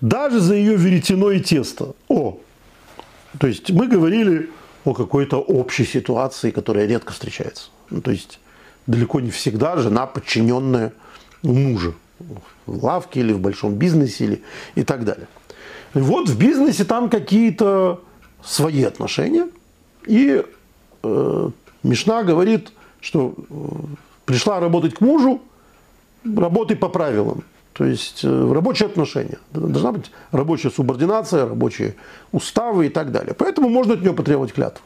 даже 0.01 0.39
за 0.39 0.55
ее 0.55 0.77
веретено 0.77 1.33
и 1.33 1.41
тесто. 1.41 1.97
О, 2.09 2.39
то 3.41 3.49
есть 3.49 3.71
мы 3.71 3.89
говорили 3.89 4.51
о 4.87 4.94
какой-то 4.94 5.38
общей 5.38 5.85
ситуации, 5.85 6.53
которая 6.53 6.87
редко 6.87 7.12
встречается. 7.12 7.70
Ну, 7.90 8.01
то 8.01 8.12
есть 8.12 8.38
далеко 8.87 9.20
не 9.20 9.31
всегда 9.31 9.77
жена 9.77 10.07
подчиненная 10.07 10.92
мужа 11.42 11.92
в 12.66 12.85
лавке 12.85 13.20
или 13.20 13.33
в 13.33 13.40
большом 13.40 13.75
бизнесе 13.75 14.25
или 14.25 14.42
и 14.77 14.85
так 14.85 15.05
далее. 15.05 15.27
И 15.94 15.99
вот 15.99 16.29
в 16.29 16.38
бизнесе 16.38 16.85
там 16.85 17.11
какие-то 17.11 18.01
свои 18.44 18.85
отношения, 18.85 19.49
и 20.07 20.44
э, 21.03 21.51
Мишна 21.83 22.22
говорит, 22.22 22.72
что 23.01 23.35
э, 23.37 23.55
пришла 24.25 24.61
работать 24.61 24.94
к 24.94 25.01
мужу, 25.01 25.42
работай 26.25 26.77
по 26.77 26.88
правилам. 26.88 27.42
То 27.77 27.85
есть 27.85 28.25
э, 28.25 28.53
рабочие 28.53 28.87
отношения. 28.87 29.39
Должна 29.53 29.93
быть 29.93 30.11
рабочая 30.33 30.71
субординация, 30.71 31.47
рабочие 31.47 31.95
уставы 32.33 32.87
и 32.87 32.89
так 32.89 33.12
далее. 33.12 33.35
Поэтому 33.35 33.69
можно 33.69 33.95
от 33.95 34.01
нее 34.01 34.15
потребовать 34.15 34.55
клятву. 34.55 34.83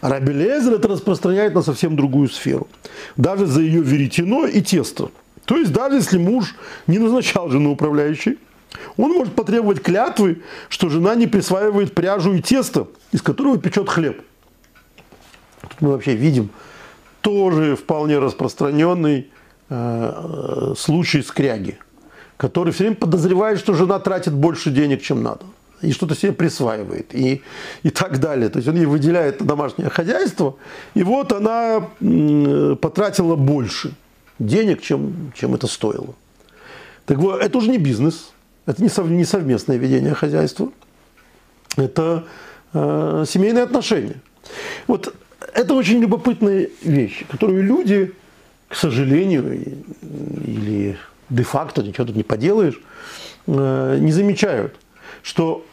Раби 0.00 0.32
Лезер 0.32 0.74
это 0.74 0.86
распространяет 0.86 1.54
на 1.54 1.62
совсем 1.62 1.96
другую 1.96 2.28
сферу. 2.28 2.68
Даже 3.16 3.46
за 3.46 3.62
ее 3.62 3.82
веретено 3.82 4.46
и 4.46 4.60
тесто. 4.60 5.10
То 5.44 5.56
есть 5.56 5.72
даже 5.72 5.96
если 5.96 6.18
муж 6.18 6.54
не 6.86 6.98
назначал 6.98 7.48
жену 7.48 7.72
управляющей, 7.72 8.38
он 8.96 9.12
может 9.12 9.34
потребовать 9.34 9.82
клятвы, 9.82 10.42
что 10.68 10.88
жена 10.90 11.16
не 11.16 11.26
присваивает 11.26 11.94
пряжу 11.94 12.34
и 12.34 12.40
тесто, 12.40 12.86
из 13.10 13.22
которого 13.22 13.58
печет 13.58 13.88
хлеб. 13.88 14.22
Тут 15.62 15.80
мы 15.80 15.90
вообще 15.90 16.14
видим 16.14 16.50
тоже 17.22 17.74
вполне 17.74 18.18
распространенный 18.18 19.30
э, 19.68 20.74
случай 20.76 21.22
скряги, 21.22 21.78
который 22.36 22.72
все 22.72 22.84
время 22.84 22.96
подозревает, 22.96 23.58
что 23.58 23.74
жена 23.74 23.98
тратит 23.98 24.32
больше 24.32 24.70
денег, 24.70 25.02
чем 25.02 25.22
надо. 25.22 25.44
и 25.82 25.92
что-то 25.92 26.14
себе 26.14 26.32
присваивает, 26.32 27.14
и, 27.14 27.42
и 27.82 27.90
так 27.90 28.18
далее. 28.18 28.48
То 28.48 28.58
есть 28.58 28.68
он 28.68 28.76
ей 28.76 28.86
выделяет 28.86 29.44
домашнее 29.44 29.90
хозяйство, 29.90 30.56
и 30.94 31.02
вот 31.02 31.32
она 31.32 31.88
потратила 32.80 33.36
больше 33.36 33.92
денег, 34.38 34.82
чем, 34.82 35.32
чем 35.34 35.54
это 35.54 35.66
стоило. 35.66 36.14
Так 37.06 37.18
вот, 37.18 37.40
это 37.42 37.58
уже 37.58 37.70
не 37.70 37.78
бизнес, 37.78 38.32
это 38.66 38.82
не, 38.82 38.88
сов, 38.88 39.08
не 39.08 39.24
совместное 39.24 39.76
ведение 39.76 40.14
хозяйства, 40.14 40.70
это 41.76 42.24
э, 42.72 43.24
семейные 43.28 43.64
отношения. 43.64 44.16
Вот 44.86 45.14
это 45.52 45.74
очень 45.74 46.00
любопытная 46.00 46.68
вещь, 46.82 47.24
которую 47.30 47.62
люди, 47.62 48.12
к 48.68 48.74
сожалению, 48.74 49.76
или 50.02 50.96
де-факто, 51.34 51.82
ничего 51.82 52.06
тут 52.06 52.16
не 52.16 52.22
поделаешь, 52.22 52.80
э, 53.46 53.98
не 54.00 54.12
замечают, 54.12 54.76
что 55.22 55.64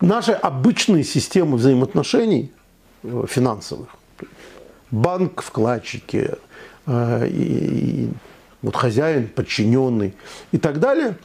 наши 0.00 0.32
обычные 0.32 1.04
системы 1.04 1.56
взаимоотношений 1.56 2.52
э, 3.02 3.24
финансовых, 3.28 3.88
банк, 4.90 5.42
вкладчики, 5.42 6.32
э, 6.86 8.08
вот 8.62 8.74
хозяин, 8.74 9.28
подчиненный 9.28 10.14
и 10.50 10.58
так 10.58 10.80
далее, 10.80 11.16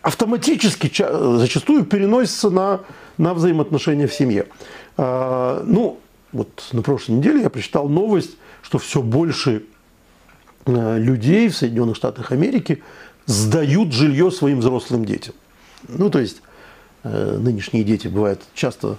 автоматически 0.00 0.90
зачастую 1.38 1.84
переносятся 1.84 2.48
на, 2.48 2.80
на 3.18 3.34
взаимоотношения 3.34 4.06
в 4.06 4.14
семье. 4.14 4.46
Ну, 4.96 6.00
вот 6.32 6.64
на 6.72 6.80
прошлой 6.80 7.16
неделе 7.16 7.42
я 7.42 7.50
прочитал 7.50 7.90
новость, 7.90 8.38
что 8.62 8.78
все 8.78 9.02
больше 9.02 9.64
людей 10.66 11.48
в 11.48 11.56
Соединенных 11.56 11.96
Штатах 11.96 12.32
Америки 12.32 12.82
сдают 13.26 13.92
жилье 13.92 14.30
своим 14.30 14.60
взрослым 14.60 15.04
детям. 15.04 15.34
Ну, 15.88 16.10
то 16.10 16.18
есть 16.18 16.42
э, 17.02 17.38
нынешние 17.38 17.84
дети 17.84 18.08
бывают 18.08 18.40
часто 18.54 18.96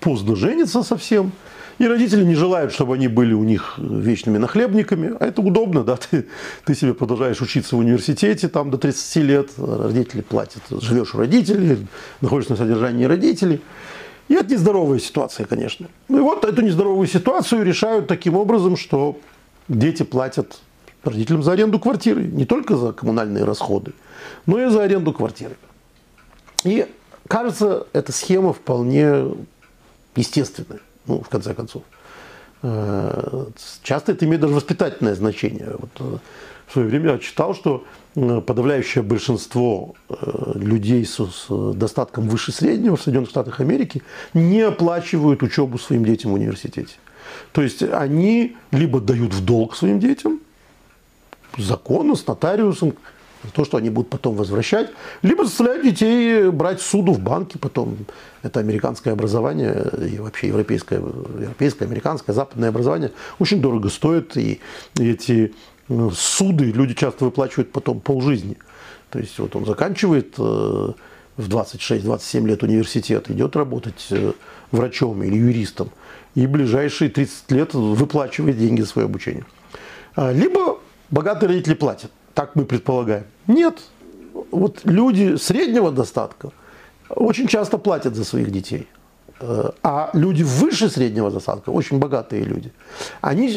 поздно 0.00 0.36
женятся 0.36 0.82
совсем, 0.82 1.32
и 1.78 1.86
родители 1.86 2.24
не 2.24 2.34
желают, 2.34 2.72
чтобы 2.72 2.94
они 2.94 3.08
были 3.08 3.32
у 3.32 3.42
них 3.44 3.74
вечными 3.78 4.38
нахлебниками. 4.38 5.14
А 5.18 5.26
это 5.26 5.40
удобно, 5.40 5.82
да, 5.82 5.96
ты, 6.10 6.26
ты 6.64 6.74
себе 6.74 6.94
продолжаешь 6.94 7.40
учиться 7.40 7.76
в 7.76 7.78
университете 7.78 8.48
там 8.48 8.70
до 8.70 8.78
30 8.78 9.16
лет, 9.24 9.50
родители 9.56 10.20
платят, 10.20 10.62
живешь 10.70 11.14
у 11.14 11.18
родителей, 11.18 11.86
находишься 12.20 12.52
на 12.52 12.58
содержании 12.58 13.04
родителей. 13.04 13.60
И 14.28 14.34
это 14.34 14.52
нездоровая 14.52 14.98
ситуация, 14.98 15.46
конечно. 15.46 15.88
Ну 16.08 16.18
и 16.18 16.20
вот 16.20 16.44
эту 16.44 16.62
нездоровую 16.62 17.06
ситуацию 17.06 17.64
решают 17.64 18.06
таким 18.06 18.36
образом, 18.36 18.76
что 18.76 19.18
дети 19.68 20.04
платят 20.04 20.60
родителям 21.04 21.42
за 21.42 21.52
аренду 21.52 21.78
квартиры. 21.78 22.22
Не 22.24 22.44
только 22.44 22.76
за 22.76 22.92
коммунальные 22.92 23.44
расходы, 23.44 23.92
но 24.46 24.60
и 24.60 24.68
за 24.68 24.82
аренду 24.82 25.12
квартиры. 25.12 25.56
И 26.64 26.86
кажется, 27.28 27.86
эта 27.92 28.12
схема 28.12 28.52
вполне 28.52 29.34
естественная, 30.16 30.80
ну, 31.06 31.20
в 31.20 31.28
конце 31.28 31.54
концов. 31.54 31.82
Э, 32.62 33.46
часто 33.82 34.12
это 34.12 34.24
имеет 34.24 34.40
даже 34.40 34.54
воспитательное 34.54 35.14
значение. 35.14 35.74
Вот 35.78 35.90
э, 35.98 36.18
в 36.66 36.72
свое 36.72 36.88
время 36.88 37.12
я 37.12 37.18
читал, 37.18 37.54
что 37.54 37.84
Э, 38.14 38.42
подавляющее 38.42 39.02
большинство 39.02 39.94
людей 40.54 41.04
с, 41.06 41.18
достатком 41.74 42.28
выше 42.28 42.52
среднего 42.52 42.96
в 42.96 43.02
Соединенных 43.02 43.30
Штатах 43.30 43.60
Америки 43.60 44.02
не 44.34 44.60
оплачивают 44.60 45.42
учебу 45.42 45.78
своим 45.78 46.04
детям 46.04 46.32
в 46.32 46.34
университете. 46.34 46.96
То 47.52 47.62
есть 47.62 47.82
они 47.82 48.56
либо 48.70 49.00
дают 49.00 49.32
в 49.32 49.42
долг 49.44 49.74
своим 49.74 49.98
детям, 49.98 50.40
закону, 51.58 52.16
с 52.16 52.26
нотариусом, 52.26 52.94
то, 53.52 53.64
что 53.64 53.76
они 53.76 53.90
будут 53.90 54.10
потом 54.10 54.36
возвращать, 54.36 54.90
либо 55.22 55.44
заставляют 55.44 55.82
детей 55.82 56.48
брать 56.50 56.80
суду 56.80 57.12
в 57.12 57.20
банке 57.20 57.58
потом. 57.58 57.96
Это 58.42 58.60
американское 58.60 59.12
образование 59.12 59.90
и 60.10 60.18
вообще 60.18 60.48
европейское, 60.48 61.00
европейское, 61.00 61.88
американское, 61.88 62.34
западное 62.34 62.68
образование 62.68 63.10
очень 63.38 63.60
дорого 63.60 63.88
стоит, 63.88 64.36
и 64.36 64.60
эти 64.98 65.54
ну, 65.88 66.10
суды 66.10 66.66
люди 66.66 66.94
часто 66.94 67.24
выплачивают 67.24 67.72
потом 67.72 68.00
полжизни. 68.00 68.56
То 69.10 69.18
есть 69.18 69.38
вот 69.38 69.54
он 69.56 69.66
заканчивает 69.66 70.34
э, 70.38 70.92
в 71.36 71.48
26-27 71.48 72.46
лет 72.46 72.62
университет, 72.62 73.30
идет 73.30 73.56
работать 73.56 74.06
э, 74.10 74.32
врачом 74.70 75.22
или 75.22 75.36
юристом, 75.36 75.90
и 76.34 76.46
ближайшие 76.46 77.10
30 77.10 77.50
лет 77.50 77.74
выплачивает 77.74 78.56
деньги 78.56 78.80
за 78.80 78.86
свое 78.86 79.06
обучение. 79.06 79.44
А, 80.14 80.32
либо 80.32 80.78
богатые 81.12 81.48
родители 81.48 81.74
платят, 81.74 82.10
так 82.34 82.56
мы 82.56 82.64
предполагаем. 82.64 83.24
Нет, 83.46 83.80
вот 84.50 84.80
люди 84.84 85.36
среднего 85.36 85.92
достатка 85.92 86.50
очень 87.08 87.46
часто 87.46 87.78
платят 87.78 88.16
за 88.16 88.24
своих 88.24 88.50
детей. 88.50 88.88
Э, 89.38 89.70
а 89.82 90.10
люди 90.14 90.42
выше 90.42 90.88
среднего 90.88 91.30
достатка, 91.30 91.70
очень 91.70 91.98
богатые 91.98 92.42
люди, 92.42 92.72
они 93.20 93.56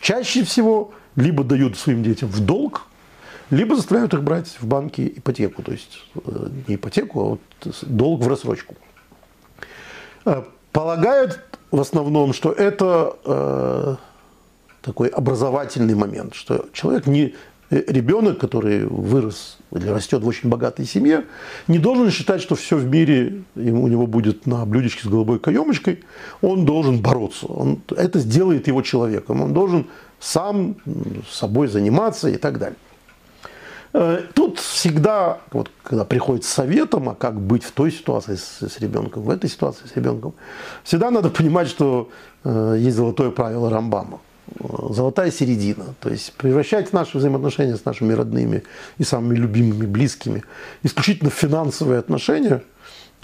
чаще 0.00 0.44
всего 0.44 0.92
либо 1.16 1.44
дают 1.44 1.76
своим 1.76 2.02
детям 2.02 2.28
в 2.28 2.40
долг, 2.40 2.86
либо 3.50 3.76
заставляют 3.76 4.14
их 4.14 4.22
брать 4.22 4.56
в 4.60 4.66
банке 4.66 5.06
ипотеку, 5.06 5.62
то 5.62 5.72
есть 5.72 5.98
э, 6.14 6.48
не 6.68 6.76
ипотеку, 6.76 7.20
а 7.20 7.24
вот 7.24 7.40
долг 7.82 8.22
в 8.22 8.28
рассрочку. 8.28 8.74
Э, 10.24 10.42
полагают 10.72 11.40
в 11.70 11.80
основном, 11.80 12.32
что 12.32 12.52
это 12.52 13.16
э, 13.24 13.96
такой 14.84 15.08
образовательный 15.08 15.94
момент, 15.94 16.34
что 16.34 16.66
человек 16.72 17.06
не 17.06 17.34
ребенок, 17.70 18.38
который 18.38 18.86
вырос 18.86 19.58
или 19.72 19.88
растет 19.88 20.22
в 20.22 20.26
очень 20.26 20.48
богатой 20.48 20.84
семье, 20.84 21.24
не 21.66 21.78
должен 21.78 22.10
считать, 22.10 22.40
что 22.40 22.54
все 22.54 22.76
в 22.76 22.86
мире 22.86 23.42
у 23.56 23.88
него 23.88 24.06
будет 24.06 24.46
на 24.46 24.64
блюдечке 24.66 25.02
с 25.02 25.06
голубой 25.06 25.38
каемочкой. 25.38 26.04
Он 26.42 26.64
должен 26.64 27.00
бороться. 27.00 27.46
Он, 27.46 27.80
это 27.96 28.18
сделает 28.18 28.66
его 28.66 28.82
человеком. 28.82 29.42
Он 29.42 29.52
должен 29.52 29.86
сам 30.20 30.76
собой 31.30 31.68
заниматься 31.68 32.28
и 32.28 32.36
так 32.36 32.58
далее. 32.58 32.78
Э, 33.92 34.22
тут 34.34 34.58
всегда, 34.58 35.38
вот, 35.52 35.70
когда 35.82 36.04
приходит 36.04 36.44
с 36.44 36.48
советом, 36.48 37.08
а 37.08 37.14
как 37.14 37.40
быть 37.40 37.64
в 37.64 37.72
той 37.72 37.90
ситуации 37.92 38.36
с, 38.36 38.60
с 38.60 38.80
ребенком, 38.80 39.22
в 39.22 39.30
этой 39.30 39.48
ситуации 39.48 39.86
с 39.86 39.96
ребенком, 39.96 40.34
всегда 40.82 41.10
надо 41.10 41.30
понимать, 41.30 41.68
что 41.68 42.10
э, 42.44 42.76
есть 42.78 42.96
золотое 42.96 43.30
правило 43.30 43.70
Рамбама. 43.70 44.20
Золотая 44.90 45.30
середина. 45.30 45.94
То 46.00 46.10
есть 46.10 46.32
превращать 46.34 46.92
наши 46.92 47.18
взаимоотношения 47.18 47.76
с 47.76 47.84
нашими 47.84 48.12
родными 48.12 48.62
и 48.98 49.04
самыми 49.04 49.36
любимыми, 49.36 49.86
близкими 49.86 50.44
исключительно 50.82 51.30
в 51.30 51.34
финансовые 51.34 51.98
отношения– 51.98 52.62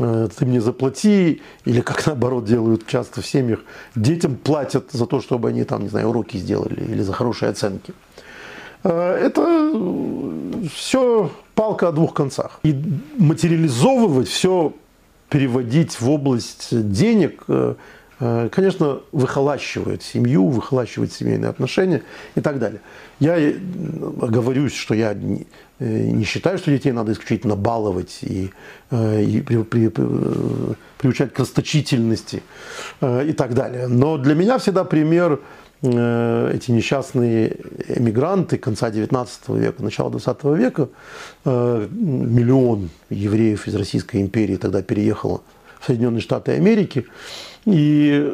Э, 0.01 0.29
ты 0.37 0.47
мне 0.47 0.61
заплати, 0.61 1.43
или 1.65 1.81
как 1.81 2.07
наоборот 2.07 2.45
делают 2.45 2.87
часто 2.87 3.21
в 3.21 3.27
семьях, 3.27 3.61
детям 3.95 4.37
платят 4.37 4.91
за 4.93 5.07
то, 5.07 5.21
чтобы 5.21 5.51
они 5.51 5.65
там, 5.65 5.83
не 5.83 5.89
знаю, 5.89 6.09
уроки 6.09 6.39
сделали 6.39 6.81
или 6.81 7.03
за 7.03 7.13
хорошие 7.13 7.51
оценки. 7.51 7.93
Э, 8.83 9.15
это 9.15 9.73
все 10.75 11.31
палка 11.55 11.89
о 11.89 11.93
двух 11.93 12.15
концах. 12.15 12.61
И 12.63 12.75
материализовывать 13.19 14.29
все, 14.29 14.73
переводить 15.29 16.01
в 16.01 16.09
область 16.09 16.69
денег, 16.93 17.45
э, 17.49 17.75
конечно, 18.21 19.01
выхолащивает 19.13 20.03
семью, 20.03 20.49
выхолащивает 20.49 21.13
семейные 21.13 21.49
отношения 21.49 22.03
и 22.35 22.41
так 22.41 22.59
далее. 22.59 22.81
Я 23.19 23.37
оговорюсь, 24.21 24.75
что 24.75 24.95
я 24.95 25.17
Э, 25.81 26.11
не 26.11 26.25
считаю, 26.25 26.59
что 26.59 26.71
детей 26.71 26.93
надо 26.93 27.13
исключительно 27.13 27.57
баловать 27.57 28.19
и, 28.23 28.51
э, 28.91 29.23
и 29.23 29.41
при, 29.41 29.63
при, 29.63 29.91
э, 29.97 30.75
приучать 30.99 31.33
к 31.33 31.39
расточительности 31.39 32.43
и 33.01 33.33
так 33.33 33.55
далее. 33.55 33.89
Но 33.89 34.19
для 34.19 34.35
меня 34.35 34.59
всегда 34.59 34.85
пример 34.85 35.41
эти 35.83 36.73
несчастные 36.73 37.57
эмигранты 37.89 38.59
конца 38.59 38.91
19 38.91 39.49
века, 39.57 39.83
начала 39.83 40.11
20 40.11 40.45
века, 40.55 40.91
миллион 41.47 42.91
евреев 43.09 43.67
из 43.67 43.75
Российской 43.75 44.21
империи 44.21 44.57
тогда 44.57 44.83
переехало 44.83 45.41
Соединенные 45.85 46.21
Штаты 46.21 46.53
Америки. 46.53 47.07
И 47.67 48.33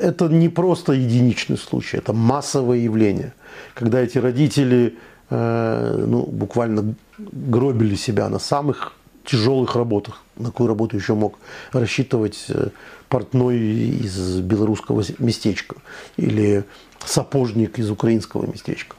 это 0.00 0.28
не 0.28 0.48
просто 0.48 0.92
единичный 0.92 1.58
случай, 1.58 1.98
это 1.98 2.12
массовое 2.12 2.78
явление, 2.78 3.34
когда 3.74 4.00
эти 4.00 4.18
родители 4.18 4.96
Э, 5.34 6.04
ну, 6.06 6.26
буквально 6.26 6.94
гробили 7.16 7.94
себя 7.94 8.28
на 8.28 8.38
самых 8.38 8.92
тяжелых 9.24 9.76
работах, 9.76 10.20
на 10.36 10.46
какую 10.46 10.68
работу 10.68 10.94
еще 10.94 11.14
мог 11.14 11.38
рассчитывать 11.72 12.44
э, 12.50 12.68
портной 13.08 13.58
из 13.58 14.40
белорусского 14.40 15.02
местечка 15.18 15.76
или 16.18 16.64
сапожник 17.06 17.78
из 17.78 17.90
украинского 17.90 18.44
местечка. 18.44 18.94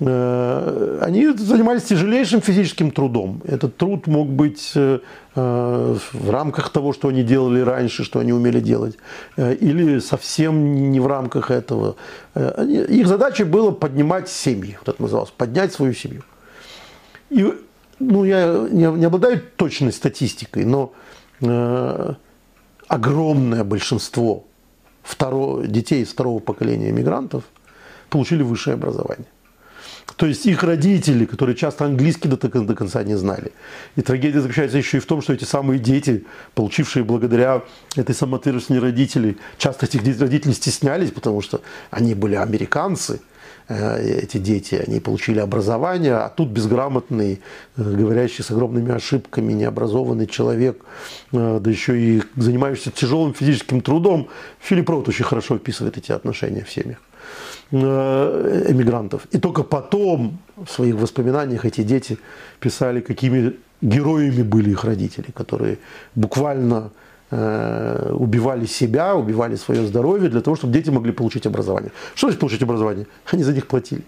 Э, 0.00 0.98
они 1.02 1.28
занимались 1.32 1.84
тяжелейшим 1.84 2.40
физическим 2.40 2.90
трудом. 2.90 3.42
Этот 3.44 3.76
труд 3.76 4.06
мог 4.06 4.28
быть 4.28 4.72
э, 4.74 5.00
в 5.34 6.30
рамках 6.30 6.70
того, 6.70 6.92
что 6.92 7.08
они 7.08 7.24
делали 7.24 7.60
раньше, 7.60 8.04
что 8.04 8.20
они 8.20 8.32
умели 8.32 8.60
делать, 8.60 8.96
э, 9.36 9.54
или 9.54 9.98
совсем 9.98 10.90
не 10.92 11.00
в 11.00 11.06
рамках 11.06 11.50
этого. 11.50 11.96
Их 12.36 13.08
задача 13.08 13.44
была 13.44 13.72
поднимать 13.72 14.28
семьи, 14.28 14.78
вот 14.78 14.94
это 14.94 15.02
называлось, 15.02 15.30
поднять 15.30 15.72
свою 15.72 15.94
семью. 15.94 16.22
И, 17.30 17.52
ну, 17.98 18.24
я 18.24 18.68
не 18.70 19.04
обладаю 19.04 19.42
точной 19.56 19.92
статистикой, 19.92 20.64
но 20.64 20.92
огромное 22.88 23.64
большинство 23.64 24.44
второго, 25.02 25.66
детей 25.66 26.02
из 26.02 26.08
второго 26.08 26.38
поколения 26.38 26.90
мигрантов 26.90 27.44
получили 28.08 28.42
высшее 28.42 28.74
образование. 28.74 29.26
То 30.16 30.26
есть 30.26 30.46
их 30.46 30.62
родители, 30.62 31.26
которые 31.26 31.54
часто 31.54 31.84
английский 31.84 32.28
до, 32.28 32.36
до 32.36 32.74
конца 32.74 33.02
не 33.02 33.14
знали. 33.16 33.52
И 33.96 34.02
трагедия 34.02 34.40
заключается 34.40 34.78
еще 34.78 34.96
и 34.96 35.00
в 35.00 35.06
том, 35.06 35.22
что 35.22 35.32
эти 35.32 35.44
самые 35.44 35.78
дети, 35.78 36.24
получившие 36.54 37.04
благодаря 37.04 37.62
этой 37.94 38.14
самоотверженности 38.14 38.82
родителей, 38.82 39.36
часто 39.58 39.86
этих 39.86 40.02
родителей 40.20 40.54
стеснялись, 40.54 41.10
потому 41.10 41.42
что 41.42 41.60
они 41.90 42.14
были 42.14 42.34
американцы, 42.34 43.20
э, 43.68 44.20
эти 44.22 44.38
дети, 44.38 44.82
они 44.86 44.98
получили 44.98 45.40
образование, 45.40 46.14
а 46.14 46.28
тут 46.30 46.48
безграмотный, 46.48 47.40
э, 47.76 47.82
говорящий 47.82 48.42
с 48.42 48.50
огромными 48.50 48.92
ошибками, 48.92 49.52
необразованный 49.52 50.26
человек, 50.26 50.84
э, 51.32 51.60
да 51.60 51.70
еще 51.70 52.00
и 52.00 52.22
занимающийся 52.34 52.90
тяжелым 52.90 53.34
физическим 53.34 53.82
трудом. 53.82 54.28
Филипп 54.60 54.88
Рот 54.88 55.08
очень 55.08 55.24
хорошо 55.24 55.56
описывает 55.56 55.98
эти 55.98 56.12
отношения 56.12 56.64
в 56.64 56.70
семьях. 56.70 56.98
Э, 57.70 58.64
эмигрантов. 58.68 59.26
И 59.30 59.38
только 59.38 59.62
потом 59.62 60.38
в 60.56 60.70
своих 60.70 60.94
воспоминаниях 60.94 61.66
эти 61.66 61.82
дети 61.82 62.16
писали, 62.60 63.00
какими 63.00 63.56
героями 63.82 64.42
были 64.42 64.70
их 64.70 64.84
родители, 64.84 65.26
которые 65.32 65.76
буквально 66.14 66.90
э, 67.30 68.10
убивали 68.14 68.64
себя, 68.64 69.14
убивали 69.14 69.56
свое 69.56 69.86
здоровье 69.86 70.30
для 70.30 70.40
того, 70.40 70.56
чтобы 70.56 70.72
дети 70.72 70.88
могли 70.88 71.12
получить 71.12 71.46
образование. 71.46 71.92
Что 72.14 72.28
значит 72.28 72.40
получить 72.40 72.62
образование? 72.62 73.06
Они 73.30 73.42
за 73.42 73.52
них 73.52 73.66
платили. 73.66 74.02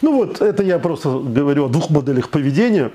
Ну 0.00 0.16
вот, 0.16 0.40
это 0.40 0.62
я 0.62 0.78
просто 0.78 1.10
говорю 1.10 1.66
о 1.66 1.68
двух 1.68 1.90
моделях 1.90 2.30
поведения. 2.30 2.92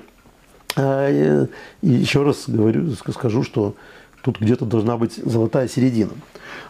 Э, 0.76 1.46
и 1.80 1.90
еще 1.90 2.24
раз 2.24 2.48
говорю, 2.48 2.90
скажу, 3.12 3.44
что 3.44 3.76
тут 4.22 4.40
где-то 4.40 4.64
должна 4.64 4.96
быть 4.96 5.14
золотая 5.14 5.68
середина. 5.68 6.10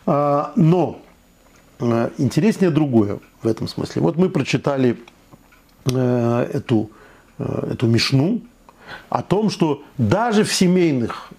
А, 0.04 0.52
но 0.54 1.00
интереснее 2.18 2.70
другое 2.70 3.20
в 3.42 3.46
этом 3.46 3.68
смысле. 3.68 4.02
Вот 4.02 4.16
мы 4.16 4.28
прочитали 4.28 4.98
э, 5.86 6.50
эту, 6.52 6.90
э, 7.38 7.68
эту 7.72 7.86
мишну 7.86 8.42
о 9.08 9.22
том, 9.22 9.50
что 9.50 9.82
даже 9.96 10.44
в 10.44 10.52
семейных 10.52 11.30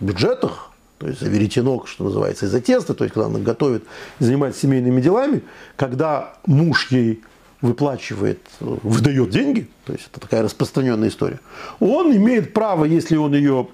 бюджетах, 0.00 0.70
то 0.98 1.08
есть 1.08 1.20
за 1.20 1.28
веретенок, 1.28 1.88
что 1.88 2.04
называется, 2.04 2.46
из-за 2.46 2.60
теста, 2.60 2.94
то 2.94 3.04
есть 3.04 3.12
когда 3.12 3.26
она 3.26 3.40
готовит 3.40 3.84
и 4.20 4.24
занимается 4.24 4.60
семейными 4.60 5.00
делами, 5.00 5.42
когда 5.76 6.34
муж 6.46 6.90
ей 6.90 7.22
выплачивает, 7.60 8.40
выдает 8.60 9.30
деньги, 9.30 9.68
то 9.84 9.92
есть 9.92 10.08
это 10.10 10.20
такая 10.20 10.42
распространенная 10.42 11.08
история, 11.08 11.40
он 11.80 12.16
имеет 12.16 12.54
право, 12.54 12.84
если 12.84 13.16
он 13.16 13.34
ее 13.34 13.68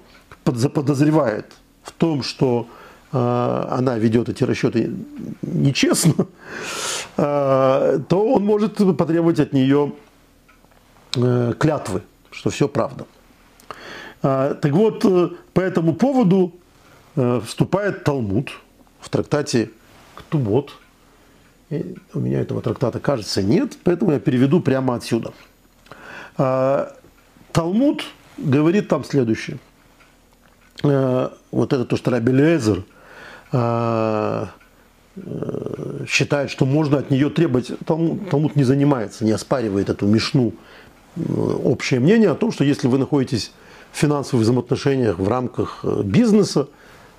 заподозревает 0.45 1.45
в 1.83 1.91
том, 1.91 2.23
что 2.23 2.67
Э, 2.67 2.82
она 3.13 3.99
ведет 3.99 4.27
эти 4.27 4.43
расчеты 4.43 4.91
нечестно, 5.43 6.25
э, 7.17 7.99
то 8.09 8.25
он 8.33 8.43
может 8.43 8.77
потребовать 8.97 9.39
от 9.39 9.53
нее 9.53 9.93
э, 11.15 11.53
клятвы, 11.59 12.01
что 12.31 12.49
все 12.49 12.67
правда. 12.67 13.05
Так 14.21 14.71
вот, 14.71 15.01
по 15.53 15.59
этому 15.59 15.93
поводу 15.95 16.53
вступает 17.13 18.05
Талмуд 18.05 18.51
в 19.01 19.09
трактате 19.09 19.69
Ктубот. 20.15 20.71
У 21.69 22.19
меня 22.19 22.39
этого 22.39 22.61
трактата, 22.61 23.01
кажется, 23.01 23.43
нет, 23.43 23.77
поэтому 23.83 24.13
я 24.13 24.21
переведу 24.21 24.61
прямо 24.61 24.95
отсюда. 24.95 25.33
Талмуд 26.37 28.05
говорит 28.37 28.87
там 28.87 29.03
следующее. 29.03 29.57
Вот 30.81 31.73
это 31.73 31.83
то, 31.83 31.97
что 31.97 32.09
Раби 32.09 32.31
Лезер 32.31 32.85
Э, 32.85 32.85
э, 32.85 32.92
считает, 36.07 36.49
что 36.49 36.65
можно 36.65 36.97
от 36.97 37.11
нее 37.11 37.29
требовать, 37.29 37.71
Талмуд 37.85 38.55
не 38.55 38.63
занимается, 38.63 39.23
не 39.23 39.31
оспаривает 39.31 39.89
эту 39.89 40.07
мешну. 40.07 40.53
Общее 41.63 41.99
мнение 41.99 42.31
о 42.31 42.35
том, 42.35 42.51
что 42.51 42.63
если 42.63 42.87
вы 42.87 42.97
находитесь 42.97 43.51
в 43.91 43.97
финансовых 43.97 44.43
взаимоотношениях 44.43 45.19
в 45.19 45.27
рамках 45.27 45.81
э, 45.83 46.01
бизнеса, 46.03 46.67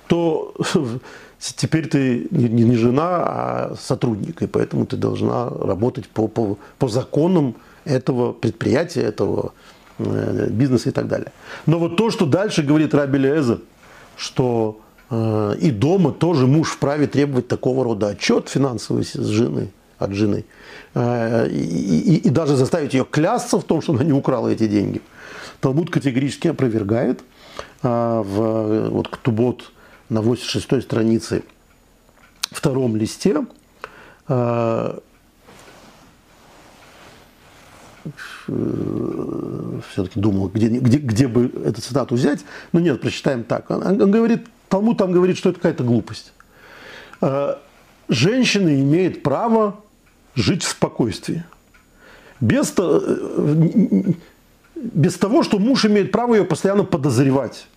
то 0.07 0.53
теперь 1.39 1.87
ты 1.87 2.27
не 2.31 2.75
жена, 2.75 3.23
а 3.23 3.75
сотрудник, 3.79 4.41
и 4.41 4.47
поэтому 4.47 4.85
ты 4.85 4.97
должна 4.97 5.49
работать 5.49 6.09
по, 6.09 6.27
по, 6.27 6.57
по 6.77 6.89
законам 6.89 7.55
этого 7.85 8.33
предприятия, 8.33 9.03
этого 9.03 9.53
бизнеса 9.97 10.89
и 10.89 10.91
так 10.91 11.07
далее. 11.07 11.31
Но 11.65 11.79
вот 11.79 11.95
то, 11.95 12.11
что 12.11 12.25
дальше 12.25 12.61
говорит 12.61 12.93
Раби 12.93 13.17
Леза, 13.17 13.61
что 14.17 14.81
Э, 14.81 14.84
и 15.59 15.71
дома 15.71 16.11
тоже 16.11 16.47
муж 16.47 16.69
вправе 16.69 17.07
требовать 17.07 17.47
такого 17.47 17.83
рода 17.83 18.09
отчет 18.09 18.49
финансовый 18.49 19.03
с 19.03 19.13
жены, 19.13 19.71
от 19.97 20.13
жены. 20.13 20.45
Э, 20.93 21.47
и, 21.49 22.15
и, 22.15 22.15
и 22.15 22.29
даже 22.29 22.55
заставить 22.55 22.93
ее 22.93 23.05
клясться 23.05 23.59
в 23.59 23.63
том, 23.63 23.81
что 23.81 23.93
она 23.93 24.03
не 24.03 24.13
украла 24.13 24.49
эти 24.49 24.67
деньги. 24.67 25.01
Талмуд 25.59 25.89
категорически 25.89 26.47
опровергает. 26.47 27.21
Э, 27.83 28.21
в 28.25 28.89
вот 28.89 29.09
Ктубот 29.09 29.71
на 30.09 30.21
86 30.21 30.83
странице 30.83 31.43
втором 32.51 32.95
листе 32.95 33.43
все-таки 39.89 40.19
думал, 40.19 40.49
где, 40.49 40.67
где, 40.67 40.97
где 40.97 41.27
бы 41.27 41.51
эту 41.65 41.81
цитату 41.81 42.15
взять. 42.15 42.45
Но 42.71 42.79
нет, 42.79 43.01
прочитаем 43.01 43.43
так. 43.43 43.69
Он, 43.71 44.01
он 44.01 44.11
говорит, 44.11 44.45
Талмуд 44.75 44.97
там 44.97 45.13
говорит, 45.13 45.37
что 45.37 45.51
это 45.51 45.59
какая-то 45.59 45.85
глупость. 45.85 46.33
А, 47.21 47.61
женщина 48.09 48.77
имеет 48.81 49.23
право 49.23 49.79
жить 50.35 50.63
в 50.63 50.67
спокойствии. 50.67 51.45
Без, 52.41 52.73
э, 52.77 54.13
без 54.75 55.15
того, 55.15 55.43
что 55.43 55.59
муж 55.59 55.85
имеет 55.85 56.11
право 56.11 56.35
ее 56.35 56.43
постоянно 56.43 56.83
подозревать 56.83 57.67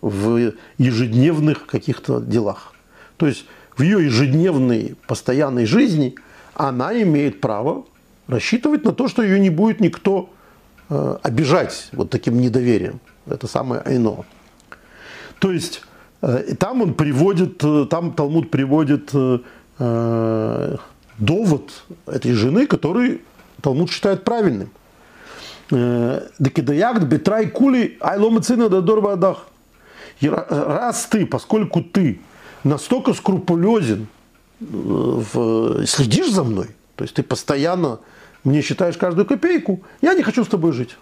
в 0.00 0.52
ежедневных 0.78 1.66
каких-то 1.66 2.20
делах. 2.20 2.72
То 3.16 3.26
есть 3.26 3.46
в 3.76 3.82
ее 3.82 4.04
ежедневной 4.04 4.94
постоянной 5.08 5.66
жизни 5.66 6.14
она 6.54 6.94
имеет 7.02 7.40
право 7.40 7.84
рассчитывать 8.28 8.84
на 8.84 8.92
то, 8.92 9.08
что 9.08 9.24
ее 9.24 9.40
не 9.40 9.50
будет 9.50 9.80
никто 9.80 10.30
э, 10.88 11.16
обижать 11.20 11.88
вот 11.90 12.10
таким 12.10 12.40
недоверием. 12.40 13.00
Это 13.26 13.48
самое 13.48 13.82
айно. 13.82 14.24
То 15.40 15.50
есть 15.50 15.82
и 16.22 16.54
там 16.54 16.82
он 16.82 16.94
приводит, 16.94 17.62
э, 17.62 17.86
там 17.90 18.12
Талмуд 18.12 18.50
приводит 18.50 19.10
э, 19.12 20.76
довод 21.18 21.84
этой 22.06 22.32
жены, 22.32 22.66
который 22.66 23.20
Талмуд 23.60 23.90
считает 23.90 24.24
правильным. 24.24 24.70
Декидаягд 25.70 27.04
бетрай 27.04 27.48
кули 27.48 27.96
айломацина 28.00 28.68
дадор 28.68 29.18
Раз 30.20 31.06
ты, 31.06 31.26
поскольку 31.26 31.82
ты 31.82 32.20
настолько 32.62 33.14
скрупулезен, 33.14 34.06
в, 34.60 35.84
следишь 35.86 36.30
за 36.30 36.44
мной, 36.44 36.68
то 36.96 37.02
есть 37.02 37.14
ты 37.14 37.22
постоянно 37.22 37.98
мне 38.44 38.60
считаешь 38.62 38.96
каждую 38.96 39.26
копейку, 39.26 39.82
я 40.02 40.14
не 40.14 40.22
хочу 40.22 40.44
с 40.44 40.48
тобой 40.48 40.72
жить. 40.72 40.96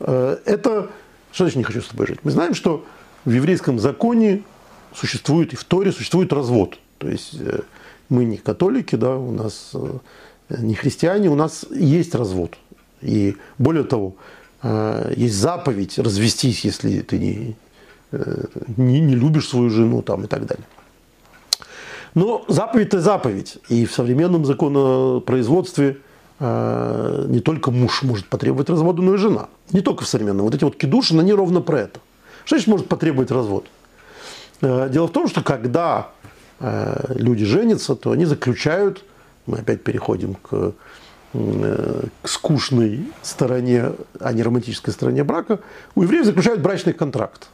Это, 0.00 0.90
что 1.32 1.44
значит 1.44 1.56
не 1.56 1.64
хочу 1.64 1.80
с 1.80 1.88
тобой 1.88 2.08
жить? 2.08 2.18
Мы 2.24 2.30
знаем, 2.32 2.54
что 2.54 2.84
в 3.28 3.30
еврейском 3.30 3.78
законе 3.78 4.42
существует, 4.94 5.52
и 5.52 5.56
в 5.56 5.64
Торе 5.64 5.92
существует 5.92 6.32
развод. 6.32 6.78
То 6.96 7.08
есть 7.08 7.36
э, 7.38 7.60
мы 8.08 8.24
не 8.24 8.38
католики, 8.38 8.96
да, 8.96 9.16
у 9.16 9.32
нас 9.32 9.72
э, 9.74 9.98
не 10.58 10.74
христиане, 10.74 11.28
у 11.28 11.34
нас 11.34 11.66
есть 11.70 12.14
развод. 12.14 12.56
И 13.02 13.36
более 13.58 13.84
того, 13.84 14.14
э, 14.62 15.12
есть 15.14 15.34
заповедь 15.34 15.98
развестись, 15.98 16.64
если 16.64 17.00
ты 17.00 17.18
не, 17.18 17.56
не, 18.78 19.00
не 19.00 19.14
любишь 19.14 19.48
свою 19.48 19.68
жену 19.68 20.00
там, 20.00 20.24
и 20.24 20.26
так 20.26 20.46
далее. 20.46 20.64
Но 22.14 22.46
заповедь 22.48 22.86
это 22.86 23.00
заповедь. 23.00 23.58
И 23.68 23.84
в 23.84 23.92
современном 23.92 24.46
законопроизводстве 24.46 25.98
не 26.40 27.40
только 27.40 27.72
муж 27.72 28.02
может 28.04 28.28
потребовать 28.28 28.70
развода, 28.70 29.02
но 29.02 29.14
и 29.14 29.18
жена. 29.18 29.48
Не 29.72 29.80
только 29.80 30.04
в 30.04 30.08
современном. 30.08 30.46
Вот 30.46 30.54
эти 30.54 30.62
вот 30.62 30.76
кидуши, 30.76 31.18
они 31.18 31.34
ровно 31.34 31.60
про 31.60 31.80
это. 31.80 32.00
Значит 32.48 32.66
может 32.66 32.88
потребовать 32.88 33.30
развод? 33.30 33.66
Э, 34.62 34.88
дело 34.90 35.06
в 35.06 35.12
том, 35.12 35.28
что 35.28 35.42
когда 35.42 36.08
э, 36.60 37.12
люди 37.14 37.44
женятся, 37.44 37.94
то 37.94 38.10
они 38.10 38.24
заключают, 38.24 39.04
мы 39.46 39.58
опять 39.58 39.84
переходим 39.84 40.34
к, 40.34 40.72
э, 41.34 42.02
к 42.22 42.28
скучной 42.28 43.06
стороне, 43.22 43.92
а 44.18 44.32
не 44.32 44.42
романтической 44.42 44.94
стороне 44.94 45.24
брака, 45.24 45.60
у 45.94 46.02
евреев 46.02 46.24
заключают 46.24 46.60
брачный 46.60 46.94
контракт. 46.94 47.48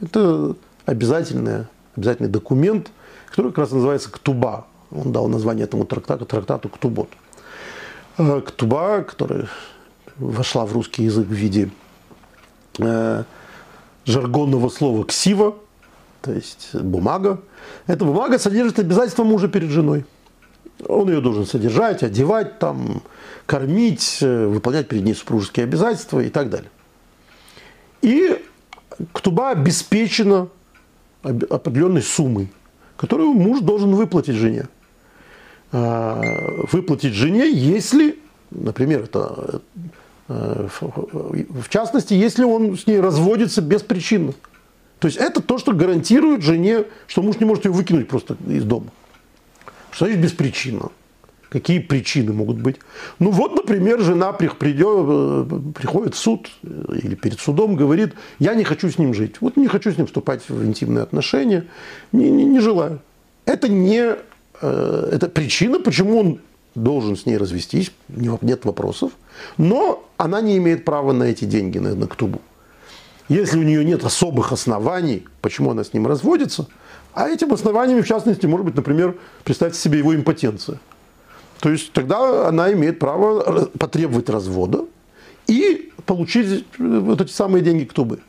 Это 0.00 0.54
обязательный, 0.84 1.66
обязательный 1.96 2.28
документ, 2.28 2.90
который 3.28 3.48
как 3.48 3.58
раз 3.58 3.72
называется 3.72 4.10
«Ктуба». 4.12 4.66
Он 4.92 5.10
дал 5.10 5.26
название 5.26 5.64
этому 5.64 5.84
трактату, 5.84 6.24
трактату 6.24 6.68
«Ктубот». 6.68 7.08
Ктуба, 8.16 9.02
которая 9.02 9.48
вошла 10.16 10.64
в 10.64 10.72
русский 10.72 11.02
язык 11.02 11.26
в 11.26 11.32
виде 11.32 11.70
жаргонного 14.06 14.68
слова 14.68 15.04
«ксива», 15.04 15.56
то 16.22 16.32
есть 16.32 16.74
бумага. 16.74 17.40
Эта 17.86 18.04
бумага 18.04 18.38
содержит 18.38 18.78
обязательства 18.78 19.24
мужа 19.24 19.48
перед 19.48 19.70
женой. 19.70 20.04
Он 20.88 21.08
ее 21.08 21.20
должен 21.20 21.46
содержать, 21.46 22.02
одевать, 22.02 22.58
там, 22.58 23.02
кормить, 23.46 24.18
э, 24.20 24.46
выполнять 24.46 24.88
перед 24.88 25.04
ней 25.04 25.14
супружеские 25.14 25.64
обязательства 25.64 26.20
и 26.20 26.28
так 26.28 26.50
далее. 26.50 26.70
И 28.02 28.42
ктуба 29.12 29.50
обеспечена 29.50 30.48
определенной 31.22 32.02
суммой, 32.02 32.52
которую 32.96 33.32
муж 33.32 33.60
должен 33.60 33.94
выплатить 33.94 34.36
жене. 34.36 34.68
А, 35.72 36.22
выплатить 36.70 37.14
жене, 37.14 37.50
если, 37.50 38.18
например, 38.50 39.04
это 39.04 39.60
в 40.28 41.68
частности, 41.68 42.14
если 42.14 42.44
он 42.44 42.76
с 42.76 42.86
ней 42.86 43.00
разводится 43.00 43.62
без 43.62 43.82
причины. 43.82 44.34
То 44.98 45.08
есть 45.08 45.18
это 45.18 45.40
то, 45.42 45.58
что 45.58 45.72
гарантирует 45.72 46.42
жене, 46.42 46.84
что 47.06 47.22
муж 47.22 47.38
не 47.38 47.44
может 47.44 47.64
ее 47.64 47.70
выкинуть 47.70 48.08
просто 48.08 48.36
из 48.46 48.64
дома. 48.64 48.86
Что 49.90 50.06
значит 50.06 50.22
без 50.22 50.32
причины? 50.32 50.80
Какие 51.48 51.78
причины 51.78 52.32
могут 52.32 52.58
быть? 52.58 52.76
Ну 53.18 53.30
вот, 53.30 53.54
например, 53.54 54.00
жена 54.00 54.32
придет, 54.32 55.06
э, 55.08 55.60
приходит 55.74 56.14
в 56.14 56.18
суд 56.18 56.50
э, 56.62 56.98
или 57.02 57.14
перед 57.14 57.38
судом, 57.38 57.76
говорит, 57.76 58.14
я 58.38 58.54
не 58.54 58.64
хочу 58.64 58.90
с 58.90 58.98
ним 58.98 59.14
жить. 59.14 59.36
Вот 59.40 59.56
не 59.56 59.68
хочу 59.68 59.92
с 59.92 59.96
ним 59.96 60.06
вступать 60.06 60.48
в 60.48 60.64
интимные 60.64 61.02
отношения, 61.02 61.66
не, 62.10 62.30
не, 62.30 62.44
не 62.44 62.60
желаю. 62.60 63.00
Это 63.44 63.68
не 63.68 64.16
э, 64.60 65.08
это 65.12 65.28
причина, 65.28 65.78
почему 65.78 66.18
он 66.18 66.40
должен 66.74 67.16
с 67.16 67.24
ней 67.26 67.36
развестись, 67.36 67.92
нет 68.08 68.64
вопросов. 68.64 69.12
Но 69.58 70.04
она 70.16 70.40
не 70.40 70.56
имеет 70.58 70.84
права 70.84 71.12
на 71.12 71.24
эти 71.24 71.44
деньги, 71.44 71.78
на, 71.78 71.94
на 71.94 72.06
ктубу. 72.06 72.40
Если 73.28 73.58
у 73.58 73.62
нее 73.62 73.84
нет 73.84 74.04
особых 74.04 74.52
оснований, 74.52 75.24
почему 75.40 75.70
она 75.70 75.82
с 75.82 75.92
ним 75.92 76.06
разводится, 76.06 76.68
а 77.12 77.28
этим 77.28 77.52
основаниями, 77.52 78.02
в 78.02 78.06
частности, 78.06 78.46
может 78.46 78.66
быть, 78.66 78.76
например, 78.76 79.16
представьте 79.42 79.78
себе 79.78 79.98
его 79.98 80.14
импотенция. 80.14 80.78
То 81.60 81.70
есть 81.70 81.92
тогда 81.92 82.48
она 82.48 82.72
имеет 82.72 82.98
право 82.98 83.68
потребовать 83.78 84.28
развода 84.28 84.84
и 85.46 85.92
получить 86.04 86.66
вот 86.78 87.20
эти 87.20 87.32
самые 87.32 87.62
деньги 87.62 87.84
кто 87.84 88.04
бы. 88.04 88.20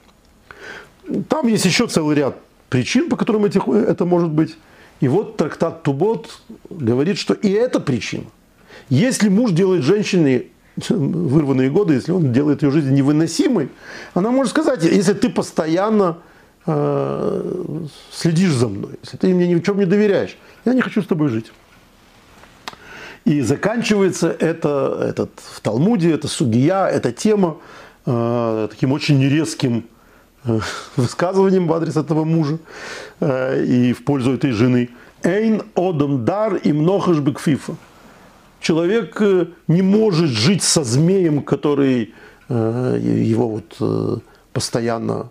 Там 1.29 1.47
есть 1.47 1.65
еще 1.65 1.87
целый 1.87 2.15
ряд 2.15 2.37
причин, 2.69 3.09
по 3.09 3.17
которым 3.17 3.45
эти, 3.45 3.61
это 3.85 4.05
может 4.05 4.29
быть. 4.29 4.55
И 4.99 5.07
вот 5.07 5.37
трактат 5.37 5.83
Тубот 5.83 6.41
говорит, 6.69 7.17
что 7.17 7.33
и 7.33 7.49
это 7.49 7.79
причина. 7.79 8.25
Если 8.89 9.29
муж 9.29 9.51
делает 9.51 9.83
женщине 9.83 10.45
вырванные 10.89 11.69
годы, 11.69 11.95
если 11.95 12.11
он 12.11 12.31
делает 12.31 12.63
ее 12.63 12.71
жизнь 12.71 12.93
невыносимой, 12.93 13.69
она 14.13 14.31
может 14.31 14.51
сказать, 14.51 14.83
если 14.83 15.13
ты 15.13 15.29
постоянно 15.29 16.17
э, 16.65 17.85
следишь 18.11 18.53
за 18.53 18.67
мной, 18.67 18.91
если 19.03 19.17
ты 19.17 19.33
мне 19.33 19.47
ни 19.47 19.55
в 19.55 19.63
чем 19.63 19.79
не 19.79 19.85
доверяешь, 19.85 20.37
я 20.65 20.73
не 20.73 20.81
хочу 20.81 21.01
с 21.01 21.07
тобой 21.07 21.29
жить. 21.29 21.51
И 23.25 23.41
заканчивается 23.41 24.29
это, 24.29 25.05
этот, 25.09 25.31
в 25.35 25.59
Талмуде, 25.59 26.13
это 26.13 26.27
сугия, 26.27 26.87
эта 26.87 27.11
тема 27.11 27.57
э, 28.05 28.67
таким 28.69 28.93
очень 28.93 29.21
резким 29.27 29.83
э, 30.45 30.59
высказыванием 30.95 31.67
в 31.67 31.73
адрес 31.73 31.97
этого 31.97 32.23
мужа 32.23 32.59
э, 33.19 33.65
и 33.65 33.93
в 33.93 34.05
пользу 34.05 34.33
этой 34.33 34.51
жены. 34.51 34.89
Эйн 35.23 35.63
одам 35.75 36.23
дар 36.23 36.55
и 36.55 36.71
мнохаш 36.71 37.19
бекфифа. 37.19 37.75
Человек 38.59 39.21
э, 39.21 39.47
не 39.67 39.81
может 39.81 40.29
жить 40.29 40.63
со 40.63 40.83
змеем, 40.83 41.43
который 41.43 42.13
э, 42.49 42.99
его 43.01 43.47
вот 43.49 43.75
э, 43.79 44.17
постоянно 44.53 45.29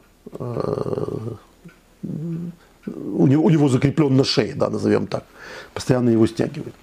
у 2.03 3.27
него, 3.27 3.45
у 3.45 3.51
него 3.51 3.69
закреплен 3.69 4.17
на 4.17 4.25
шее, 4.25 4.55
да, 4.55 4.71
назовем 4.71 5.07
так, 5.07 5.25
постоянно 5.75 6.11
его 6.11 6.27
стягивает. 6.27 6.75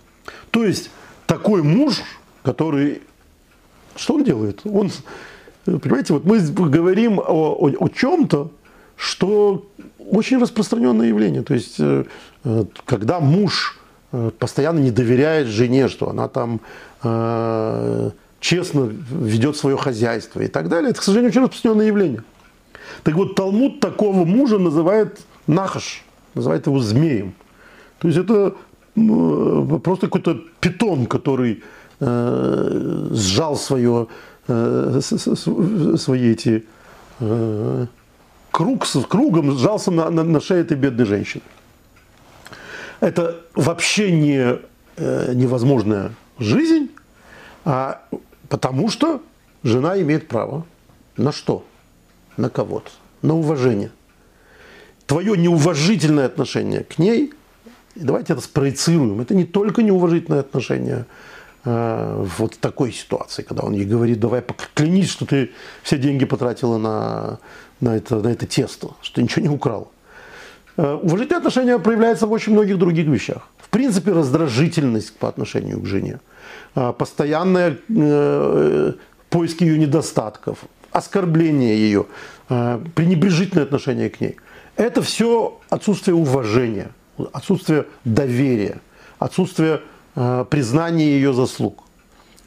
То 0.52 0.64
есть 0.64 0.90
такой 1.26 1.64
муж, 1.64 2.02
который, 2.42 3.02
что 3.96 4.16
он 4.16 4.24
делает? 4.24 4.62
Он, 4.66 4.92
понимаете, 5.66 6.14
вот 6.14 6.26
мы 6.26 6.40
говорим 6.40 7.20
о, 7.20 7.54
о, 7.54 7.70
о 7.80 7.90
чем-то, 7.90 8.52
что 8.96 9.66
очень 10.00 10.40
распространенное 10.40 11.08
явление. 11.08 11.44
То 11.44 11.54
есть, 11.54 11.80
когда 12.86 13.20
муж 13.20 13.80
постоянно 14.40 14.80
не 14.80 14.92
доверяет 14.92 15.48
жене, 15.48 15.88
что 15.88 16.10
она 16.10 16.28
там 16.28 16.62
э, 17.04 18.12
честно 18.40 18.90
ведет 19.10 19.58
свое 19.58 19.78
хозяйство 19.78 20.42
и 20.42 20.48
так 20.48 20.70
далее. 20.70 20.92
Это, 20.92 21.00
к 21.00 21.04
сожалению, 21.04 21.32
очень 21.32 21.42
распространенное 21.42 21.88
явление. 21.88 22.24
Так 23.04 23.16
вот, 23.16 23.36
Талмуд 23.36 23.80
такого 23.80 24.26
мужа 24.26 24.60
называет 24.60 25.20
нахаш, 25.48 26.04
называет 26.36 26.68
его 26.68 26.80
змеем. 26.80 27.34
То 28.00 28.08
есть 28.08 28.20
это 28.20 28.56
э, 28.96 29.80
просто 29.84 30.08
какой-то 30.08 30.42
питон, 30.60 31.08
который 31.08 31.64
э, 32.00 33.08
сжал 33.12 33.56
свое, 33.56 34.08
э, 34.48 35.00
свои 35.02 36.32
эти 36.32 36.66
э, 37.20 37.86
круг, 38.52 38.86
кругом 39.10 39.58
сжался 39.58 39.90
на, 39.90 40.10
на, 40.12 40.24
на 40.24 40.40
шее 40.40 40.62
этой 40.62 40.78
бедной 40.78 41.06
женщины 41.06 41.44
это 43.04 43.42
вообще 43.54 44.12
не 44.12 44.60
э, 44.96 45.34
невозможная 45.34 46.14
жизнь, 46.40 46.90
а 47.66 48.02
потому 48.48 48.90
что 48.90 49.22
жена 49.64 50.02
имеет 50.02 50.28
право 50.28 50.66
на 51.18 51.32
что? 51.32 51.66
На 52.38 52.50
кого-то, 52.50 52.90
на 53.22 53.36
уважение. 53.36 53.92
Твое 55.06 55.38
неуважительное 55.38 56.26
отношение 56.26 56.84
к 56.84 56.98
ней, 56.98 57.34
давайте 57.96 58.34
это 58.34 58.42
спроецируем, 58.42 59.20
это 59.20 59.36
не 59.36 59.44
только 59.44 59.84
неуважительное 59.84 60.40
отношение 60.40 61.06
э, 61.66 62.26
вот 62.38 62.56
в 62.56 62.58
такой 62.58 62.94
ситуации, 62.94 63.44
когда 63.44 63.64
он 63.64 63.74
ей 63.74 63.86
говорит, 63.86 64.20
давай 64.20 64.42
поклянись, 64.42 65.10
что 65.10 65.26
ты 65.26 65.52
все 65.84 65.98
деньги 65.98 66.24
потратила 66.24 66.78
на, 66.78 67.40
на, 67.82 67.98
это, 67.98 68.22
на 68.22 68.30
это 68.30 68.48
тесто, 68.48 68.92
что 69.02 69.16
ты 69.16 69.24
ничего 69.24 69.42
не 69.42 69.50
украл. 69.50 69.92
Э, 70.76 70.94
уважительное 71.02 71.38
отношение 71.38 71.80
проявляется 71.80 72.26
в 72.26 72.32
очень 72.32 72.54
многих 72.54 72.78
других 72.78 73.06
вещах. 73.08 73.48
В 73.60 73.70
принципе, 73.70 74.12
раздражительность 74.12 75.16
по 75.18 75.28
отношению 75.30 75.80
к 75.80 75.86
жене, 75.86 76.20
э, 76.76 76.94
постоянное 76.98 77.78
э, 77.90 78.94
поиски 79.30 79.64
ее 79.64 79.78
недостатков, 79.78 80.60
оскорбление 80.92 81.76
ее, 81.76 82.06
пренебрежительное 82.48 83.64
отношение 83.64 84.12
к 84.12 84.22
ней. 84.22 84.36
Это 84.76 85.02
все 85.02 85.60
отсутствие 85.70 86.14
уважения, 86.14 86.92
отсутствие 87.32 87.86
доверия, 88.06 88.80
отсутствие 89.18 89.82
признания 90.14 91.16
ее 91.16 91.34
заслуг. 91.34 91.84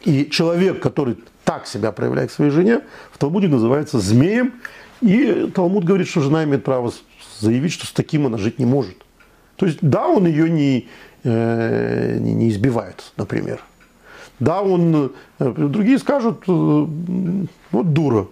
И 0.05 0.31
человек, 0.31 0.81
который 0.81 1.17
так 1.45 1.67
себя 1.67 1.91
проявляет 1.91 2.31
к 2.31 2.33
своей 2.35 2.53
жене, 2.53 2.83
в 3.11 3.19
Талмуде 3.19 3.49
называется 3.49 3.99
змеем. 3.99 4.53
И 5.01 5.51
Талмуд 5.53 5.83
говорит, 5.83 6.07
что 6.07 6.21
жена 6.21 6.45
имеет 6.45 6.63
право 6.63 6.93
заявить, 7.41 7.73
что 7.73 7.87
с 7.87 7.93
таким 7.93 8.27
она 8.27 8.39
жить 8.39 8.59
не 8.59 8.67
может. 8.67 8.97
То 9.57 9.67
есть, 9.67 9.79
да, 9.81 10.07
он 10.07 10.27
ее 10.27 10.51
не, 10.51 10.89
э, 11.25 12.19
не, 12.19 12.49
избивает, 12.51 13.13
например. 13.17 13.63
Да, 14.39 14.61
он, 14.61 15.13
э, 15.39 15.53
другие 15.57 15.99
скажут, 15.99 16.45
э, 16.47 16.87
вот 17.73 17.93
дура, 17.93 18.27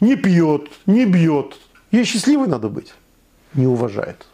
не 0.00 0.16
пьет, 0.16 0.68
не 0.86 1.06
бьет, 1.06 1.56
ей 1.90 2.04
счастливой 2.04 2.46
надо 2.46 2.68
быть, 2.68 2.94
не 3.54 3.66
уважает. 3.66 4.26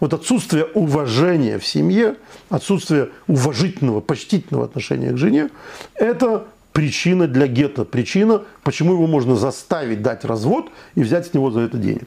Вот 0.00 0.12
отсутствие 0.12 0.64
уважения 0.64 1.58
в 1.58 1.66
семье, 1.66 2.16
отсутствие 2.50 3.10
уважительного, 3.28 4.00
почтительного 4.00 4.66
отношения 4.66 5.12
к 5.12 5.16
жене– 5.16 5.50
это 5.94 6.46
причина 6.72 7.26
для 7.26 7.46
гетто, 7.46 7.86
причина, 7.86 8.42
почему 8.62 8.92
его 8.92 9.06
можно 9.06 9.36
заставить 9.36 10.02
дать 10.02 10.26
развод 10.26 10.70
и 10.94 11.02
взять 11.02 11.28
с 11.28 11.34
него 11.34 11.50
за 11.50 11.60
это 11.60 11.78
денег. 11.78 12.06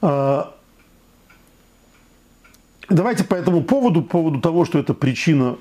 А, 0.00 0.54
давайте 2.88 3.24
по 3.24 3.34
этому 3.34 3.62
поводу, 3.62 4.02
по 4.02 4.18
поводу 4.18 4.40
того, 4.40 4.64
что 4.64 4.78
это 4.78 4.94
причина 4.94 5.56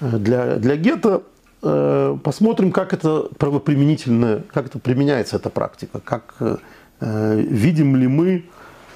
э, 0.00 0.18
для, 0.18 0.56
для 0.56 0.76
гетто, 0.76 1.22
э, 1.62 2.16
посмотрим, 2.22 2.72
как 2.72 2.92
это 2.92 3.28
правоприменительно, 3.38 4.42
как 4.52 4.66
это 4.66 4.78
применяется 4.78 5.36
эта 5.36 5.50
практика, 5.50 6.00
как 6.00 6.34
э, 6.40 6.56
видим 7.00 7.96
ли 7.96 8.08
мы 8.08 8.44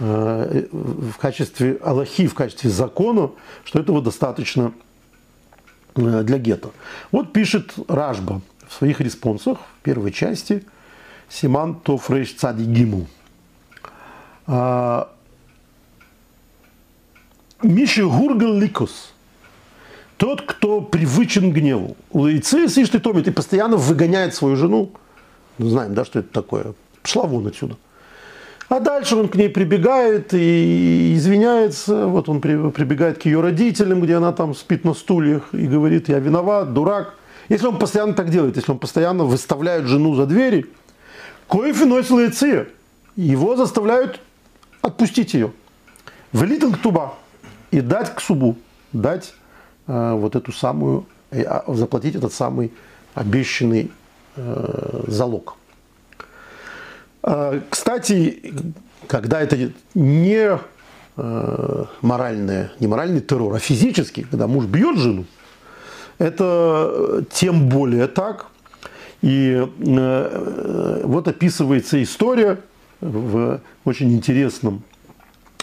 в 0.01 1.13
качестве 1.21 1.79
Аллахи, 1.81 2.27
в 2.27 2.35
качестве 2.35 2.71
закона, 2.71 3.31
что 3.63 3.79
этого 3.79 4.03
достаточно 4.03 4.73
для 5.95 6.39
гетто. 6.39 6.71
Вот 7.13 7.33
пишет 7.33 7.75
Ражба 7.87 8.41
в 8.67 8.73
своих 8.73 9.01
респонсах 9.01 9.59
в 9.59 9.83
первой 9.85 10.11
части 10.11 10.65
Симан 11.29 11.77
Тофрейш 11.77 12.35
Цади 12.35 12.65
Гиму. 12.65 13.07
А, 14.47 15.11
Миши 17.63 18.05
Гургал 18.07 18.55
Ликус. 18.55 19.13
Тот, 20.17 20.43
кто 20.43 20.81
привычен 20.81 21.53
к 21.53 21.55
гневу. 21.55 21.97
Лейцы 22.13 22.69
Сишты 22.69 23.01
Томит 23.01 23.29
и 23.29 23.31
постоянно 23.31 23.77
выгоняет 23.77 24.35
свою 24.35 24.57
жену. 24.57 24.93
Мы 25.59 25.71
знаем, 25.71 25.95
да, 25.95 26.05
что 26.05 26.21
это 26.21 26.33
такое. 26.33 26.75
Пошла 27.03 27.25
вон 27.25 27.47
отсюда. 27.47 27.77
А 28.69 28.81
дальше 28.81 29.17
он 29.17 29.29
к 29.29 29.35
ней 29.35 29.49
прибегает 29.49 30.33
и 30.33 31.15
извиняется. 31.17 32.07
Вот 32.07 32.29
он 32.29 32.41
прибегает 32.41 33.19
к 33.19 33.27
ее 33.27 33.41
родителям, 33.41 34.01
где 34.01 34.15
она 34.15 34.33
там 34.33 34.55
спит 34.55 34.85
на 34.85 34.95
стульях 34.95 35.53
и 35.53 35.67
говорит, 35.67 36.09
я 36.09 36.21
виноват, 36.21 36.73
дурак. 36.73 37.15
Если 37.49 37.67
он 37.67 37.79
постоянно 37.79 38.15
так 38.15 38.31
делает, 38.31 38.57
если 38.57 38.71
он 38.71 38.79
постоянно 38.79 39.25
выставляет 39.25 39.87
жену 39.87 40.15
за 40.15 40.27
двери, 40.27 40.67
коефи 41.49 41.83
носил 41.83 42.21
его 43.17 43.57
заставляют 43.57 44.21
отпустить 44.83 45.33
ее. 45.33 45.53
Велитен 46.33 46.75
туба 46.75 47.15
и 47.71 47.81
дать 47.81 48.15
к 48.15 48.21
субу, 48.21 48.57
дать 48.93 49.35
э, 49.87 50.13
вот 50.15 50.37
эту 50.37 50.53
самую, 50.53 51.07
э, 51.31 51.45
заплатить 51.69 52.17
этот 52.17 52.33
самый 52.33 52.73
обещанный 53.15 53.91
э, 54.37 55.05
залог. 55.07 55.57
Э, 57.23 57.61
кстати, 57.71 58.53
когда 59.07 59.41
это 59.41 59.73
не 59.95 60.59
э, 61.17 61.85
моральное, 62.01 62.73
не 62.81 62.87
моральный 62.87 63.21
террор, 63.21 63.55
а 63.55 63.59
физический, 63.59 64.25
когда 64.25 64.47
муж 64.47 64.67
бьет 64.67 64.99
жену, 64.99 65.25
это 66.19 67.25
тем 67.31 67.69
более 67.69 68.07
так. 68.07 68.47
И 69.23 69.65
э, 69.79 71.01
вот 71.05 71.29
описывается 71.29 72.03
история 72.03 72.59
в 73.03 73.61
очень 73.85 74.13
интересном 74.13 74.83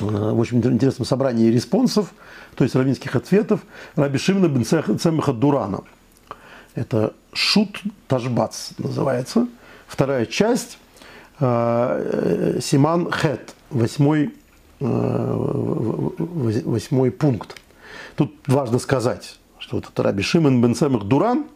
Э, 0.01 0.31
в 0.31 0.39
очень 0.39 0.57
интересном 0.59 1.05
собрании 1.05 1.49
респонсов, 1.49 2.13
то 2.55 2.63
есть 2.63 2.75
равинских 2.75 3.15
ответов, 3.15 3.59
Раби 3.95 4.17
Шимна 4.17 4.47
бен 4.47 4.65
Цемеха 4.65 5.33
Дурана. 5.33 5.81
Это 6.75 7.13
Шут 7.33 7.81
Ташбац 8.07 8.71
называется. 8.77 9.47
Вторая 9.87 10.25
часть, 10.25 10.77
э, 11.39 11.45
э, 11.45 12.59
Симан 12.61 13.11
Хет, 13.11 13.55
восьмой, 13.69 14.33
восьмой 14.79 17.11
пункт. 17.11 17.59
Тут 18.15 18.33
важно 18.47 18.79
сказать, 18.79 19.37
что 19.57 19.75
вот 19.75 19.83
этот 19.85 19.99
Раби 19.99 20.23
Шимон 20.23 20.61
бен 20.61 20.73
Цемех 20.73 21.03
Дуран, 21.03 21.47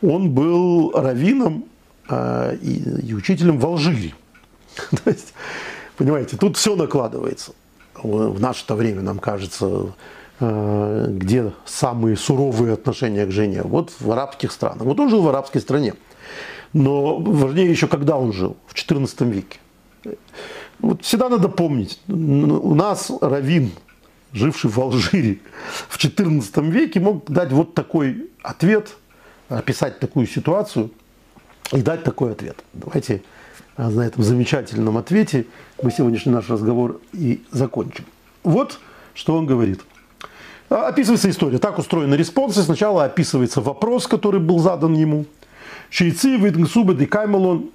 он 0.00 0.30
был 0.30 0.92
раввином 0.92 1.64
и, 2.08 2.82
и 3.02 3.14
учителем 3.14 3.58
в 3.58 3.66
Алжире. 3.66 4.14
То 5.04 5.10
есть, 5.10 5.34
понимаете, 5.96 6.36
тут 6.36 6.56
все 6.56 6.76
накладывается 6.76 7.52
в 8.02 8.40
наше-то 8.40 8.74
время, 8.74 9.02
нам 9.02 9.18
кажется, 9.18 9.94
э, 10.40 11.06
где 11.10 11.52
самые 11.64 12.16
суровые 12.16 12.74
отношения 12.74 13.26
к 13.26 13.30
жене? 13.30 13.62
Вот 13.62 13.92
в 14.00 14.10
арабских 14.10 14.52
странах. 14.52 14.82
Вот 14.82 14.98
он 14.98 15.08
жил 15.08 15.22
в 15.22 15.28
арабской 15.28 15.60
стране. 15.60 15.94
Но 16.72 17.18
важнее 17.18 17.70
еще, 17.70 17.86
когда 17.86 18.16
он 18.16 18.32
жил, 18.32 18.56
в 18.66 18.74
XIV 18.74 19.30
веке. 19.30 19.58
Вот 20.78 21.02
всегда 21.04 21.28
надо 21.28 21.48
помнить, 21.48 22.00
у 22.08 22.74
нас 22.74 23.12
Равин, 23.20 23.70
живший 24.32 24.70
в 24.70 24.80
Алжире 24.80 25.38
в 25.88 25.96
XIV 25.96 26.70
веке, 26.70 26.98
мог 26.98 27.30
дать 27.30 27.52
вот 27.52 27.74
такой 27.74 28.30
ответ, 28.42 28.96
описать 29.48 30.00
такую 30.00 30.26
ситуацию 30.26 30.90
и 31.72 31.82
дать 31.82 32.02
такой 32.02 32.32
ответ. 32.32 32.56
Давайте 32.72 33.22
а 33.76 33.90
на 33.90 34.02
этом 34.02 34.22
замечательном 34.22 34.98
ответе 34.98 35.46
мы 35.82 35.90
сегодняшний 35.90 36.32
наш 36.32 36.48
разговор 36.48 37.00
и 37.12 37.42
закончим. 37.50 38.04
Вот 38.42 38.78
что 39.14 39.36
он 39.36 39.46
говорит. 39.46 39.80
А, 40.70 40.88
описывается 40.88 41.28
история. 41.30 41.58
Так 41.58 41.78
устроены 41.78 42.14
респонсы. 42.14 42.62
Сначала 42.62 43.04
описывается 43.04 43.60
вопрос, 43.60 44.06
который 44.06 44.40
был 44.40 44.58
задан 44.58 44.94
ему. 44.94 45.26
Шейцы, 45.90 46.36
Витнгсубы, 46.36 46.94
Декаймалон. 46.94 47.70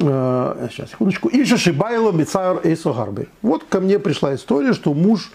Э, 0.00 0.68
сейчас, 0.70 0.90
секундочку. 0.90 1.28
Иша 1.32 1.56
Шибайло, 1.56 2.10
Мицайр, 2.12 2.60
Эйсо 2.64 2.92
Гарби. 2.92 3.28
Вот 3.42 3.64
ко 3.68 3.80
мне 3.80 3.98
пришла 3.98 4.34
история, 4.34 4.72
что 4.72 4.94
муж 4.94 5.30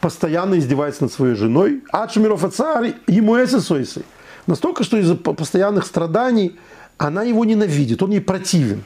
постоянно 0.00 0.58
издевается 0.58 1.02
над 1.04 1.12
своей 1.12 1.34
женой. 1.34 1.82
Ачмиров 1.92 2.44
Ацар, 2.44 2.94
ему 3.06 3.36
эсэсойсы. 3.36 4.04
Настолько, 4.46 4.84
что 4.84 4.96
из-за 4.96 5.16
постоянных 5.16 5.84
страданий 5.84 6.56
она 6.98 7.24
его 7.24 7.44
ненавидит, 7.44 8.02
он 8.02 8.12
ей 8.12 8.20
противен. 8.20 8.84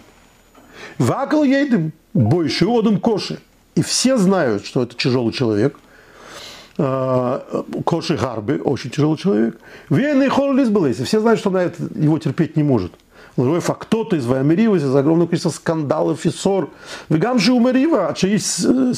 Вакал 0.98 1.44
едем, 1.44 1.92
больше 2.14 2.66
одам 2.66 3.00
коши. 3.00 3.40
И 3.74 3.82
все 3.82 4.16
знают, 4.16 4.64
что 4.66 4.82
это 4.82 4.94
тяжелый 4.96 5.32
человек. 5.32 5.78
А, 6.78 7.64
коши 7.84 8.16
Гарби, 8.16 8.60
очень 8.62 8.90
тяжелый 8.90 9.16
человек. 9.16 9.60
Вены 9.90 10.24
и 10.24 10.28
Холлис 10.28 10.98
и 10.98 11.04
Все 11.04 11.20
знают, 11.20 11.40
что 11.40 11.50
она 11.50 11.62
его 11.62 12.18
терпеть 12.18 12.56
не 12.56 12.62
может. 12.62 12.92
Лроев, 13.36 13.70
а 13.70 13.74
кто-то 13.74 14.16
из 14.16 14.26
Ваймерива, 14.26 14.76
из 14.76 14.94
огромного 14.94 15.28
количества 15.28 15.50
скандалов 15.50 16.24
и 16.26 16.30
ссор. 16.30 16.70
Вегам 17.08 17.38
же 17.38 17.52
умерива, 17.52 18.08
а 18.08 18.26
есть 18.26 18.46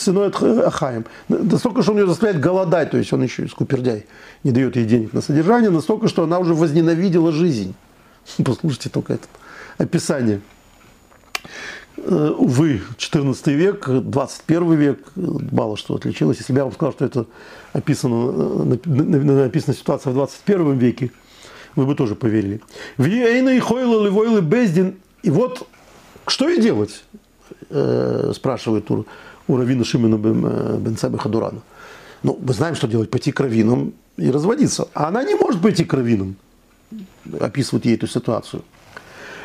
сыной 0.00 0.30
Ахаем. 0.66 1.04
Настолько, 1.28 1.82
что 1.82 1.92
он 1.92 1.98
ее 1.98 2.06
заставляет 2.06 2.40
голодать, 2.40 2.90
то 2.90 2.98
есть 2.98 3.12
он 3.12 3.22
еще 3.22 3.44
и 3.44 3.48
скупердяй, 3.48 4.06
не 4.42 4.52
дает 4.52 4.76
ей 4.76 4.84
денег 4.84 5.12
на 5.12 5.20
содержание, 5.20 5.70
настолько, 5.70 6.08
что 6.08 6.24
она 6.24 6.38
уже 6.38 6.54
возненавидела 6.54 7.32
жизнь. 7.32 7.74
Послушайте 8.44 8.88
только 8.90 9.14
это 9.14 9.26
описание. 9.78 10.40
Э, 12.04 12.34
увы, 12.36 12.80
14 12.96 13.46
век, 13.48 13.88
21 13.88 14.74
век, 14.74 14.98
мало 15.14 15.76
что 15.76 15.94
отличилось. 15.94 16.38
Если 16.38 16.52
бы 16.52 16.58
я 16.58 16.64
вам 16.64 16.72
сказал, 16.72 16.92
что 16.92 17.04
это 17.04 17.26
описано, 17.72 18.74
написана 18.84 19.74
ситуация 19.74 20.10
в 20.10 20.14
21 20.14 20.78
веке, 20.78 21.12
вы 21.76 21.86
бы 21.86 21.94
тоже 21.94 22.16
поверили. 22.16 22.60
Вейна 22.98 23.50
и 23.50 23.60
Хойла 23.60 24.02
Левойлы 24.04 24.40
Бездин. 24.40 24.96
И 25.22 25.30
вот 25.30 25.68
что 26.26 26.48
и 26.48 26.60
делать, 26.60 27.04
э, 27.70 28.32
спрашивает 28.34 28.90
у, 28.90 29.06
у 29.46 29.56
Равина 29.56 29.84
Шимена 29.84 30.16
Бенцеба 30.78 31.18
Хадурана. 31.18 31.62
Ну, 32.24 32.36
мы 32.40 32.52
знаем, 32.52 32.74
что 32.74 32.88
делать, 32.88 33.10
пойти 33.10 33.30
к 33.30 33.38
раввинам 33.38 33.94
и 34.16 34.28
разводиться. 34.30 34.88
А 34.92 35.06
она 35.06 35.22
не 35.22 35.36
может 35.36 35.62
пойти 35.62 35.84
к 35.84 35.94
раввинам, 35.94 36.34
описывает 37.38 37.84
ей 37.84 37.94
эту 37.94 38.08
ситуацию. 38.08 38.62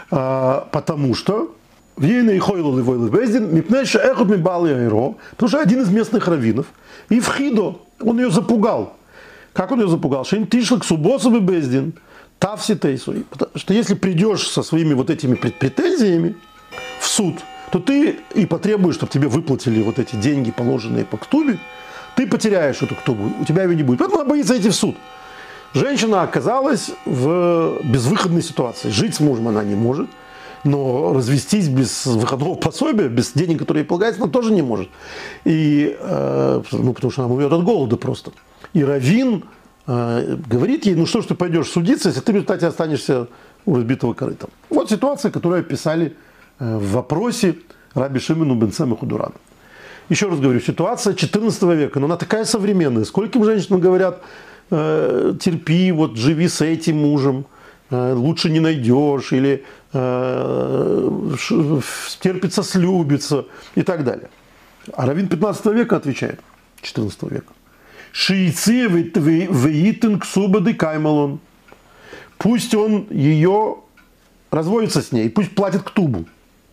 А, 0.10 0.68
потому 0.72 1.14
что 1.14 1.56
в 1.98 2.04
Ейна 2.04 2.32
и 2.32 2.40
Хойлу 2.40 2.78
Ливойлы 2.78 3.10
Бездин, 3.10 3.54
Мипнеша 3.54 4.00
Эхот 4.00 4.30
Мибал 4.30 4.68
Яйро, 4.68 5.16
потому 5.32 5.50
что 5.50 5.60
один 5.60 5.82
из 5.82 5.90
местных 5.90 6.28
раввинов, 6.28 6.68
и 7.10 7.20
в 7.20 7.28
Хидо, 7.36 7.80
он 8.00 8.20
ее 8.20 8.30
запугал. 8.30 8.94
Как 9.54 9.72
он 9.72 9.82
ее 9.82 9.88
запугал? 9.88 10.24
Шейн 10.24 10.46
Тишлак 10.46 10.86
Субосов 10.86 11.34
и 11.34 11.40
Бездин, 11.40 11.94
Тавси 12.38 12.76
Тейсу. 12.76 13.16
Что 13.56 13.74
если 13.74 13.96
придешь 13.96 14.48
со 14.48 14.62
своими 14.62 14.94
вот 14.94 15.10
этими 15.10 15.34
претензиями 15.34 16.36
в 17.00 17.08
суд, 17.08 17.36
то 17.72 17.80
ты 17.80 18.20
и 18.36 18.46
потребуешь, 18.46 18.96
чтобы 18.96 19.12
тебе 19.12 19.28
выплатили 19.28 19.82
вот 19.82 19.98
эти 19.98 20.16
деньги, 20.16 20.52
положенные 20.52 21.04
по 21.04 21.18
ктубе, 21.18 21.58
ты 22.16 22.28
потеряешь 22.28 22.82
эту 22.84 22.94
ктубу, 22.94 23.32
у 23.42 23.46
тебя 23.46 23.64
ее 23.64 23.76
не 23.76 23.84
будет. 23.84 24.00
Поэтому 24.00 24.22
она 24.22 24.30
боится 24.30 24.56
идти 24.56 24.70
в 24.70 24.76
суд. 24.76 24.96
Женщина 25.74 26.22
оказалась 26.22 26.92
в 27.06 27.80
безвыходной 27.84 28.44
ситуации. 28.44 28.90
Жить 28.90 29.16
с 29.16 29.20
мужем 29.20 29.48
она 29.48 29.64
не 29.64 29.74
может– 29.74 30.08
но 30.64 31.14
развестись 31.14 31.68
без 31.68 32.06
выходного 32.06 32.56
пособия, 32.56 33.08
без 33.08 33.32
денег, 33.34 33.60
которые 33.60 33.84
ей 33.84 33.88
полагаются, 33.88 34.22
она 34.22 34.32
тоже 34.32 34.52
не 34.52 34.62
может. 34.62 34.90
И, 35.46 35.96
э, 36.00 36.62
ну, 36.72 36.94
потому 36.94 37.12
что 37.12 37.24
она 37.24 37.34
умрет 37.34 37.52
от 37.52 37.64
голода 37.64 37.98
просто. 37.98 38.32
И 38.74 38.84
Равин 38.84 39.44
э, 39.88 40.38
говорит 40.48 40.86
ей, 40.86 40.96
ну 40.96 41.06
что 41.06 41.22
ж 41.22 41.26
ты 41.26 41.36
пойдешь 41.36 41.68
судиться, 41.68 42.10
если 42.10 42.22
ты 42.22 42.32
в 42.32 42.36
результате 42.36 42.68
останешься 42.68 43.28
у 43.66 43.76
разбитого 43.76 44.14
корыта. 44.14 44.48
Вот 44.70 44.90
ситуация, 44.90 45.32
которую 45.32 45.62
описали 45.62 46.16
э, 46.60 46.78
в 46.78 46.92
вопросе 46.92 47.56
Раби 47.94 48.20
Шимину 48.20 48.56
Бенцема 48.56 48.96
Худурана. 48.96 49.36
Еще 50.10 50.30
раз 50.30 50.40
говорю, 50.40 50.62
ситуация 50.62 51.14
14 51.14 51.64
века, 51.64 52.00
но 52.00 52.06
она 52.06 52.16
такая 52.16 52.46
современная. 52.46 53.04
Скольким 53.04 53.44
женщинам 53.44 53.82
говорят, 53.82 54.22
терпи, 54.70 55.92
вот 55.92 56.16
живи 56.16 56.48
с 56.48 56.62
этим 56.62 56.98
мужем, 56.98 57.46
лучше 57.92 58.50
не 58.50 58.62
найдешь, 58.62 59.34
или 59.34 59.66
терпится, 62.20 62.64
слюбится 62.64 63.46
и 63.76 63.84
так 63.84 64.04
далее. 64.04 64.30
А 64.94 65.06
Равин 65.06 65.28
15 65.28 65.66
века 65.68 65.98
отвечает, 65.98 66.40
14 66.82 67.24
века. 67.24 67.54
Шиицы 68.12 68.88
веитен 68.88 70.20
ксубады 70.20 70.74
каймалон. 70.74 71.40
Пусть 72.38 72.74
он 72.74 73.08
ее 73.10 73.78
разводится 74.52 75.02
с 75.02 75.12
ней, 75.12 75.30
пусть 75.30 75.56
платит 75.56 75.84
к 75.84 75.90
тубу. 75.92 76.26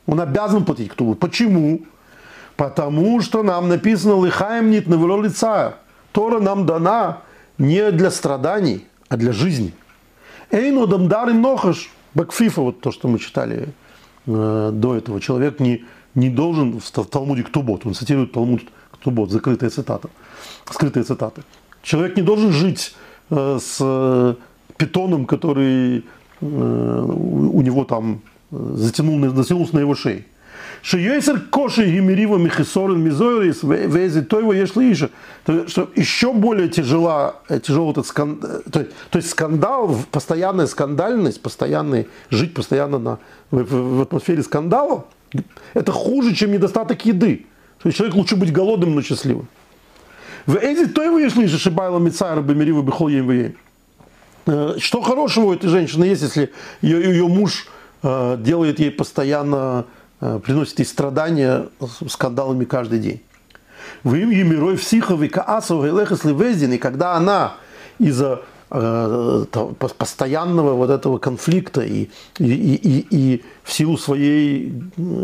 Он 0.07 0.21
обязан 0.21 0.65
платить 0.65 0.91
к 0.91 0.95
тубу. 0.95 1.15
Почему? 1.15 1.83
Потому 2.57 3.21
что 3.21 3.43
нам 3.43 3.69
написано 3.69 4.25
лихаем 4.25 4.71
нит 4.71 4.87
на 4.87 4.95
лица. 5.23 5.77
Тора 6.13 6.39
нам 6.41 6.67
дана 6.67 7.23
не 7.59 7.91
для 7.91 8.11
страданий, 8.11 8.87
а 9.09 9.17
для 9.17 9.33
жизни. 9.33 9.75
Эйно 10.51 10.87
дамдар 10.87 11.31
им 11.31 11.43
нохаш. 11.43 11.91
Бакфифа, 12.15 12.61
вот 12.61 12.81
то, 12.81 12.93
что 12.93 13.09
мы 13.09 13.19
читали 13.19 13.69
э, 14.27 14.71
до 14.73 14.97
этого, 14.97 15.21
человек 15.21 15.61
не, 15.61 15.85
не 16.15 16.31
должен 16.31 16.81
в 16.81 16.91
Талмуде 17.07 17.43
Ктубот, 17.43 17.87
он 17.87 17.95
цитирует 17.95 18.33
Талмуд 18.33 18.63
Ктубот, 18.93 19.31
закрытая 19.31 19.71
цитата, 19.71 20.09
скрытые 20.71 21.05
цитаты. 21.05 21.43
Человек 21.83 22.17
не 22.17 22.23
должен 22.23 22.53
жить 22.53 22.95
э, 23.31 23.59
с 23.61 23.79
э, 23.81 24.35
питоном, 24.77 25.27
который 25.27 25.99
э, 25.99 26.03
у, 26.41 27.59
у 27.59 27.63
него 27.63 27.85
там 27.85 28.21
э, 28.51 28.73
затянул, 28.75 29.35
затянулся 29.35 29.75
на 29.75 29.81
его 29.81 29.95
шее. 29.95 30.25
Шейсер 30.85 31.41
коши 31.41 31.87
гимерива 31.87 32.37
михисорен 32.37 33.01
мизойрис 33.01 33.63
вези 33.63 34.21
тойво 34.21 34.53
ешли 34.53 34.93
иша. 34.93 35.09
Что 35.67 35.89
еще 35.97 36.35
более 36.35 36.69
тяжела, 36.69 37.37
тяжело 37.63 37.93
этот 37.93 38.07
скандал, 38.07 38.51
то, 38.71 38.85
то 38.85 39.17
есть 39.17 39.31
скандал, 39.31 39.97
постоянная 40.11 40.67
скандальность, 40.67 41.41
постоянный, 41.41 42.07
жить 42.29 42.53
постоянно 42.53 42.99
на, 42.99 43.19
в, 43.51 43.97
в 43.97 44.03
атмосфере 44.03 44.43
скандала, 44.43 45.07
это 45.73 45.91
хуже, 45.91 46.35
чем 46.35 46.53
недостаток 46.53 47.03
еды. 47.07 47.47
То 47.83 47.89
есть 47.89 47.97
человек 47.97 48.17
лучше 48.17 48.37
быть 48.37 48.53
голодным, 48.53 48.95
но 48.95 49.01
счастливым. 49.01 49.49
В 50.45 50.57
эти 50.57 50.85
тойво 50.85 51.17
ешли 51.17 51.49
шибайла 51.49 51.99
мицайра 51.99 52.43
бемерива 52.43 52.83
бихол 52.83 53.09
ем 53.09 53.55
Что 54.77 55.01
хорошего 55.01 55.47
у 55.47 55.55
этой 55.55 55.71
женщины 55.71 56.05
есть, 56.05 56.21
если 56.21 56.53
ее, 56.83 57.03
ее 57.05 57.27
муж 57.27 57.69
делает 58.03 58.81
ей 58.81 58.91
постоянно 58.91 59.87
Э, 59.87 60.04
приносит 60.21 60.79
ей 60.79 60.85
страдания 60.85 61.69
скандалами 62.09 62.65
каждый 62.65 62.99
день. 62.99 63.23
В 64.03 64.15
им 64.15 64.31
Емирой 64.31 64.77
Всихов 64.77 65.23
и 65.23 65.29
Каасов 65.29 65.85
и 65.85 65.89
Лехес 65.89 66.25
Левездин, 66.25 66.73
и 66.73 66.79
когда 66.79 67.15
она 67.15 67.55
из-за 67.99 68.43
э, 68.71 69.45
постоянного 69.79 70.75
вот 70.75 70.91
этого 70.91 71.19
конфликта 71.19 71.83
и, 71.83 72.09
и, 72.39 72.45
и, 72.45 73.07
и 73.11 73.45
в 73.63 73.73
силу 73.73 73.97
своей 73.97 74.75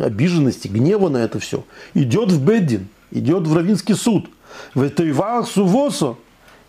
обиженности, 0.03 0.68
гнева 0.68 1.09
на 1.09 1.18
это 1.18 1.38
все, 1.38 1.64
идет 1.95 2.30
в 2.30 2.45
Беддин, 2.45 2.88
идет 3.11 3.47
в 3.47 3.57
Равинский 3.57 3.95
суд, 3.95 4.30
в 4.74 4.86
Этайвах 4.86 5.49
Сувосо 5.49 6.16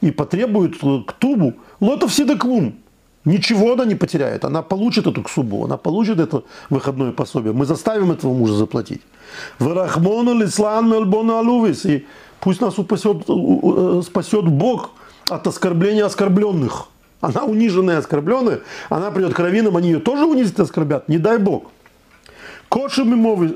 и 0.01 0.11
потребует 0.11 0.77
к 0.77 1.13
Тубу 1.13 1.55
лотов 1.79 2.13
Сидаклум, 2.13 2.75
Ничего 3.23 3.73
она 3.73 3.85
не 3.85 3.95
потеряет. 3.95 4.45
Она 4.45 4.61
получит 4.63 5.05
эту 5.05 5.21
ксубу, 5.21 5.65
она 5.65 5.77
получит 5.77 6.19
это 6.19 6.43
выходное 6.69 7.11
пособие. 7.11 7.53
Мы 7.53 7.65
заставим 7.65 8.11
этого 8.11 8.33
мужа 8.33 8.53
заплатить. 8.53 9.01
Варахмону 9.59 10.33
лислан 10.33 10.89
мельбону 10.89 11.37
алувис. 11.37 11.85
И 11.85 12.07
пусть 12.39 12.61
нас 12.61 12.79
упасет, 12.79 13.23
э, 13.27 14.01
спасет 14.03 14.47
Бог 14.47 14.91
от 15.29 15.45
оскорбления 15.45 16.05
оскорбленных. 16.05 16.87
Она 17.21 17.43
униженная, 17.43 17.99
оскорбленная. 17.99 18.61
Она 18.89 19.11
придет 19.11 19.35
к 19.35 19.39
раввинам, 19.39 19.77
они 19.77 19.91
ее 19.91 19.99
тоже 19.99 20.25
унизят 20.25 20.57
и 20.57 20.63
оскорбят. 20.63 21.07
Не 21.07 21.19
дай 21.19 21.37
Бог. 21.37 21.71
Коши 22.69 23.03
мимови 23.03 23.49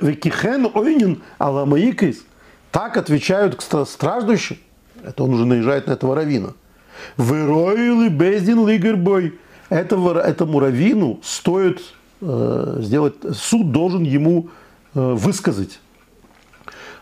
векихен 0.00 0.70
ойнин 0.74 1.22
аламаикис. 1.38 2.24
Так 2.70 2.96
отвечают 2.96 3.56
к 3.56 3.62
страждущим. 3.86 4.58
Это 5.02 5.24
он 5.24 5.34
уже 5.34 5.44
наезжает 5.44 5.88
на 5.88 5.92
этого 5.92 6.14
равина. 6.14 6.52
Выроили 7.16 8.08
бездин 8.08 8.66
лигербой. 8.66 9.38
Этого, 9.68 10.20
этому 10.20 10.60
раввину 10.60 11.18
стоит 11.24 11.82
э, 12.20 12.78
сделать, 12.80 13.14
суд 13.32 13.72
должен 13.72 14.04
ему 14.04 14.48
э, 14.94 15.14
высказать 15.14 15.80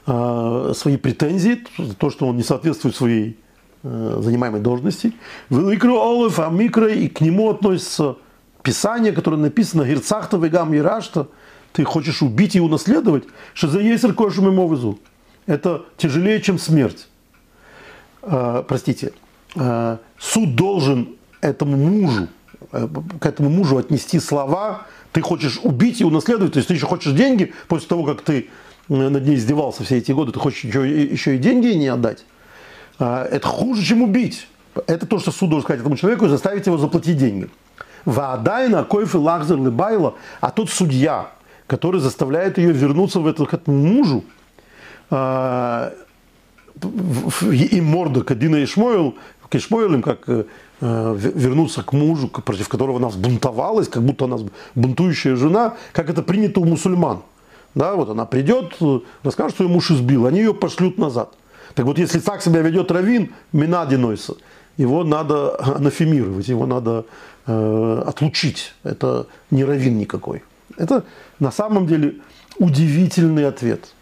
э, 0.07 0.73
свои 0.75 0.97
претензии, 0.97 1.65
то, 1.99 2.09
что 2.09 2.27
он 2.27 2.37
не 2.37 2.43
соответствует 2.43 2.97
своей 2.97 3.39
э, 3.83 4.19
занимаемой 4.21 4.61
должности. 4.61 5.13
Великро 5.51 5.93
Олаф, 5.93 6.41
а 6.41 6.49
микро, 6.49 6.89
и 6.89 7.09
к 7.09 7.21
нему 7.21 7.51
относится 7.51 8.17
Писание, 8.63 9.13
которое 9.13 9.37
написано 9.37 9.85
Герцахта 9.85 10.39
Вегам 10.39 10.75
Ирашта, 10.75 11.29
ты 11.75 11.85
хочешь 11.85 12.23
убить 12.23 12.57
и 12.57 12.61
унаследовать, 12.61 13.25
что 13.53 13.69
за 13.69 13.81
Ейсер 13.81 14.15
Кошем 14.15 14.49
и 14.49 14.97
Это 15.47 15.85
тяжелее, 15.99 16.41
чем 16.41 16.59
смерть. 16.59 17.09
Э, 18.23 18.65
простите, 18.67 19.13
суд 19.55 20.55
должен 20.55 21.09
этому 21.45 21.77
мужу, 21.77 22.29
э, 22.73 22.89
к 23.21 23.27
этому 23.27 23.51
мужу 23.51 23.77
отнести 23.79 24.19
слова, 24.19 24.87
ты 25.13 25.21
хочешь 25.21 25.61
убить 25.63 26.01
и 26.01 26.05
унаследовать, 26.05 26.55
то 26.55 26.59
есть 26.59 26.69
ты 26.69 26.75
еще 26.75 26.87
хочешь 26.87 27.13
деньги 27.13 27.53
после 27.69 27.89
того, 27.89 28.05
как 28.05 28.23
ты 28.23 28.49
э, 28.89 28.95
над 28.95 29.27
ней 29.27 29.37
издевался 29.37 29.85
все 29.85 29.99
эти 29.99 30.13
годы, 30.13 30.33
ты 30.33 30.41
хочешь 30.41 30.65
еще, 30.65 30.89
еще 30.89 31.37
и 31.37 31.39
деньги 31.39 31.69
не 31.69 31.89
отдать. 31.89 32.25
Это 32.99 33.49
хуже, 33.49 33.83
чем 33.83 34.03
убить. 34.03 34.47
Это 34.87 35.05
то, 35.07 35.19
что 35.19 35.33
суд 35.33 35.51
должен 35.51 35.65
сказать 35.65 35.81
этому 35.81 35.97
человеку 35.97 36.27
и 36.27 36.29
заставить 36.29 36.67
его 36.67 36.79
заплатить 36.79 37.17
деньги. 37.19 37.51
Ваадайна, 38.05 38.85
Койф 38.85 39.17
и 39.17 39.19
Лахзер 39.19 39.59
Лыбайла, 39.59 40.15
а 40.41 40.53
тот 40.53 40.71
судья, 40.71 41.31
который 41.67 42.01
заставляет 42.01 42.57
ее 42.57 42.71
вернуться 42.71 43.19
в 43.19 43.27
это, 43.27 43.47
к 43.47 43.55
этому 43.55 43.77
мужу, 43.79 44.25
и 47.51 47.81
Мордок, 47.81 48.31
Адина 48.31 48.57
и 48.57 48.67
к 49.55 49.57
Ишмоилем, 49.57 50.03
как 50.03 50.29
э, 50.29 50.45
вернуться 50.81 51.85
к 51.85 51.93
мужу, 51.93 52.29
против 52.29 52.69
которого 52.69 52.99
она 52.99 53.09
взбунтовалась, 53.09 53.89
как 53.89 54.03
будто 54.03 54.25
она 54.25 54.39
бунтующая 54.75 55.37
жена, 55.37 55.75
как 55.93 56.11
это 56.11 56.23
принято 56.23 56.61
у 56.61 56.65
мусульман. 56.65 57.23
Да, 57.75 57.95
вот 57.95 58.09
она 58.11 58.25
придет, 58.25 58.77
расскажет, 59.23 59.55
что 59.55 59.65
ее 59.65 59.71
муж 59.71 59.93
избил, 59.93 60.27
они 60.27 60.41
ее 60.41 60.55
пошлют 60.55 60.99
назад. 60.99 61.35
Так 61.75 61.87
вот, 61.87 61.99
если 61.99 62.19
так 62.19 62.43
себя 62.43 62.63
ведет 62.63 62.91
Равин, 62.91 63.33
Минади 63.53 63.95
Нойса, 63.95 64.35
его 64.77 65.05
надо 65.05 65.57
анафемировать, 65.77 66.49
его 66.49 66.67
надо 66.67 67.05
э, 67.47 68.03
отлучить. 68.07 68.75
Это 68.83 69.27
не 69.53 69.65
Равин 69.65 69.99
никакой. 69.99 70.43
Это 70.77 71.05
на 71.39 71.53
самом 71.53 71.87
деле 71.87 72.17
удивительный 72.59 73.47
ответ. 73.47 73.95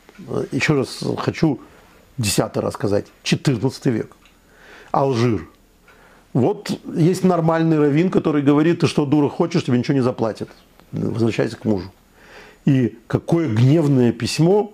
Еще 0.51 0.75
раз 0.75 1.05
хочу 1.19 1.61
десятый 2.17 2.63
раз 2.63 2.73
сказать, 2.75 3.07
14 3.23 3.87
век. 3.87 4.17
Алжир. 4.93 5.49
Вот 6.33 6.71
есть 6.95 7.25
нормальный 7.25 7.79
раввин, 7.79 8.11
который 8.11 8.43
говорит, 8.43 8.81
ты 8.81 8.87
что, 8.87 9.05
дура, 9.05 9.29
хочешь, 9.29 9.65
тебе 9.65 9.79
ничего 9.79 9.95
не 9.95 10.03
заплатят. 10.03 10.49
Возвращайся 10.93 11.57
к 11.57 11.65
мужу. 11.65 11.91
И 12.65 12.97
какое 13.07 13.49
гневное 13.49 14.13
письмо, 14.13 14.73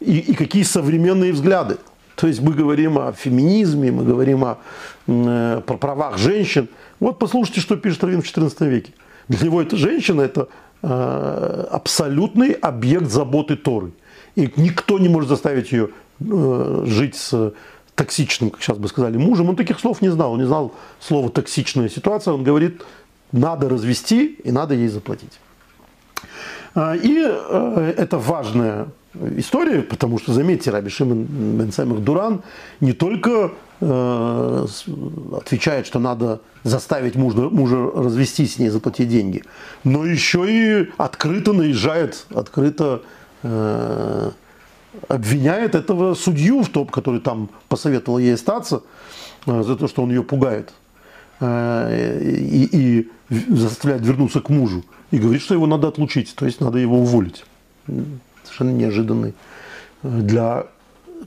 и, 0.00 0.18
и 0.18 0.34
какие 0.34 0.62
современные 0.62 1.32
взгляды. 1.32 1.78
То 2.14 2.26
есть 2.26 2.40
мы 2.40 2.52
говорим 2.52 2.98
о 2.98 3.12
феминизме, 3.12 3.90
мы 3.90 4.04
говорим 4.04 4.44
о, 4.44 4.58
э, 5.06 5.60
про 5.66 5.76
правах 5.76 6.16
женщин. 6.18 6.68
Вот 7.00 7.18
послушайте, 7.18 7.60
что 7.60 7.76
пишет 7.76 8.04
Равин 8.04 8.22
в 8.22 8.24
XIV 8.24 8.68
веке. 8.68 8.92
Для 9.28 9.46
него 9.46 9.60
эта 9.60 9.76
женщина– 9.76 10.20
это 10.22 10.48
э, 10.82 11.66
абсолютный 11.70 12.52
объект 12.52 13.10
заботы 13.10 13.56
Торы. 13.56 13.90
И 14.36 14.52
никто 14.56 14.98
не 14.98 15.08
может 15.08 15.28
заставить 15.28 15.72
ее 15.72 15.90
э, 16.20 16.84
жить 16.86 17.16
с 17.16 17.52
токсичным, 17.94 18.50
как 18.50 18.62
сейчас 18.62 18.78
бы 18.78 18.88
сказали, 18.88 19.16
мужем, 19.16 19.48
он 19.48 19.56
таких 19.56 19.78
слов 19.78 20.02
не 20.02 20.08
знал. 20.08 20.32
Он 20.32 20.38
не 20.38 20.46
знал 20.46 20.74
слова 21.00 21.30
токсичная 21.30 21.88
ситуация. 21.88 22.34
Он 22.34 22.42
говорит, 22.42 22.82
надо 23.32 23.68
развести 23.68 24.38
и 24.44 24.50
надо 24.50 24.74
ей 24.74 24.88
заплатить. 24.88 25.40
А, 26.74 26.94
и 26.94 27.18
э, 27.24 27.94
это 27.96 28.18
важная 28.18 28.88
история, 29.36 29.82
потому 29.82 30.18
что, 30.18 30.32
заметьте, 30.32 30.70
Раби 30.70 30.90
Шимон 30.90 31.24
Бен 31.24 32.04
Дуран 32.04 32.42
не 32.80 32.92
только 32.92 33.52
э, 33.80 34.66
отвечает, 35.36 35.86
что 35.86 36.00
надо 36.00 36.40
заставить 36.64 37.14
мужа, 37.14 37.42
мужа 37.42 37.76
развестись 37.94 38.54
с 38.54 38.58
ней, 38.58 38.70
заплатить 38.70 39.08
деньги, 39.08 39.44
но 39.84 40.04
еще 40.04 40.46
и 40.48 40.90
открыто 40.96 41.52
наезжает, 41.52 42.26
открыто 42.34 43.02
обвиняет 45.08 45.74
этого 45.74 46.14
судью, 46.14 46.62
в 46.62 46.68
том, 46.68 46.86
который 46.86 47.20
там 47.20 47.48
посоветовал 47.68 48.18
ей 48.18 48.34
остаться, 48.34 48.82
э, 49.46 49.62
за 49.62 49.76
то, 49.76 49.88
что 49.88 50.02
он 50.02 50.10
ее 50.10 50.22
пугает, 50.22 50.72
э, 51.40 52.20
и, 52.22 52.68
и 52.72 53.10
заставляет 53.48 54.02
вернуться 54.02 54.40
к 54.40 54.48
мужу, 54.48 54.84
и 55.10 55.18
говорит, 55.18 55.42
что 55.42 55.54
его 55.54 55.66
надо 55.66 55.88
отлучить, 55.88 56.34
то 56.34 56.46
есть 56.46 56.60
надо 56.60 56.78
его 56.78 56.98
уволить. 56.98 57.44
Совершенно 58.42 58.70
неожиданный 58.70 59.34
э, 60.02 60.20
для 60.20 60.66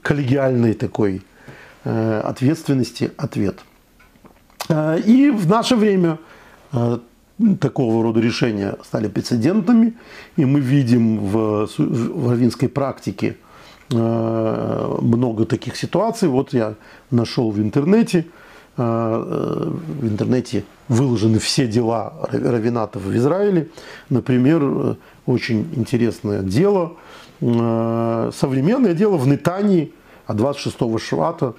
коллегиальной 0.02 0.74
такой 0.74 1.22
ответственности 1.84 3.12
ответ. 3.16 3.60
И 4.68 5.32
в 5.34 5.48
наше 5.48 5.76
время 5.76 6.18
такого 7.60 8.02
рода 8.02 8.20
решения 8.20 8.76
стали 8.84 9.08
прецедентами, 9.08 9.94
и 10.36 10.44
мы 10.44 10.60
видим 10.60 11.18
в, 11.18 11.66
в 11.78 12.30
раввинской 12.30 12.68
практике– 12.68 13.36
много 13.90 15.46
таких 15.46 15.76
ситуаций. 15.76 16.28
Вот 16.28 16.52
я 16.52 16.74
нашел 17.10 17.50
в 17.50 17.58
интернете, 17.58 18.26
э, 18.76 18.76
э, 18.76 19.70
в 20.00 20.06
интернете 20.06 20.64
выложены 20.88 21.38
все 21.38 21.66
дела 21.66 22.12
равенатов 22.30 23.02
в 23.02 23.16
Израиле. 23.16 23.70
Например, 24.10 24.96
очень 25.26 25.68
интересное 25.74 26.42
дело, 26.42 26.92
современное 27.40 28.94
дело 28.94 29.16
в 29.16 29.26
Нетании 29.26 29.92
от 30.26 30.36
26 30.36 30.98
Швата, 30.98 31.54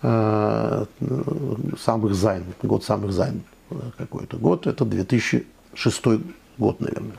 самых 0.00 2.14
зайн, 2.14 2.44
год 2.62 2.84
самых 2.84 3.12
зайн 3.12 3.42
какой-то 3.96 4.36
год, 4.36 4.66
это 4.66 4.84
2006 4.84 6.02
год, 6.58 6.80
наверное. 6.80 7.16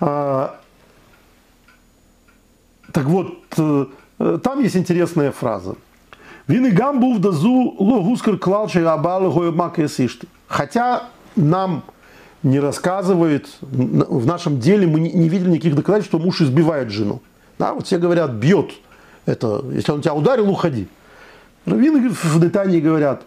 А, 0.00 0.60
так 2.92 3.06
вот, 3.06 3.26
э, 3.26 3.30
э, 3.32 3.45
там 3.56 4.62
есть 4.62 4.76
интересная 4.76 5.32
фраза. 5.32 5.74
Вины 6.46 6.70
гамбу 6.70 7.14
вдазу 7.14 7.74
логускар 7.78 8.36
клалчи 8.36 8.78
абалы 8.78 9.52
Хотя 10.46 11.08
нам 11.34 11.82
не 12.42 12.60
рассказывает. 12.60 13.48
В 13.60 14.26
нашем 14.26 14.60
деле 14.60 14.86
мы 14.86 15.00
не 15.00 15.28
видели 15.28 15.50
никаких 15.50 15.74
доказательств, 15.74 16.10
что 16.10 16.18
муж 16.18 16.40
избивает 16.40 16.90
жену. 16.90 17.20
Да, 17.58 17.74
вот 17.74 17.86
все 17.86 17.98
говорят, 17.98 18.32
бьет. 18.32 18.70
Это, 19.24 19.64
если 19.72 19.90
он 19.90 20.02
тебя 20.02 20.14
ударил, 20.14 20.48
уходи. 20.48 20.86
Раввины 21.64 22.10
в 22.10 22.40
Детании 22.40 22.80
говорят, 22.80 23.24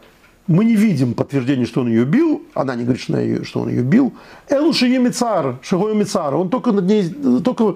мы 0.47 0.63
не 0.63 0.75
видим 0.75 1.13
подтверждения, 1.13 1.65
что 1.65 1.81
он 1.81 1.89
ее 1.89 2.05
бил. 2.05 2.41
Она 2.53 2.75
не 2.75 2.83
говорит, 2.83 3.01
что, 3.45 3.59
он 3.59 3.69
ее 3.69 3.83
бил. 3.83 4.13
Элу 4.47 4.71
Мицар, 4.71 5.57
Шигою 5.61 5.95
Мицар. 5.95 6.33
Он 6.35 6.49
только 6.49 6.71
над 6.71 6.85
ней, 6.85 7.09
только 7.43 7.75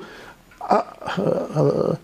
а, 0.60 1.98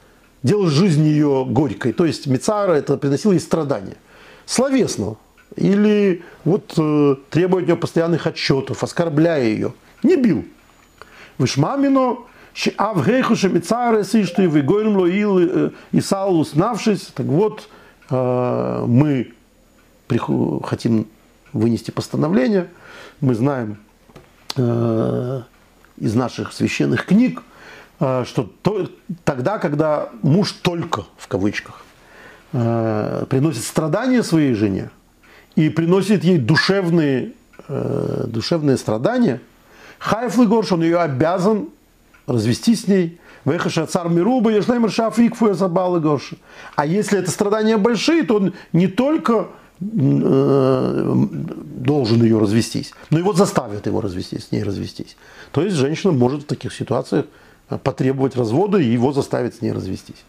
делал 0.43 0.67
жизнь 0.67 1.03
ее 1.03 1.45
горькой. 1.47 1.93
То 1.93 2.05
есть 2.05 2.27
Мицара 2.27 2.73
это 2.73 2.97
приносило 2.97 3.33
ей 3.33 3.39
страдания. 3.39 3.97
Словесно. 4.45 5.17
Или 5.55 6.23
вот 6.45 6.73
э, 6.77 7.15
требуя 7.29 7.61
от 7.61 7.67
нее 7.67 7.75
постоянных 7.75 8.27
отчетов, 8.27 8.83
оскорбляя 8.83 9.43
ее. 9.43 9.73
Не 10.03 10.15
бил. 10.15 10.45
Вышмамино, 11.37 12.17
Авгейху 12.77 13.35
Шемицара, 13.35 14.03
что 14.03 14.41
и 14.41 14.47
выгоним 14.47 14.97
Лоил 14.97 15.39
э, 15.39 15.71
и 15.91 16.01
Саул, 16.01 16.41
узнавшись, 16.41 17.07
так 17.13 17.25
вот, 17.25 17.69
э, 18.09 18.85
мы 18.87 19.33
хотим 20.63 21.07
вынести 21.53 21.91
постановление, 21.91 22.67
мы 23.21 23.35
знаем 23.35 23.77
э, 24.55 25.41
из 25.97 26.15
наших 26.15 26.53
священных 26.53 27.05
книг, 27.05 27.43
что 27.99 28.49
то, 28.61 28.89
тогда, 29.23 29.57
когда 29.57 30.09
муж 30.21 30.51
только, 30.51 31.05
в 31.17 31.27
кавычках, 31.27 31.83
э, 32.53 33.25
приносит 33.29 33.63
страдания 33.63 34.23
своей 34.23 34.53
жене 34.53 34.89
и 35.55 35.69
приносит 35.69 36.23
ей 36.23 36.37
душевные, 36.37 37.33
э, 37.67 38.25
душевные 38.27 38.77
страдания, 38.77 39.41
Хайф 39.99 40.37
Горш, 40.47 40.71
он 40.71 40.81
ее 40.81 40.99
обязан 40.99 41.69
развестись 42.25 42.83
с 42.83 42.87
ней, 42.87 43.19
Вехаша 43.43 43.85
цар 43.85 44.07
Мируба, 44.09 44.51
Ешлемер 44.51 44.91
Шафикфу 44.91 45.53
забалы 45.53 45.99
Горша. 45.99 46.37
А 46.75 46.85
если 46.85 47.19
это 47.19 47.31
страдания 47.31 47.77
большие, 47.77 48.23
то 48.23 48.35
он 48.35 48.53
не 48.71 48.87
только 48.87 49.47
Э, 49.81 51.15
должен 51.77 52.21
ее 52.21 52.37
развестись, 52.37 52.91
но 53.09 53.17
его 53.17 53.31
заставят 53.31 53.85
его 53.85 54.01
развестись, 54.01 54.47
с 54.47 54.51
ней 54.51 54.61
развестись. 54.61 55.15
То 55.53 55.61
есть 55.61 55.77
женщина 55.77 56.11
может 56.11 56.43
в 56.43 56.45
таких 56.45 56.73
ситуациях 56.73 57.27
потребовать 57.77 58.35
развода 58.35 58.77
и 58.77 58.85
его 58.85 59.13
заставить 59.13 59.55
с 59.55 59.61
ней 59.61 59.71
развестись. 59.71 60.23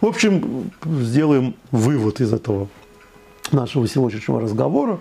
В 0.00 0.06
общем, 0.06 0.70
сделаем 0.84 1.54
вывод 1.70 2.20
из 2.20 2.32
этого 2.32 2.68
нашего 3.52 3.88
сегодняшнего 3.88 4.40
разговора. 4.40 4.98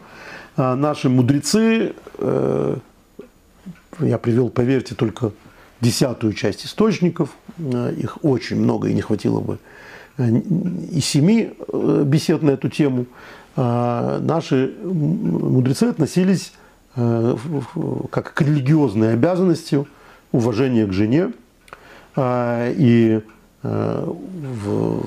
А, 0.56 0.76
наши 0.76 1.10
мудрецы, 1.10 1.94
э, 2.18 2.78
я 4.00 4.18
привел, 4.18 4.50
поверьте, 4.50 4.96
только 4.96 5.32
десятую 5.82 6.34
часть 6.34 6.66
источников, 6.66 7.30
э, 7.58 7.94
их 7.98 8.24
очень 8.24 8.58
много 8.58 8.88
и 8.88 8.94
не 8.94 9.02
хватило 9.02 9.42
бы 9.42 9.60
и 10.18 11.00
семи 11.02 11.54
бесед 11.74 12.42
на 12.42 12.52
эту 12.52 12.70
тему. 12.70 13.06
А, 13.58 14.20
наши 14.20 14.74
мудрецы 14.84 15.84
относились 15.84 16.54
э, 16.96 17.36
как 18.12 18.34
к 18.34 18.42
религиозной 18.42 19.14
обязанности 19.14 19.86
уважение 20.32 20.86
к 20.86 20.94
жене. 20.94 21.32
А, 22.16 22.72
и 22.72 23.22
э, 23.64 24.06
в, 24.08 25.04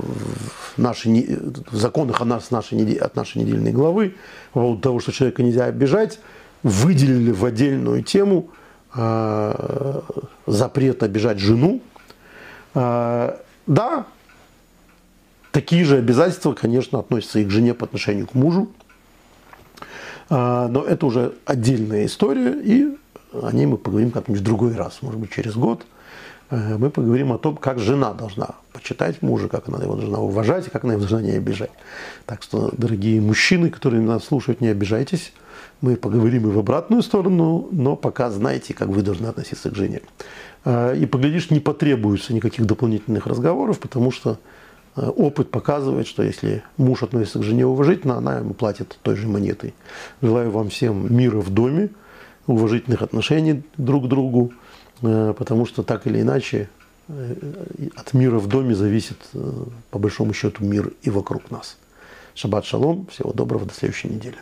нашей, 0.77 1.39
в 1.71 1.77
законах 1.77 2.21
от, 2.21 2.27
нас, 2.27 2.51
нашей, 2.51 2.95
от 2.95 3.17
нашей 3.17 3.43
недельной 3.43 3.73
главы 3.73 4.15
по 4.53 4.61
поводу 4.61 4.81
того, 4.81 5.01
что 5.01 5.13
человека 5.13 5.43
нельзя 5.43 5.65
обижать, 5.65 6.21
выделили 6.63 7.31
в 7.31 7.45
отдельную 7.45 8.03
тему 8.03 8.51
а, 8.95 10.03
запрет 10.47 11.03
обижать 11.03 11.39
жену. 11.39 11.81
Да, 12.75 14.07
Такие 15.59 15.85
же 15.85 15.97
обязательства, 15.97 16.53
конечно, 16.53 16.99
относятся 16.99 17.39
и 17.39 17.45
к 17.45 17.51
жене 17.51 17.75
по 17.75 17.87
отношению 17.87 18.27
к 18.27 18.35
мужу. 18.35 18.69
А, 20.29 20.69
но 20.69 20.85
это 20.85 21.07
уже 21.07 21.35
отдельная 21.47 22.07
история, 22.07 22.53
и 22.53 22.97
о 23.33 23.51
ней 23.53 23.67
мы 23.67 23.79
поговорим 23.79 24.11
как-нибудь 24.11 24.43
в 24.43 24.45
другой 24.45 24.75
раз, 24.75 24.99
может 25.01 25.19
быть, 25.19 25.33
через 25.33 25.55
год. 25.55 25.85
Э, 26.51 26.77
мы 26.79 26.91
поговорим 26.91 27.33
о 27.33 27.39
том, 27.39 27.57
как 27.57 27.79
жена 27.79 28.13
должна 28.13 28.57
почитать 28.73 29.23
мужа, 29.23 29.49
как 29.49 29.69
она 29.69 29.83
его 29.83 29.95
должна 29.95 30.19
уважать, 30.21 30.67
и 30.67 30.71
как 30.71 30.85
она 30.85 30.95
его 30.95 31.01
должна 31.01 31.23
не 31.23 31.33
обижать. 31.33 31.71
Так 32.27 32.43
что, 32.43 32.71
дорогие 32.77 33.21
мужчины, 33.21 33.71
которые 33.71 34.03
нас 34.03 34.25
слушают, 34.25 34.61
не 34.61 34.69
обижайтесь. 34.69 35.33
Мы 35.81 35.97
поговорим 35.97 36.49
и 36.49 36.53
в 36.53 36.59
обратную 36.59 37.03
сторону, 37.03 37.69
но 37.71 37.97
пока 37.97 38.31
знайте, 38.31 38.75
как 38.75 38.89
вы 38.89 39.03
должны 39.03 39.27
относиться 39.27 39.71
к 39.71 39.75
жене. 39.75 40.01
Э, 40.65 40.97
и 40.97 41.07
поглядишь, 41.07 41.51
не 41.51 41.61
потребуется 41.61 42.35
никаких 42.35 42.67
дополнительных 42.67 43.27
разговоров, 43.27 43.79
потому 43.79 44.11
что 44.11 44.39
Э, 44.99 45.11
опыт 45.11 45.51
показывает, 45.51 46.09
что 46.09 46.23
если 46.23 46.63
муж 46.77 47.03
относится 47.03 47.39
к 47.39 47.43
жене 47.45 47.65
уважительно, 47.67 48.17
она 48.17 48.39
ему 48.39 48.53
платит 48.53 48.99
той 49.03 49.15
же 49.15 49.29
монетой. 49.29 49.75
Желаю 50.23 50.51
вам 50.51 50.71
всем 50.71 51.15
мира 51.15 51.39
в 51.39 51.51
доме, 51.51 51.91
уважительных 52.49 53.03
отношений 53.03 53.63
друг 53.77 54.07
к 54.07 54.09
другу, 54.09 54.53
потому 55.01 55.67
что 55.67 55.83
так 55.83 56.07
или 56.07 56.21
иначе 56.21 56.69
э, 57.09 57.35
от 57.97 58.15
мира 58.15 58.39
в 58.39 58.47
доме 58.47 58.75
зависит, 58.75 59.19
по 59.91 59.99
большому 59.99 60.33
счету, 60.33 60.65
мир 60.65 60.93
и 61.03 61.11
вокруг 61.11 61.51
нас. 61.51 61.77
Шаббат 62.35 62.65
шалом, 62.65 63.07
всего 63.07 63.33
доброго, 63.33 63.67
до 63.67 63.75
следующей 63.75 64.09
недели. 64.09 64.37